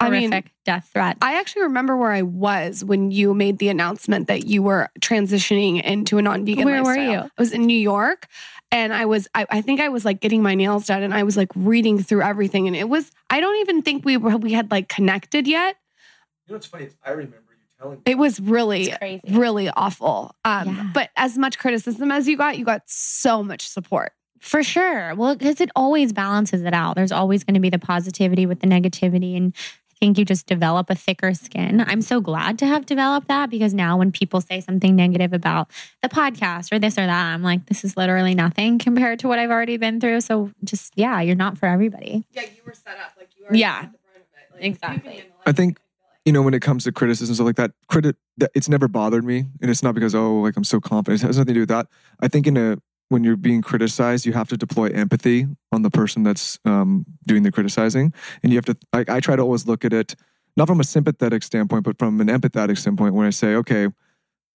I 0.00 0.10
mean, 0.10 0.30
death 0.64 0.90
threat. 0.92 1.18
I 1.20 1.40
actually 1.40 1.62
remember 1.62 1.96
where 1.96 2.12
I 2.12 2.22
was 2.22 2.84
when 2.84 3.10
you 3.10 3.34
made 3.34 3.58
the 3.58 3.68
announcement 3.68 4.28
that 4.28 4.46
you 4.46 4.62
were 4.62 4.90
transitioning 5.00 5.82
into 5.82 6.18
a 6.18 6.22
non-vegan 6.22 6.64
Where 6.64 6.84
were 6.84 6.94
you? 6.94 7.18
I 7.18 7.30
was 7.36 7.52
in 7.52 7.66
New 7.66 7.76
York, 7.76 8.28
and 8.70 8.92
I 8.92 9.06
was 9.06 9.26
I, 9.34 9.46
I 9.50 9.60
think 9.60 9.80
I 9.80 9.88
was 9.88 10.04
like 10.04 10.20
getting 10.20 10.40
my 10.40 10.54
nails 10.54 10.86
done, 10.86 11.02
and 11.02 11.12
I 11.12 11.24
was 11.24 11.36
like 11.36 11.48
reading 11.56 12.00
through 12.00 12.22
everything, 12.22 12.68
and 12.68 12.76
it 12.76 12.88
was 12.88 13.10
I 13.28 13.40
don't 13.40 13.56
even 13.56 13.82
think 13.82 14.04
we 14.04 14.16
were 14.16 14.36
we 14.36 14.52
had 14.52 14.70
like 14.70 14.88
connected 14.88 15.48
yet. 15.48 15.76
You 16.46 16.52
know 16.52 16.56
what's 16.56 16.66
funny? 16.66 16.90
I 17.04 17.10
remember 17.10 17.36
you 17.36 17.38
telling 17.38 17.47
It 18.04 18.18
was 18.18 18.40
really 18.40 18.92
really 19.30 19.68
awful. 19.70 20.34
Um, 20.44 20.68
Yeah. 20.68 20.90
but 20.94 21.10
as 21.16 21.38
much 21.38 21.58
criticism 21.58 22.10
as 22.10 22.26
you 22.28 22.36
got, 22.36 22.58
you 22.58 22.64
got 22.64 22.82
so 22.86 23.42
much 23.42 23.66
support. 23.68 24.12
For 24.40 24.62
sure. 24.62 25.14
Well, 25.16 25.34
because 25.36 25.60
it 25.60 25.70
always 25.74 26.12
balances 26.12 26.62
it 26.62 26.72
out. 26.74 26.94
There's 26.96 27.12
always 27.12 27.42
going 27.44 27.54
to 27.54 27.60
be 27.60 27.70
the 27.70 27.78
positivity 27.78 28.46
with 28.46 28.60
the 28.60 28.66
negativity. 28.68 29.36
And 29.36 29.52
I 29.90 29.94
think 29.98 30.16
you 30.16 30.24
just 30.24 30.46
develop 30.46 30.90
a 30.90 30.94
thicker 30.94 31.34
skin. 31.34 31.84
I'm 31.84 32.02
so 32.02 32.20
glad 32.20 32.56
to 32.60 32.66
have 32.66 32.86
developed 32.86 33.26
that 33.28 33.50
because 33.50 33.74
now 33.74 33.96
when 33.96 34.12
people 34.12 34.40
say 34.40 34.60
something 34.60 34.94
negative 34.94 35.32
about 35.32 35.68
the 36.02 36.08
podcast 36.08 36.70
or 36.72 36.78
this 36.78 36.94
or 36.98 37.04
that, 37.06 37.34
I'm 37.34 37.42
like, 37.42 37.66
this 37.66 37.82
is 37.84 37.96
literally 37.96 38.36
nothing 38.36 38.78
compared 38.78 39.18
to 39.20 39.28
what 39.28 39.40
I've 39.40 39.50
already 39.50 39.76
been 39.76 39.98
through. 40.00 40.20
So 40.20 40.52
just, 40.62 40.92
yeah, 40.94 41.20
you're 41.20 41.34
not 41.34 41.58
for 41.58 41.66
everybody. 41.66 42.24
Yeah, 42.30 42.42
you 42.42 42.62
were 42.64 42.74
set 42.74 42.96
up 43.04 43.14
like 43.18 43.30
you 43.36 43.42
already 43.44 43.58
Yeah. 43.58 43.80
had 43.80 43.92
the 43.92 43.98
brunt 43.98 44.18
of 44.18 44.22
it. 44.22 44.54
Like, 44.54 44.64
Exactly. 44.64 45.24
I 45.46 45.50
think 45.52 45.80
you 46.28 46.32
know 46.32 46.42
when 46.42 46.52
it 46.52 46.60
comes 46.60 46.84
to 46.84 46.92
criticism 46.92 47.34
stuff 47.34 47.46
like 47.46 47.56
that 47.56 47.72
credit 47.88 48.16
that 48.36 48.50
it's 48.54 48.68
never 48.68 48.86
bothered 48.86 49.24
me 49.24 49.46
and 49.62 49.70
it's 49.70 49.82
not 49.82 49.94
because 49.94 50.14
oh 50.14 50.40
like 50.40 50.56
i'm 50.58 50.64
so 50.64 50.78
confident. 50.78 51.22
It 51.22 51.26
has 51.26 51.38
nothing 51.38 51.48
to 51.48 51.54
do 51.54 51.60
with 51.60 51.70
that. 51.70 51.86
I 52.20 52.28
think 52.28 52.46
in 52.46 52.56
a 52.56 52.76
when 53.08 53.24
you're 53.24 53.38
being 53.38 53.62
criticized 53.62 54.26
you 54.26 54.34
have 54.34 54.48
to 54.48 54.56
deploy 54.58 54.88
empathy 54.88 55.46
on 55.72 55.80
the 55.80 55.90
person 55.90 56.24
that's 56.24 56.58
um, 56.66 57.06
doing 57.26 57.42
the 57.42 57.50
criticizing 57.50 58.12
and 58.42 58.52
you 58.52 58.58
have 58.58 58.66
to 58.66 58.76
I, 58.92 59.04
I 59.08 59.20
try 59.20 59.36
to 59.36 59.42
always 59.42 59.66
look 59.66 59.86
at 59.86 59.94
it 59.94 60.14
not 60.54 60.68
from 60.68 60.80
a 60.80 60.84
sympathetic 60.84 61.42
standpoint 61.42 61.84
but 61.84 61.98
from 61.98 62.20
an 62.20 62.28
empathetic 62.28 62.76
standpoint 62.76 63.14
when 63.14 63.26
i 63.26 63.30
say 63.30 63.54
okay 63.54 63.88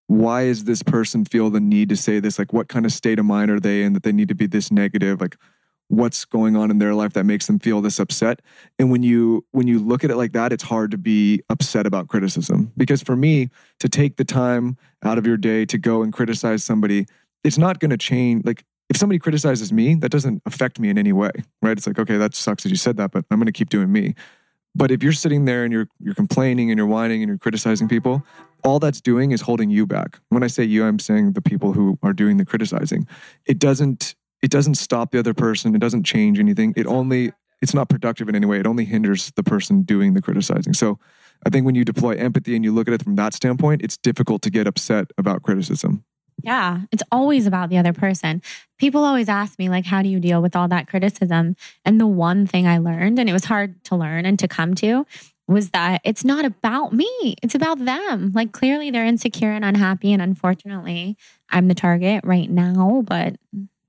why 0.08 0.44
is 0.44 0.66
this 0.66 0.84
person 0.84 1.26
feel 1.26 1.50
the 1.50 1.60
need 1.60 1.90
to 1.90 1.96
say 1.96 2.20
this? 2.20 2.38
Like 2.38 2.54
what 2.54 2.68
kind 2.68 2.86
of 2.86 2.92
state 2.92 3.20
of 3.20 3.26
mind 3.26 3.50
are 3.50 3.60
they 3.60 3.84
in 3.84 3.94
that 3.94 4.04
they 4.04 4.12
need 4.12 4.28
to 4.28 4.36
be 4.36 4.48
this 4.48 4.72
negative? 4.72 5.22
Like 5.22 5.38
what's 5.88 6.26
going 6.26 6.56
on 6.56 6.72
in 6.72 6.80
their 6.80 6.94
life 6.94 7.14
that 7.14 7.26
makes 7.26 7.48
them 7.48 7.60
feel 7.60 7.82
this 7.82 8.00
upset. 8.00 8.42
And 8.80 8.92
when 8.92 9.04
you 9.04 9.46
when 9.52 9.68
you 9.68 9.80
look 9.80 10.04
at 10.04 10.12
it 10.12 10.18
like 10.18 10.34
that 10.34 10.52
it's 10.52 10.64
hard 10.64 10.92
to 10.92 10.98
be 10.98 11.42
upset 11.50 11.86
about 11.86 12.08
criticism. 12.08 12.72
Because 12.78 13.02
for 13.02 13.16
me 13.16 13.50
to 13.80 13.90
take 13.90 14.18
the 14.18 14.26
time 14.26 14.78
out 15.04 15.18
of 15.18 15.28
your 15.28 15.38
day 15.38 15.66
to 15.66 15.78
go 15.78 16.02
and 16.02 16.12
criticize 16.12 16.64
somebody 16.64 17.06
it's 17.44 17.58
not 17.58 17.80
going 17.80 17.92
to 17.92 17.98
change 17.98 18.46
like 18.46 18.64
if 18.90 18.98
somebody 18.98 19.20
criticizes 19.20 19.74
me 19.74 19.96
that 19.96 20.10
doesn't 20.10 20.42
affect 20.46 20.80
me 20.80 20.90
in 20.90 20.98
any 20.98 21.14
way 21.14 21.32
right? 21.62 21.78
It's 21.78 21.88
like 21.88 22.00
okay 22.00 22.18
that 22.18 22.36
sucks 22.36 22.64
that 22.64 22.70
you 22.70 22.76
said 22.76 22.98
that 22.98 23.12
but 23.12 23.26
i'm 23.30 23.38
going 23.38 23.46
to 23.46 23.52
keep 23.52 23.70
doing 23.70 23.92
me. 23.92 24.16
But 24.76 24.90
if 24.90 25.04
you're 25.04 25.14
sitting 25.14 25.46
there 25.46 25.64
and 25.64 25.72
you're 25.72 25.88
you're 26.00 26.16
complaining 26.16 26.72
and 26.72 26.78
you're 26.78 26.88
whining 26.88 27.22
and 27.22 27.30
you're 27.30 27.38
criticizing 27.38 27.88
people 27.88 28.26
all 28.64 28.80
that's 28.80 29.02
doing 29.02 29.32
is 29.32 29.42
holding 29.42 29.70
you 29.70 29.86
back. 29.86 30.20
When 30.30 30.42
i 30.42 30.48
say 30.48 30.64
you 30.64 30.86
i'm 30.86 31.00
saying 31.00 31.34
the 31.34 31.42
people 31.42 31.74
who 31.74 32.00
are 32.02 32.14
doing 32.14 32.38
the 32.38 32.46
criticizing. 32.46 33.08
It 33.46 33.60
doesn't 33.60 34.16
it 34.44 34.52
doesn't 34.52 34.76
stop 34.76 35.12
the 35.12 35.18
other 35.18 35.34
person 35.34 35.74
it 35.74 35.80
doesn't 35.80 36.04
change 36.04 36.38
anything 36.38 36.74
it 36.76 36.86
only 36.86 37.32
it's 37.62 37.74
not 37.74 37.90
productive 37.90 38.30
in 38.30 38.36
any 38.36 38.46
way 38.46 38.60
it 38.60 38.68
only 38.68 38.86
hinders 38.86 39.32
the 39.36 39.44
person 39.44 39.82
doing 39.82 40.14
the 40.14 40.22
criticizing 40.22 40.74
so 40.74 41.00
i 41.46 41.50
think 41.50 41.66
when 41.66 41.76
you 41.76 41.84
deploy 41.84 42.16
empathy 42.16 42.56
and 42.56 42.64
you 42.64 42.72
look 42.72 42.88
at 42.88 42.94
it 42.94 43.02
from 43.04 43.16
that 43.16 43.34
standpoint 43.34 43.82
it's 43.82 43.98
difficult 43.98 44.42
to 44.44 44.52
get 44.52 44.68
upset 44.68 45.08
about 45.18 45.42
criticism 45.42 46.04
Yeah, 46.44 46.82
it's 46.92 47.04
always 47.12 47.46
about 47.48 47.70
the 47.70 47.78
other 47.78 47.94
person. 47.94 48.42
People 48.80 49.04
always 49.06 49.30
ask 49.30 49.58
me, 49.60 49.70
like, 49.70 49.86
how 49.86 50.02
do 50.02 50.10
you 50.10 50.20
deal 50.20 50.42
with 50.42 50.56
all 50.56 50.68
that 50.70 50.88
criticism? 50.88 51.56
And 51.86 52.02
the 52.02 52.08
one 52.08 52.48
thing 52.48 52.68
I 52.68 52.80
learned, 52.80 53.20
and 53.20 53.30
it 53.30 53.34
was 53.34 53.46
hard 53.46 53.82
to 53.86 53.96
learn 53.96 54.26
and 54.26 54.38
to 54.40 54.48
come 54.48 54.74
to, 54.76 55.06
was 55.48 55.70
that 55.70 56.02
it's 56.04 56.26
not 56.26 56.44
about 56.44 56.92
me, 56.92 57.36
it's 57.44 57.56
about 57.56 57.86
them. 57.86 58.32
Like, 58.34 58.52
clearly 58.52 58.92
they're 58.92 59.06
insecure 59.06 59.52
and 59.52 59.64
unhappy. 59.64 60.12
And 60.12 60.22
unfortunately, 60.22 61.18
I'm 61.50 61.68
the 61.68 61.76
target 61.76 62.26
right 62.26 62.50
now, 62.50 63.04
but 63.06 63.38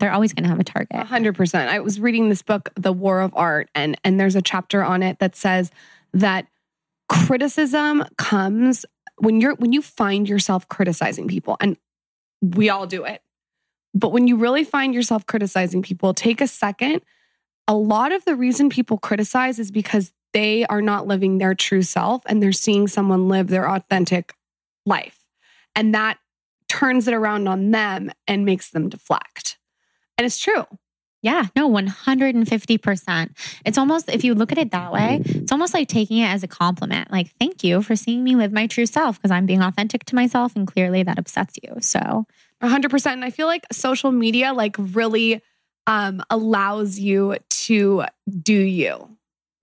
they're 0.05 0.13
always 0.13 0.35
going 0.35 0.43
to 0.43 0.51
have 0.51 0.61
a 0.61 0.65
target. 0.65 0.91
A 0.91 1.05
hundred 1.07 1.35
percent. 1.35 1.71
I 1.71 1.81
was 1.81 1.99
reading 1.99 2.29
this 2.29 2.43
book, 2.43 2.69
The 2.77 2.93
War 2.93 3.23
of 3.23 3.33
Art, 3.35 3.71
and 3.75 3.99
and 4.05 4.21
there's 4.21 4.37
a 4.37 4.43
chapter 4.43 4.85
on 4.85 5.03
it 5.03 5.19
that 5.19 5.35
says 5.35 5.71
that 6.13 6.47
criticism 7.09 8.05
comes 8.19 8.85
when 9.17 9.41
you're 9.41 9.55
when 9.55 9.73
you 9.73 9.81
find 9.81 10.29
yourself 10.29 10.69
criticizing 10.69 11.27
people, 11.27 11.57
and 11.59 11.79
we 12.43 12.69
all 12.69 12.87
do 12.87 13.05
it. 13.05 13.23
But 13.95 14.13
when 14.13 14.27
you 14.27 14.37
really 14.37 14.63
find 14.63 14.95
yourself 14.95 15.25
criticizing 15.25 15.81
people, 15.81 16.13
take 16.13 16.43
a 16.43 16.47
second. 16.47 17.01
A 17.67 17.75
lot 17.75 18.13
of 18.13 18.27
the 18.27 18.37
reason 18.37 18.69
people 18.69 18.99
criticize 18.99 19.59
is 19.59 19.71
because 19.71 20.13
they 20.35 20.67
are 20.67 20.83
not 20.83 21.07
living 21.07 21.39
their 21.39 21.55
true 21.55 21.81
self 21.81 22.21
and 22.27 22.43
they're 22.43 22.53
seeing 22.53 22.89
someone 22.89 23.27
live 23.27 23.47
their 23.47 23.71
authentic 23.71 24.35
life. 24.85 25.19
And 25.75 25.95
that 25.95 26.19
turns 26.69 27.09
it 27.09 27.15
around 27.15 27.49
on 27.49 27.71
them 27.71 28.11
and 28.29 28.45
makes 28.45 28.69
them 28.69 28.91
deflect. 28.91 29.57
And 30.19 30.27
it's 30.27 30.39
true. 30.39 30.65
Yeah, 31.23 31.47
no, 31.57 31.71
150%. 31.71 33.31
It's 33.65 33.79
almost, 33.79 34.11
if 34.11 34.25
you 34.25 34.35
look 34.35 34.53
at 34.53 34.59
it 34.59 34.73
that 34.73 34.93
way, 34.93 35.23
it's 35.25 35.51
almost 35.51 35.73
like 35.73 35.89
taking 35.89 36.19
it 36.19 36.27
as 36.27 36.43
a 36.43 36.47
compliment. 36.47 37.11
Like, 37.11 37.31
thank 37.39 37.65
you 37.65 37.81
for 37.81 37.97
seeing 37.97 38.23
me 38.23 38.37
live 38.37 38.53
my 38.53 38.67
true 38.67 38.85
self 38.85 39.17
because 39.17 39.31
I'm 39.31 39.47
being 39.47 39.63
authentic 39.63 40.05
to 40.07 40.15
myself. 40.15 40.55
And 40.55 40.67
clearly 40.67 41.03
that 41.03 41.19
upsets 41.19 41.59
you. 41.63 41.77
So, 41.81 42.27
100%. 42.63 43.07
And 43.07 43.25
I 43.25 43.31
feel 43.31 43.47
like 43.47 43.65
social 43.73 44.13
media, 44.13 44.53
like, 44.53 44.77
really 44.79 45.41
um, 45.87 46.23
allows 46.29 46.99
you 46.99 47.37
to 47.49 48.05
do 48.43 48.55
you 48.55 49.09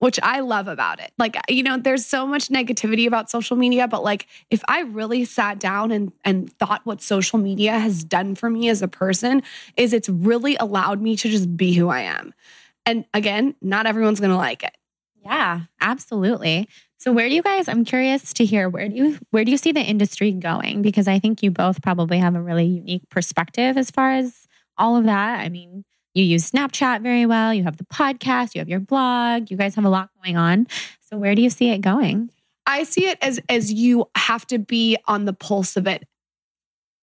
which 0.02 0.18
I 0.20 0.40
love 0.40 0.66
about 0.66 0.98
it. 0.98 1.12
Like, 1.16 1.36
you 1.48 1.62
know, 1.62 1.78
there's 1.78 2.04
so 2.04 2.26
much 2.26 2.48
negativity 2.48 3.06
about 3.06 3.30
social 3.30 3.56
media, 3.56 3.86
but 3.86 4.02
like 4.02 4.26
if 4.50 4.60
I 4.66 4.80
really 4.80 5.24
sat 5.24 5.60
down 5.60 5.92
and 5.92 6.12
and 6.24 6.52
thought 6.58 6.80
what 6.82 7.00
social 7.00 7.38
media 7.38 7.78
has 7.78 8.02
done 8.02 8.34
for 8.34 8.50
me 8.50 8.68
as 8.68 8.82
a 8.82 8.88
person 8.88 9.44
is 9.76 9.92
it's 9.92 10.08
really 10.08 10.56
allowed 10.56 11.00
me 11.00 11.14
to 11.14 11.28
just 11.28 11.56
be 11.56 11.72
who 11.74 11.88
I 11.88 12.00
am. 12.00 12.34
And 12.84 13.04
again, 13.14 13.54
not 13.62 13.86
everyone's 13.86 14.18
going 14.18 14.32
to 14.32 14.36
like 14.36 14.64
it. 14.64 14.76
Yeah, 15.24 15.60
absolutely. 15.80 16.68
So 16.98 17.12
where 17.12 17.28
do 17.28 17.34
you 17.36 17.42
guys 17.42 17.68
I'm 17.68 17.84
curious 17.84 18.32
to 18.32 18.44
hear 18.44 18.68
where 18.68 18.88
do 18.88 18.96
you 18.96 19.18
where 19.30 19.44
do 19.44 19.52
you 19.52 19.56
see 19.56 19.70
the 19.70 19.82
industry 19.82 20.32
going 20.32 20.82
because 20.82 21.06
I 21.06 21.20
think 21.20 21.44
you 21.44 21.52
both 21.52 21.80
probably 21.80 22.18
have 22.18 22.34
a 22.34 22.42
really 22.42 22.66
unique 22.66 23.08
perspective 23.08 23.76
as 23.76 23.92
far 23.92 24.10
as 24.10 24.48
all 24.76 24.96
of 24.96 25.04
that. 25.04 25.38
I 25.38 25.48
mean, 25.48 25.84
you 26.14 26.24
use 26.24 26.50
Snapchat 26.50 27.02
very 27.02 27.26
well. 27.26 27.54
You 27.54 27.64
have 27.64 27.76
the 27.76 27.84
podcast, 27.84 28.54
you 28.54 28.60
have 28.60 28.68
your 28.68 28.80
blog. 28.80 29.50
You 29.50 29.56
guys 29.56 29.74
have 29.74 29.84
a 29.84 29.90
lot 29.90 30.10
going 30.22 30.36
on. 30.36 30.66
So 31.00 31.16
where 31.16 31.34
do 31.34 31.42
you 31.42 31.50
see 31.50 31.70
it 31.70 31.80
going? 31.80 32.30
I 32.66 32.84
see 32.84 33.06
it 33.06 33.18
as 33.20 33.40
as 33.48 33.72
you 33.72 34.06
have 34.16 34.46
to 34.48 34.58
be 34.58 34.96
on 35.06 35.24
the 35.24 35.32
pulse 35.32 35.76
of 35.76 35.86
it 35.86 36.06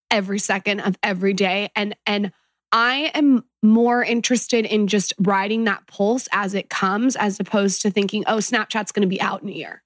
every 0.10 0.40
second 0.40 0.80
of 0.80 0.98
every 1.04 1.34
day 1.34 1.70
and 1.76 1.96
and 2.06 2.32
I 2.72 3.12
am 3.16 3.44
more 3.64 4.04
interested 4.04 4.66
in 4.66 4.88
just 4.88 5.14
riding 5.20 5.64
that 5.64 5.88
pulse 5.88 6.28
as 6.32 6.54
it 6.54 6.70
comes 6.70 7.16
as 7.16 7.40
opposed 7.40 7.82
to 7.82 7.92
thinking, 7.92 8.24
oh, 8.28 8.38
Snapchat's 8.38 8.92
going 8.92 9.02
to 9.02 9.08
be 9.08 9.20
out 9.20 9.42
in 9.42 9.50
a 9.50 9.54
year. 9.54 9.82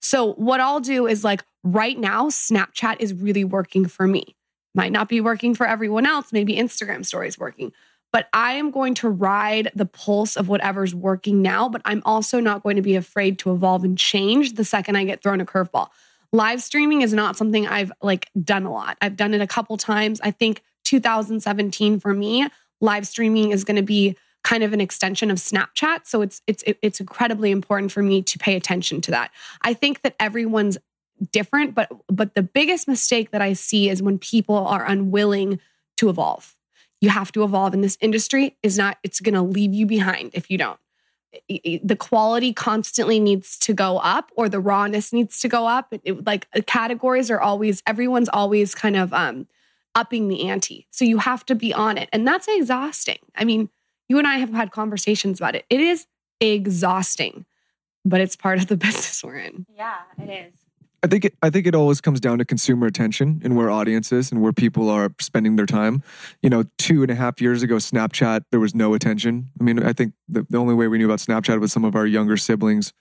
So, 0.00 0.34
what 0.34 0.60
I'll 0.60 0.80
do 0.80 1.06
is 1.06 1.24
like 1.24 1.42
right 1.64 1.98
now, 1.98 2.26
Snapchat 2.26 2.96
is 3.00 3.14
really 3.14 3.44
working 3.44 3.86
for 3.86 4.06
me. 4.06 4.36
Might 4.74 4.92
not 4.92 5.08
be 5.08 5.22
working 5.22 5.54
for 5.54 5.66
everyone 5.66 6.04
else. 6.04 6.32
Maybe 6.32 6.56
Instagram 6.56 7.06
stories 7.06 7.38
working 7.38 7.72
but 8.12 8.28
I 8.32 8.52
am 8.52 8.70
going 8.70 8.94
to 8.94 9.08
ride 9.08 9.70
the 9.74 9.86
pulse 9.86 10.36
of 10.36 10.48
whatever's 10.48 10.94
working 10.94 11.42
now. 11.42 11.68
But 11.68 11.82
I'm 11.84 12.02
also 12.04 12.40
not 12.40 12.62
going 12.62 12.76
to 12.76 12.82
be 12.82 12.96
afraid 12.96 13.38
to 13.40 13.52
evolve 13.52 13.84
and 13.84 13.98
change 13.98 14.54
the 14.54 14.64
second 14.64 14.96
I 14.96 15.04
get 15.04 15.22
thrown 15.22 15.40
a 15.40 15.46
curveball. 15.46 15.88
Live 16.32 16.62
streaming 16.62 17.02
is 17.02 17.12
not 17.12 17.36
something 17.36 17.66
I've 17.66 17.92
like 18.02 18.28
done 18.42 18.64
a 18.64 18.72
lot. 18.72 18.96
I've 19.00 19.16
done 19.16 19.34
it 19.34 19.40
a 19.40 19.46
couple 19.46 19.76
times. 19.76 20.20
I 20.22 20.30
think 20.30 20.62
2017 20.84 22.00
for 22.00 22.12
me, 22.12 22.48
live 22.80 23.06
streaming 23.06 23.50
is 23.52 23.64
going 23.64 23.76
to 23.76 23.82
be 23.82 24.16
kind 24.44 24.62
of 24.62 24.72
an 24.72 24.80
extension 24.80 25.30
of 25.30 25.38
Snapchat. 25.38 26.06
So 26.06 26.22
it's 26.22 26.40
it's 26.46 26.64
it's 26.66 27.00
incredibly 27.00 27.50
important 27.50 27.92
for 27.92 28.02
me 28.02 28.22
to 28.22 28.38
pay 28.38 28.56
attention 28.56 29.00
to 29.02 29.10
that. 29.10 29.30
I 29.62 29.74
think 29.74 30.02
that 30.02 30.14
everyone's 30.20 30.78
different, 31.32 31.74
but 31.74 31.90
but 32.08 32.34
the 32.34 32.42
biggest 32.42 32.88
mistake 32.88 33.30
that 33.32 33.42
I 33.42 33.52
see 33.52 33.88
is 33.88 34.02
when 34.02 34.18
people 34.18 34.56
are 34.56 34.84
unwilling 34.86 35.60
to 35.96 36.08
evolve 36.08 36.55
you 37.00 37.10
have 37.10 37.32
to 37.32 37.44
evolve 37.44 37.74
in 37.74 37.80
this 37.80 37.98
industry 38.00 38.56
is 38.62 38.78
not 38.78 38.98
it's 39.02 39.20
going 39.20 39.34
to 39.34 39.42
leave 39.42 39.74
you 39.74 39.86
behind 39.86 40.30
if 40.34 40.50
you 40.50 40.58
don't. 40.58 40.78
The 41.48 41.96
quality 41.98 42.54
constantly 42.54 43.20
needs 43.20 43.58
to 43.58 43.74
go 43.74 43.98
up 43.98 44.30
or 44.36 44.48
the 44.48 44.60
rawness 44.60 45.12
needs 45.12 45.38
to 45.40 45.48
go 45.48 45.66
up. 45.66 45.92
It, 46.02 46.24
like 46.24 46.46
uh, 46.56 46.62
categories 46.66 47.30
are 47.30 47.40
always 47.40 47.82
everyone's 47.86 48.30
always 48.30 48.74
kind 48.74 48.96
of 48.96 49.12
um 49.12 49.46
upping 49.94 50.28
the 50.28 50.48
ante. 50.48 50.86
So 50.90 51.04
you 51.04 51.18
have 51.18 51.44
to 51.46 51.54
be 51.54 51.72
on 51.72 51.98
it. 51.98 52.08
And 52.12 52.26
that's 52.26 52.48
exhausting. 52.48 53.18
I 53.34 53.44
mean 53.44 53.68
you 54.08 54.18
and 54.18 54.26
i 54.26 54.38
have 54.38 54.50
had 54.50 54.70
conversations 54.70 55.40
about 55.40 55.54
it. 55.54 55.66
It 55.68 55.80
is 55.80 56.06
exhausting 56.40 57.44
but 58.04 58.20
it's 58.20 58.36
part 58.36 58.58
of 58.58 58.68
the 58.68 58.76
business 58.86 59.22
we're 59.22 59.38
in. 59.38 59.66
Yeah 59.74 59.98
it 60.18 60.30
is 60.30 60.65
I 61.02 61.08
think 61.08 61.24
it, 61.24 61.34
I 61.42 61.50
think 61.50 61.66
it 61.66 61.74
always 61.74 62.00
comes 62.00 62.20
down 62.20 62.38
to 62.38 62.44
consumer 62.44 62.86
attention 62.86 63.40
and 63.44 63.56
where 63.56 63.70
audiences 63.70 64.32
and 64.32 64.42
where 64.42 64.52
people 64.52 64.88
are 64.88 65.12
spending 65.20 65.56
their 65.56 65.66
time. 65.66 66.02
You 66.42 66.50
know, 66.50 66.64
two 66.78 67.02
and 67.02 67.10
a 67.10 67.14
half 67.14 67.40
years 67.40 67.62
ago, 67.62 67.76
Snapchat 67.76 68.44
there 68.50 68.60
was 68.60 68.74
no 68.74 68.94
attention. 68.94 69.50
I 69.60 69.64
mean, 69.64 69.82
I 69.82 69.92
think 69.92 70.14
the, 70.28 70.46
the 70.48 70.58
only 70.58 70.74
way 70.74 70.88
we 70.88 70.98
knew 70.98 71.06
about 71.06 71.18
Snapchat 71.18 71.60
was 71.60 71.72
some 71.72 71.84
of 71.84 71.94
our 71.94 72.06
younger 72.06 72.36
siblings 72.36 72.92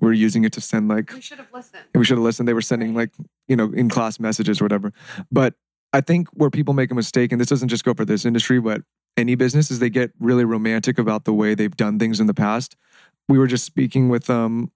were 0.00 0.12
using 0.12 0.44
it 0.44 0.52
to 0.54 0.60
send 0.60 0.88
like 0.88 1.12
we 1.12 1.20
should 1.20 1.38
have 1.38 1.52
listened. 1.52 1.84
We 1.94 2.04
should 2.04 2.16
have 2.16 2.24
listened. 2.24 2.48
They 2.48 2.54
were 2.54 2.62
sending 2.62 2.94
like 2.94 3.10
you 3.48 3.56
know 3.56 3.72
in 3.72 3.88
class 3.88 4.18
messages 4.18 4.60
or 4.60 4.64
whatever. 4.64 4.92
But 5.30 5.54
I 5.92 6.00
think 6.00 6.28
where 6.30 6.50
people 6.50 6.74
make 6.74 6.90
a 6.90 6.94
mistake, 6.94 7.32
and 7.32 7.40
this 7.40 7.48
doesn't 7.48 7.68
just 7.68 7.84
go 7.84 7.94
for 7.94 8.04
this 8.04 8.24
industry, 8.24 8.60
but 8.60 8.82
any 9.16 9.34
business, 9.34 9.70
is 9.70 9.78
they 9.78 9.90
get 9.90 10.10
really 10.18 10.44
romantic 10.44 10.98
about 10.98 11.24
the 11.24 11.34
way 11.34 11.54
they've 11.54 11.76
done 11.76 11.98
things 11.98 12.18
in 12.18 12.26
the 12.26 12.34
past. 12.34 12.76
We 13.28 13.38
were 13.38 13.46
just 13.46 13.64
speaking 13.64 14.08
with 14.08 14.30
um, 14.30 14.72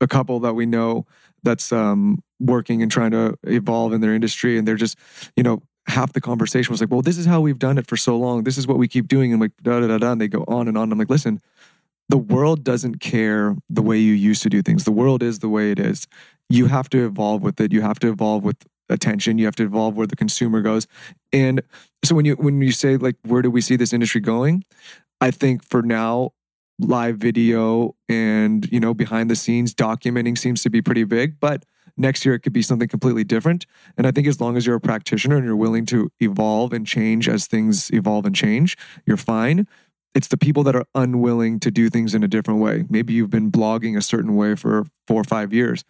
a 0.00 0.06
couple 0.08 0.40
that 0.40 0.54
we 0.54 0.66
know 0.66 1.06
that's 1.42 1.72
um, 1.72 2.22
working 2.40 2.82
and 2.82 2.90
trying 2.90 3.10
to 3.12 3.36
evolve 3.44 3.92
in 3.92 4.00
their 4.00 4.14
industry, 4.14 4.58
and 4.58 4.66
they're 4.66 4.76
just, 4.76 4.98
you 5.36 5.42
know, 5.42 5.62
half 5.86 6.12
the 6.12 6.20
conversation 6.20 6.72
was 6.72 6.80
like, 6.80 6.90
"Well, 6.90 7.02
this 7.02 7.18
is 7.18 7.26
how 7.26 7.40
we've 7.40 7.58
done 7.58 7.78
it 7.78 7.86
for 7.86 7.96
so 7.96 8.16
long. 8.18 8.44
This 8.44 8.58
is 8.58 8.66
what 8.66 8.78
we 8.78 8.88
keep 8.88 9.08
doing," 9.08 9.32
and 9.32 9.40
like 9.40 9.52
da 9.62 9.80
da 9.80 9.86
da 9.86 9.98
da. 9.98 10.12
And 10.12 10.20
they 10.20 10.28
go 10.28 10.44
on 10.48 10.68
and 10.68 10.76
on. 10.76 10.92
I'm 10.92 10.98
like, 10.98 11.10
listen, 11.10 11.40
the 12.08 12.18
world 12.18 12.64
doesn't 12.64 13.00
care 13.00 13.56
the 13.68 13.82
way 13.82 13.98
you 13.98 14.12
used 14.12 14.42
to 14.42 14.50
do 14.50 14.62
things. 14.62 14.84
The 14.84 14.92
world 14.92 15.22
is 15.22 15.40
the 15.40 15.48
way 15.48 15.70
it 15.70 15.78
is. 15.78 16.06
You 16.48 16.66
have 16.66 16.88
to 16.90 17.04
evolve 17.04 17.42
with 17.42 17.60
it. 17.60 17.72
You 17.72 17.82
have 17.82 17.98
to 18.00 18.08
evolve 18.08 18.44
with 18.44 18.56
attention. 18.88 19.38
You 19.38 19.44
have 19.44 19.56
to 19.56 19.64
evolve 19.64 19.96
where 19.96 20.06
the 20.06 20.16
consumer 20.16 20.62
goes. 20.62 20.86
And 21.32 21.62
so 22.04 22.14
when 22.14 22.24
you 22.24 22.34
when 22.34 22.60
you 22.62 22.72
say 22.72 22.96
like, 22.96 23.16
where 23.24 23.42
do 23.42 23.50
we 23.50 23.60
see 23.60 23.76
this 23.76 23.92
industry 23.92 24.20
going? 24.20 24.64
I 25.20 25.30
think 25.30 25.64
for 25.64 25.82
now, 25.82 26.30
live 26.78 27.16
video 27.16 27.94
and 28.08 28.70
you 28.70 28.78
know 28.78 28.94
behind 28.94 29.30
the 29.30 29.36
scenes 29.36 29.74
documenting 29.74 30.38
seems 30.38 30.62
to 30.62 30.70
be 30.70 30.80
pretty 30.80 31.04
big 31.04 31.38
but 31.40 31.64
next 31.96 32.24
year 32.24 32.34
it 32.34 32.40
could 32.40 32.52
be 32.52 32.62
something 32.62 32.86
completely 32.88 33.24
different. 33.24 33.66
And 33.96 34.06
i 34.06 34.10
think 34.12 34.26
as 34.26 34.40
long 34.40 34.56
as 34.56 34.66
you're 34.66 34.76
a 34.76 34.80
practitioner 34.80 35.36
and 35.36 35.44
you're 35.44 35.56
willing 35.56 35.86
to 35.86 36.10
evolve 36.20 36.72
and 36.72 36.86
change 36.86 37.28
as 37.28 37.46
things 37.46 37.90
evolve 37.92 38.24
and 38.26 38.34
change 38.34 38.76
you're 39.06 39.16
fine. 39.16 39.66
It's 40.14 40.28
the 40.28 40.38
people 40.38 40.62
that 40.64 40.74
are 40.74 40.86
unwilling 40.94 41.60
to 41.60 41.70
do 41.70 41.90
things 41.90 42.14
in 42.14 42.24
a 42.24 42.28
different 42.28 42.60
way. 42.60 42.86
Maybe 42.88 43.12
you've 43.12 43.30
been 43.30 43.52
blogging 43.52 43.96
a 43.96 44.02
certain 44.02 44.34
way 44.34 44.56
for 44.56 44.84
4 45.06 45.20
or 45.20 45.24
5 45.24 45.52
years. 45.52 45.84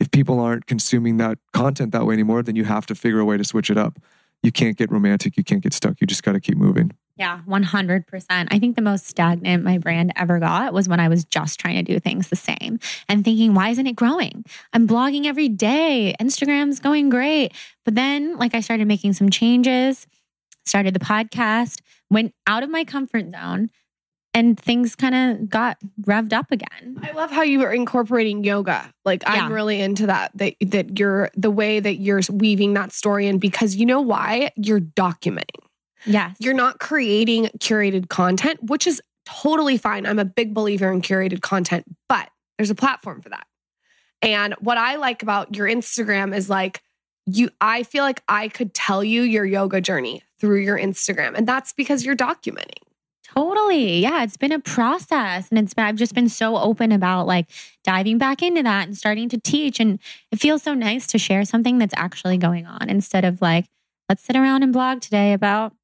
If 0.00 0.10
people 0.10 0.40
aren't 0.40 0.66
consuming 0.66 1.18
that 1.18 1.38
content 1.52 1.92
that 1.92 2.06
way 2.06 2.14
anymore 2.14 2.42
then 2.42 2.56
you 2.56 2.64
have 2.64 2.86
to 2.86 2.94
figure 2.94 3.20
a 3.20 3.24
way 3.24 3.36
to 3.36 3.44
switch 3.44 3.70
it 3.70 3.76
up. 3.76 3.98
You 4.42 4.52
can't 4.52 4.76
get 4.76 4.92
romantic. 4.92 5.36
You 5.36 5.42
can't 5.42 5.62
get 5.62 5.72
stuck. 5.72 6.00
You 6.00 6.06
just 6.06 6.22
got 6.22 6.32
to 6.32 6.40
keep 6.40 6.56
moving 6.56 6.92
yeah, 7.18 7.40
100%. 7.48 8.04
I 8.30 8.58
think 8.60 8.76
the 8.76 8.82
most 8.82 9.06
stagnant 9.06 9.64
my 9.64 9.78
brand 9.78 10.12
ever 10.14 10.38
got 10.38 10.72
was 10.72 10.88
when 10.88 11.00
I 11.00 11.08
was 11.08 11.24
just 11.24 11.58
trying 11.58 11.74
to 11.74 11.82
do 11.82 11.98
things 11.98 12.28
the 12.28 12.36
same 12.36 12.78
and 13.08 13.24
thinking, 13.24 13.54
why 13.54 13.70
isn't 13.70 13.86
it 13.86 13.96
growing? 13.96 14.44
I'm 14.72 14.86
blogging 14.86 15.26
every 15.26 15.48
day. 15.48 16.14
Instagram's 16.20 16.78
going 16.78 17.08
great. 17.08 17.52
But 17.84 17.96
then, 17.96 18.36
like, 18.36 18.54
I 18.54 18.60
started 18.60 18.86
making 18.86 19.14
some 19.14 19.30
changes, 19.30 20.06
started 20.64 20.94
the 20.94 21.00
podcast, 21.00 21.80
went 22.08 22.34
out 22.46 22.62
of 22.62 22.70
my 22.70 22.84
comfort 22.84 23.32
zone, 23.32 23.70
and 24.32 24.58
things 24.58 24.94
kind 24.94 25.14
of 25.14 25.48
got 25.48 25.78
revved 26.02 26.32
up 26.32 26.52
again. 26.52 27.00
I 27.02 27.10
love 27.12 27.32
how 27.32 27.42
you 27.42 27.62
are 27.62 27.72
incorporating 27.72 28.44
yoga. 28.44 28.92
Like 29.04 29.24
yeah. 29.24 29.32
I'm 29.32 29.52
really 29.52 29.80
into 29.80 30.06
that 30.06 30.30
that 30.36 30.54
that 30.60 30.98
you're 30.98 31.30
the 31.34 31.50
way 31.50 31.80
that 31.80 31.96
you're 31.96 32.20
weaving 32.30 32.74
that 32.74 32.92
story 32.92 33.26
in 33.26 33.38
because 33.38 33.74
you 33.74 33.86
know 33.86 34.00
why? 34.00 34.52
You're 34.56 34.80
documenting. 34.80 35.67
Yes. 36.06 36.36
You're 36.38 36.54
not 36.54 36.78
creating 36.78 37.46
curated 37.58 38.08
content, 38.08 38.62
which 38.62 38.86
is 38.86 39.02
totally 39.26 39.76
fine. 39.76 40.06
I'm 40.06 40.18
a 40.18 40.24
big 40.24 40.54
believer 40.54 40.90
in 40.90 41.02
curated 41.02 41.40
content, 41.42 41.84
but 42.08 42.28
there's 42.56 42.70
a 42.70 42.74
platform 42.74 43.20
for 43.20 43.28
that. 43.28 43.46
And 44.22 44.54
what 44.54 44.78
I 44.78 44.96
like 44.96 45.22
about 45.22 45.54
your 45.54 45.68
Instagram 45.68 46.34
is 46.34 46.50
like, 46.50 46.82
you, 47.26 47.50
I 47.60 47.82
feel 47.82 48.04
like 48.04 48.22
I 48.26 48.48
could 48.48 48.74
tell 48.74 49.04
you 49.04 49.22
your 49.22 49.44
yoga 49.44 49.80
journey 49.80 50.22
through 50.40 50.60
your 50.60 50.78
Instagram. 50.78 51.34
And 51.36 51.46
that's 51.46 51.72
because 51.72 52.04
you're 52.04 52.16
documenting. 52.16 52.82
Totally. 53.34 53.98
Yeah, 54.00 54.22
it's 54.22 54.38
been 54.38 54.52
a 54.52 54.58
process 54.58 55.48
and 55.50 55.58
it's 55.58 55.74
been, 55.74 55.84
I've 55.84 55.96
just 55.96 56.14
been 56.14 56.30
so 56.30 56.56
open 56.56 56.90
about 56.92 57.26
like 57.26 57.46
diving 57.84 58.16
back 58.16 58.42
into 58.42 58.62
that 58.62 58.88
and 58.88 58.96
starting 58.96 59.28
to 59.28 59.38
teach 59.38 59.78
and 59.78 59.98
it 60.32 60.40
feels 60.40 60.62
so 60.62 60.72
nice 60.72 61.06
to 61.08 61.18
share 61.18 61.44
something 61.44 61.78
that's 61.78 61.94
actually 61.96 62.38
going 62.38 62.64
on 62.66 62.88
instead 62.88 63.26
of 63.26 63.42
like 63.42 63.66
let's 64.08 64.24
sit 64.24 64.34
around 64.34 64.62
and 64.62 64.72
blog 64.72 65.02
today 65.02 65.34
about 65.34 65.74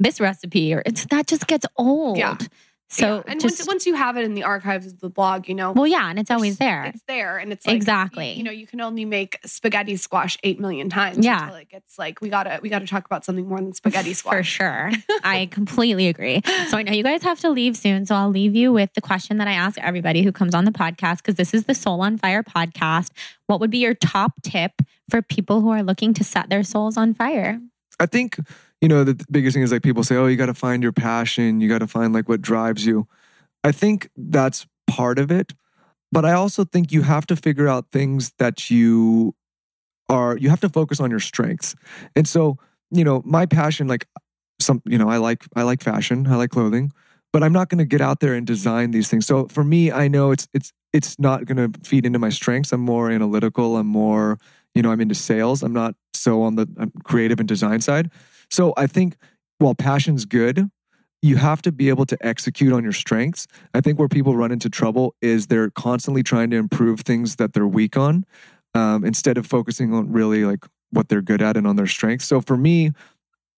this 0.00 0.20
recipe 0.20 0.74
or 0.74 0.82
it's 0.86 1.04
that 1.06 1.26
just 1.26 1.46
gets 1.46 1.66
old. 1.76 2.16
Yeah. 2.18 2.36
So 2.90 3.16
Yeah. 3.16 3.22
and 3.32 3.40
just 3.40 3.60
once, 3.60 3.66
once 3.68 3.86
you 3.86 3.94
have 3.94 4.16
it 4.18 4.24
in 4.24 4.34
the 4.34 4.44
archives 4.44 4.86
of 4.86 5.00
the 5.00 5.08
blog, 5.08 5.48
you 5.48 5.54
know, 5.54 5.72
well 5.72 5.86
yeah, 5.86 6.08
and 6.10 6.18
it's 6.18 6.30
always 6.30 6.58
there. 6.58 6.84
It's 6.84 7.02
there, 7.08 7.38
and 7.38 7.50
it's 7.50 7.66
like, 7.66 7.74
Exactly. 7.76 8.32
You, 8.32 8.36
you 8.38 8.42
know, 8.44 8.50
you 8.50 8.66
can 8.66 8.80
only 8.82 9.04
make 9.06 9.38
spaghetti 9.46 9.96
squash 9.96 10.36
eight 10.44 10.60
million 10.60 10.90
times. 10.90 11.24
Yeah. 11.24 11.42
until 11.44 11.56
it 11.56 11.70
gets 11.70 11.98
like 11.98 12.20
we 12.20 12.28
gotta 12.28 12.60
we 12.62 12.68
gotta 12.68 12.86
talk 12.86 13.06
about 13.06 13.24
something 13.24 13.48
more 13.48 13.58
than 13.58 13.72
spaghetti 13.82 14.12
squash 14.14 14.36
For 14.36 14.42
sure. 14.42 14.90
I 15.24 15.46
completely 15.50 16.08
agree. 16.08 16.42
So 16.68 16.76
I 16.76 16.82
know 16.82 16.92
you 16.92 17.02
guys 17.02 17.22
have 17.22 17.40
to 17.40 17.50
leave 17.50 17.76
soon. 17.76 18.04
So 18.04 18.14
I'll 18.14 18.30
leave 18.30 18.54
you 18.54 18.70
with 18.72 18.92
the 18.94 19.00
question 19.00 19.38
that 19.38 19.48
I 19.48 19.52
ask 19.52 19.78
everybody 19.78 20.22
who 20.22 20.30
comes 20.30 20.54
on 20.54 20.64
the 20.66 20.70
podcast 20.72 21.16
because 21.18 21.36
this 21.36 21.54
is 21.54 21.64
the 21.64 21.74
Soul 21.74 22.02
on 22.02 22.18
Fire 22.18 22.42
podcast. 22.42 23.10
What 23.46 23.60
would 23.60 23.70
be 23.70 23.78
your 23.78 23.94
top 23.94 24.32
tip 24.42 24.72
for 25.08 25.22
people 25.22 25.62
who 25.62 25.70
are 25.70 25.82
looking 25.82 26.12
to 26.14 26.22
set 26.22 26.50
their 26.50 26.62
souls 26.62 26.96
on 26.98 27.14
fire? 27.14 27.60
I 27.98 28.06
think, 28.06 28.36
you 28.84 28.88
know, 28.88 29.02
the 29.02 29.18
biggest 29.30 29.54
thing 29.54 29.62
is 29.62 29.72
like 29.72 29.82
people 29.82 30.04
say, 30.04 30.14
oh, 30.14 30.26
you 30.26 30.36
got 30.36 30.46
to 30.46 30.52
find 30.52 30.82
your 30.82 30.92
passion. 30.92 31.58
You 31.62 31.70
got 31.70 31.78
to 31.78 31.86
find 31.86 32.12
like 32.12 32.28
what 32.28 32.42
drives 32.42 32.84
you. 32.84 33.08
I 33.64 33.72
think 33.72 34.10
that's 34.14 34.66
part 34.86 35.18
of 35.18 35.30
it. 35.30 35.54
But 36.12 36.26
I 36.26 36.32
also 36.32 36.66
think 36.66 36.92
you 36.92 37.00
have 37.00 37.26
to 37.28 37.34
figure 37.34 37.66
out 37.66 37.86
things 37.88 38.34
that 38.36 38.70
you 38.70 39.34
are, 40.10 40.36
you 40.36 40.50
have 40.50 40.60
to 40.60 40.68
focus 40.68 41.00
on 41.00 41.10
your 41.10 41.18
strengths. 41.18 41.74
And 42.14 42.28
so, 42.28 42.58
you 42.90 43.04
know, 43.04 43.22
my 43.24 43.46
passion, 43.46 43.88
like 43.88 44.06
some, 44.60 44.82
you 44.84 44.98
know, 44.98 45.08
I 45.08 45.16
like, 45.16 45.46
I 45.56 45.62
like 45.62 45.82
fashion, 45.82 46.26
I 46.26 46.36
like 46.36 46.50
clothing, 46.50 46.92
but 47.32 47.42
I'm 47.42 47.54
not 47.54 47.70
going 47.70 47.78
to 47.78 47.86
get 47.86 48.02
out 48.02 48.20
there 48.20 48.34
and 48.34 48.46
design 48.46 48.90
these 48.90 49.08
things. 49.08 49.24
So 49.24 49.48
for 49.48 49.64
me, 49.64 49.92
I 49.92 50.08
know 50.08 50.30
it's, 50.30 50.46
it's, 50.52 50.74
it's 50.92 51.18
not 51.18 51.46
going 51.46 51.72
to 51.72 51.80
feed 51.88 52.04
into 52.04 52.18
my 52.18 52.28
strengths. 52.28 52.70
I'm 52.70 52.82
more 52.82 53.10
analytical. 53.10 53.78
I'm 53.78 53.86
more, 53.86 54.38
you 54.74 54.82
know, 54.82 54.90
I'm 54.90 55.00
into 55.00 55.14
sales. 55.14 55.62
I'm 55.62 55.72
not 55.72 55.94
so 56.12 56.42
on 56.42 56.56
the 56.56 56.68
um, 56.76 56.92
creative 57.02 57.40
and 57.40 57.48
design 57.48 57.80
side. 57.80 58.10
So 58.54 58.72
I 58.76 58.86
think 58.86 59.16
while 59.58 59.74
passion's 59.74 60.24
good, 60.26 60.70
you 61.22 61.36
have 61.36 61.60
to 61.62 61.72
be 61.72 61.88
able 61.88 62.06
to 62.06 62.16
execute 62.24 62.72
on 62.72 62.84
your 62.84 62.92
strengths. 62.92 63.48
I 63.72 63.80
think 63.80 63.98
where 63.98 64.08
people 64.08 64.36
run 64.36 64.52
into 64.52 64.70
trouble 64.70 65.16
is 65.20 65.48
they're 65.48 65.70
constantly 65.70 66.22
trying 66.22 66.50
to 66.50 66.56
improve 66.56 67.00
things 67.00 67.36
that 67.36 67.52
they're 67.52 67.66
weak 67.66 67.96
on 67.96 68.24
um, 68.74 69.04
instead 69.04 69.38
of 69.38 69.46
focusing 69.46 69.92
on 69.92 70.12
really 70.12 70.44
like 70.44 70.64
what 70.90 71.08
they're 71.08 71.22
good 71.22 71.42
at 71.42 71.56
and 71.56 71.66
on 71.66 71.74
their 71.74 71.88
strengths. 71.88 72.26
So 72.26 72.40
for 72.40 72.56
me, 72.56 72.92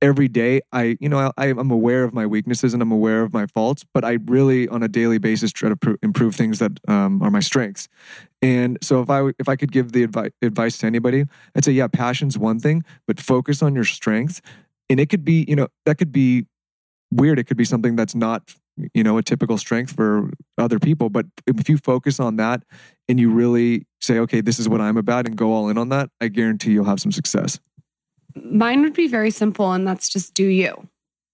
every 0.01 0.29
day 0.29 0.61
I, 0.73 0.97
you 1.01 1.09
know, 1.09 1.33
I, 1.37 1.47
I'm 1.47 1.71
aware 1.71 2.05
of 2.05 2.15
my 2.15 2.27
weaknesses 2.27 2.73
and 2.73 2.83
I'm 2.83 2.93
aware 2.93 3.23
of 3.23 3.33
my 3.33 3.47
faults, 3.47 3.85
but 3.93 4.05
I 4.05 4.19
really 4.27 4.69
on 4.69 4.83
a 4.83 4.89
daily 4.89 5.19
basis 5.19 5.53
try 5.53 5.69
to 5.69 5.77
pr- 5.77 5.95
improve 6.03 6.35
things 6.35 6.59
that 6.59 6.73
um, 6.89 7.23
are 7.23 7.31
my 7.31 7.41
strengths. 7.41 7.89
And 8.43 8.79
so 8.83 9.01
if 9.01 9.11
I 9.11 9.31
if 9.39 9.49
I 9.49 9.57
could 9.57 9.73
give 9.73 9.93
the 9.93 10.07
advi- 10.07 10.33
advice 10.43 10.79
to 10.79 10.87
anybody, 10.87 11.25
I'd 11.55 11.65
say 11.65 11.73
yeah, 11.73 11.89
passion's 11.89 12.39
one 12.39 12.61
thing, 12.61 12.85
but 13.07 13.21
focus 13.21 13.63
on 13.63 13.75
your 13.75 13.85
strengths. 13.85 14.41
And 14.89 15.01
it 15.01 15.09
could 15.09 15.25
be, 15.25 15.45
you 15.49 15.57
know, 15.57 15.69
that 15.85 15.99
could 15.99 16.13
be 16.13 16.47
weird. 17.11 17.39
It 17.39 17.45
could 17.45 17.57
be 17.57 17.65
something 17.65 17.97
that's 17.97 18.15
not, 18.15 18.55
you 18.95 19.03
know, 19.03 19.19
a 19.19 19.23
typical 19.23 19.59
strength 19.59 19.95
for 19.95 20.31
other 20.59 20.79
people. 20.79 21.09
But 21.09 21.27
if 21.47 21.69
you 21.69 21.79
focus 21.79 22.21
on 22.21 22.37
that 22.37 22.63
and 23.09 23.19
you 23.19 23.31
really 23.31 23.87
say, 24.01 24.19
okay, 24.21 24.41
this 24.41 24.59
is 24.59 24.69
what 24.69 24.81
I'm 24.81 24.97
about 24.97 25.27
and 25.27 25.37
go 25.37 25.53
all 25.53 25.69
in 25.69 25.79
on 25.79 25.89
that, 25.89 26.11
I 26.21 26.29
guarantee 26.29 26.73
you'll 26.73 26.85
have 26.85 27.01
some 27.01 27.13
success. 27.13 27.59
Mine 28.35 28.83
would 28.83 28.93
be 28.93 29.09
very 29.09 29.31
simple, 29.31 29.73
and 29.73 29.87
that's 29.87 30.09
just 30.09 30.35
do 30.35 30.47
you. 30.47 30.89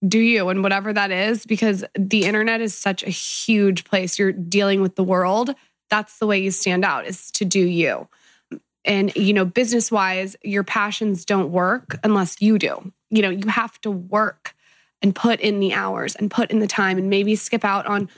Do 0.07 0.19
you, 0.19 0.49
and 0.49 0.63
whatever 0.63 0.93
that 0.93 1.11
is, 1.11 1.47
because 1.47 1.85
the 1.99 2.25
internet 2.25 2.61
is 2.61 2.75
such 2.75 3.03
a 3.03 3.11
huge 3.11 3.85
place. 3.85 4.19
You're 4.19 4.33
dealing 4.33 4.81
with 4.81 4.97
the 4.97 5.05
world. 5.05 5.55
That's 5.91 6.19
the 6.19 6.27
way 6.27 6.41
you 6.41 6.51
stand 6.51 6.85
out 6.85 7.07
is 7.07 7.31
to 7.33 7.45
do 7.45 7.61
you. 7.61 8.09
And, 8.85 9.15
you 9.15 9.33
know, 9.33 9.45
business 9.45 9.93
wise, 9.93 10.37
your 10.43 10.65
passions 10.65 11.25
don't 11.25 11.51
work 11.51 11.99
unless 12.03 12.41
you 12.41 12.59
do. 12.59 12.93
You 13.13 13.23
know, 13.23 13.31
you 13.31 13.49
have 13.49 13.81
to 13.83 13.91
work 13.91 14.55
and 15.03 15.15
put 15.15 15.41
in 15.41 15.61
the 15.61 15.75
hours 15.75 16.15
and 16.15 16.31
put 16.31 16.51
in 16.51 16.61
the 16.61 16.67
time 16.67 16.97
and 16.97 17.11
maybe 17.11 17.37
skip 17.37 17.65
out 17.65 17.87
on 17.87 18.09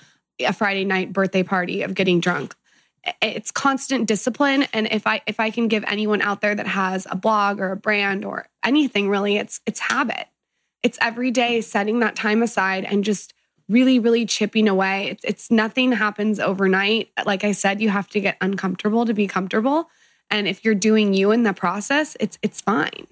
a 0.41 0.53
Friday 0.53 0.85
night 0.85 1.13
birthday 1.13 1.43
party 1.43 1.83
of 1.83 1.95
getting 1.95 2.21
drunk. 2.21 2.55
It's 3.21 3.51
constant 3.51 4.07
discipline. 4.07 4.67
And 4.73 4.89
if 4.91 5.07
i 5.07 5.21
if 5.27 5.39
i 5.41 5.51
can 5.51 5.69
give 5.69 5.85
anyone 5.87 6.23
out 6.23 6.41
there 6.41 6.55
that 6.55 6.67
has 6.67 7.07
a 7.11 7.17
blog 7.17 7.61
or 7.61 7.71
a 7.71 7.77
brand 7.77 8.25
or 8.25 8.47
anything 8.65 9.09
really 9.09 9.37
it's 9.37 9.61
it's 9.67 9.81
habit. 9.81 10.27
It's 10.83 10.99
every 11.01 11.31
day 11.31 11.61
setting 11.61 12.01
that 12.01 12.17
time 12.17 12.43
aside 12.43 12.85
and 12.85 13.05
just 13.05 13.35
really 13.69 13.99
really 13.99 14.27
chipping 14.27 14.69
away. 14.69 15.09
It's, 15.09 15.25
it's 15.25 15.51
nothing 15.51 15.93
happens 15.93 16.41
overnight. 16.41 17.11
Like 17.27 17.45
i 17.45 17.53
said 17.53 17.81
you 17.81 17.91
have 17.91 18.09
to 18.11 18.21
get 18.21 18.37
uncomfortable 18.41 19.05
to 19.07 19.15
be 19.15 19.27
comfortable. 19.27 19.91
And 20.31 20.49
if 20.49 20.65
you're 20.65 20.75
doing 20.75 21.13
you 21.13 21.31
in 21.31 21.43
the 21.43 21.53
process 21.53 22.17
it's 22.21 22.39
it's 22.43 22.61
fine 22.61 23.07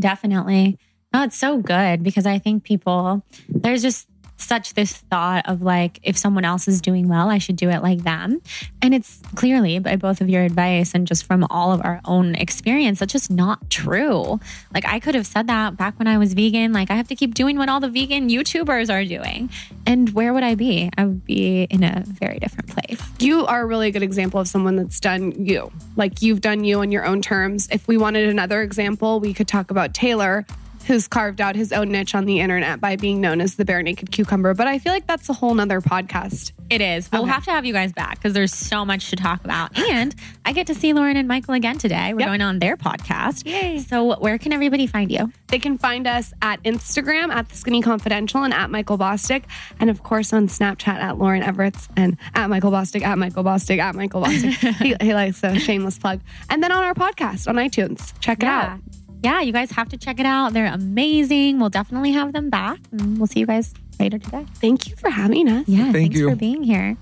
Definitely. 0.00 0.78
No, 1.12 1.22
it's 1.24 1.36
so 1.36 1.58
good 1.58 2.02
because 2.02 2.26
I 2.26 2.38
think 2.38 2.64
people, 2.64 3.24
there's 3.48 3.82
just 3.82 4.08
such 4.40 4.74
this 4.74 4.92
thought 4.92 5.48
of 5.48 5.62
like, 5.62 6.00
if 6.02 6.16
someone 6.16 6.44
else 6.44 6.68
is 6.68 6.80
doing 6.80 7.08
well, 7.08 7.30
I 7.30 7.38
should 7.38 7.56
do 7.56 7.70
it 7.70 7.82
like 7.82 8.02
them. 8.02 8.40
And 8.82 8.94
it's 8.94 9.20
clearly 9.34 9.78
by 9.78 9.96
both 9.96 10.20
of 10.20 10.28
your 10.28 10.42
advice 10.42 10.94
and 10.94 11.06
just 11.06 11.24
from 11.24 11.46
all 11.50 11.72
of 11.72 11.80
our 11.84 12.00
own 12.04 12.34
experience, 12.34 13.00
that's 13.00 13.12
just 13.12 13.30
not 13.30 13.70
true. 13.70 14.40
Like, 14.72 14.84
I 14.86 15.00
could 15.00 15.14
have 15.14 15.26
said 15.26 15.46
that 15.48 15.76
back 15.76 15.98
when 15.98 16.08
I 16.08 16.18
was 16.18 16.34
vegan. 16.34 16.72
Like, 16.72 16.90
I 16.90 16.94
have 16.96 17.08
to 17.08 17.16
keep 17.16 17.34
doing 17.34 17.58
what 17.58 17.68
all 17.68 17.80
the 17.80 17.88
vegan 17.90 18.28
YouTubers 18.28 18.92
are 18.92 19.04
doing. 19.04 19.50
And 19.86 20.10
where 20.14 20.32
would 20.32 20.44
I 20.44 20.54
be? 20.54 20.90
I 20.96 21.04
would 21.04 21.24
be 21.24 21.64
in 21.64 21.82
a 21.82 22.02
very 22.06 22.38
different 22.38 22.68
place. 22.68 23.00
you 23.18 23.46
are 23.46 23.62
a 23.62 23.66
really 23.66 23.90
good 23.90 24.02
example 24.02 24.40
of 24.40 24.48
someone 24.48 24.76
that's 24.76 25.00
done 25.00 25.32
you 25.44 25.70
like 25.96 26.22
you've 26.22 26.40
done 26.40 26.64
you 26.64 26.80
on 26.80 26.92
your 26.92 27.04
own 27.04 27.20
terms 27.22 27.68
if 27.70 27.86
we 27.88 27.96
wanted 27.96 28.28
another 28.28 28.62
example 28.62 29.20
we 29.20 29.34
could 29.34 29.48
talk 29.48 29.70
about 29.70 29.94
taylor 29.94 30.46
who's 30.86 31.06
carved 31.08 31.40
out 31.40 31.56
his 31.56 31.72
own 31.72 31.90
niche 31.90 32.14
on 32.14 32.24
the 32.24 32.40
internet 32.40 32.80
by 32.80 32.96
being 32.96 33.20
known 33.20 33.40
as 33.40 33.56
the 33.56 33.64
bare 33.64 33.82
naked 33.82 34.10
cucumber 34.10 34.54
but 34.54 34.66
i 34.66 34.78
feel 34.78 34.92
like 34.92 35.06
that's 35.06 35.28
a 35.28 35.32
whole 35.32 35.54
nother 35.54 35.80
podcast 35.80 36.52
It 36.70 36.80
is. 36.80 37.10
We'll 37.10 37.22
Okay. 37.22 37.32
have 37.32 37.44
to 37.46 37.50
have 37.50 37.66
you 37.66 37.72
guys 37.72 37.92
back 37.92 38.14
because 38.18 38.32
there's 38.32 38.54
so 38.54 38.84
much 38.84 39.10
to 39.10 39.16
talk 39.16 39.44
about. 39.44 39.76
And 39.76 40.14
I 40.44 40.52
get 40.52 40.68
to 40.68 40.74
see 40.76 40.92
Lauryn 40.92 41.16
and 41.16 41.26
Michael 41.26 41.54
again 41.54 41.78
today. 41.78 42.14
We're 42.14 42.20
Yep. 42.20 42.28
going 42.28 42.42
on 42.42 42.58
their 42.60 42.76
podcast. 42.76 43.44
Yay. 43.44 43.80
So, 43.80 44.16
where 44.20 44.38
can 44.38 44.52
everybody 44.52 44.86
find 44.86 45.10
you? 45.10 45.32
they 45.48 45.58
can 45.58 45.76
find 45.78 46.06
us 46.06 46.32
at 46.42 46.62
instagram 46.62 47.34
at 47.34 47.48
the 47.48 47.56
skinny 47.56 47.82
confidential 47.82 48.44
and 48.44 48.54
at 48.54 48.70
michael 48.70 48.96
bosstick 48.96 49.42
and 49.80 49.90
of 49.90 50.04
course 50.04 50.32
on 50.32 50.46
snapchat 50.46 50.94
at 50.94 51.16
lauryn 51.16 51.42
Evarts 51.42 51.88
and 51.96 52.16
at 52.36 52.48
michael 52.48 52.70
bosstick 52.70 53.02
at 53.02 53.18
michael 53.18 53.42
bosstick 53.42 53.78
at 53.80 53.96
michael 53.96 54.22
bosstick 54.22 54.52
he, 54.76 54.94
he 55.04 55.12
likes 55.12 55.42
a 55.42 55.58
shameless 55.58 55.98
plug 55.98 56.20
and 56.50 56.62
then 56.62 56.70
on 56.70 56.84
our 56.84 56.94
podcast 56.94 57.48
on 57.48 57.56
itunes 57.56 58.12
check 58.20 58.44
it 58.44 58.48
out 58.48 58.78
Yeah, 59.22 59.40
you 59.42 59.52
guys 59.52 59.70
have 59.72 59.88
to 59.90 59.98
check 59.98 60.18
it 60.18 60.26
out. 60.26 60.52
They're 60.54 60.72
amazing. 60.72 61.58
We'll 61.60 61.68
definitely 61.70 62.12
have 62.12 62.32
them 62.32 62.48
back. 62.50 62.78
And 62.92 63.18
we'll 63.18 63.26
see 63.26 63.40
you 63.40 63.46
guys 63.46 63.74
later 63.98 64.18
today. 64.18 64.46
thank 64.54 64.88
you 64.88 64.96
for 64.96 65.10
having 65.10 65.48
us 65.48 65.68
Yeah, 65.68 65.84
Thank 65.84 65.94
thanks 65.94 66.16
you. 66.18 66.30
for 66.30 66.36
being 66.36 66.62
here. 66.62 66.96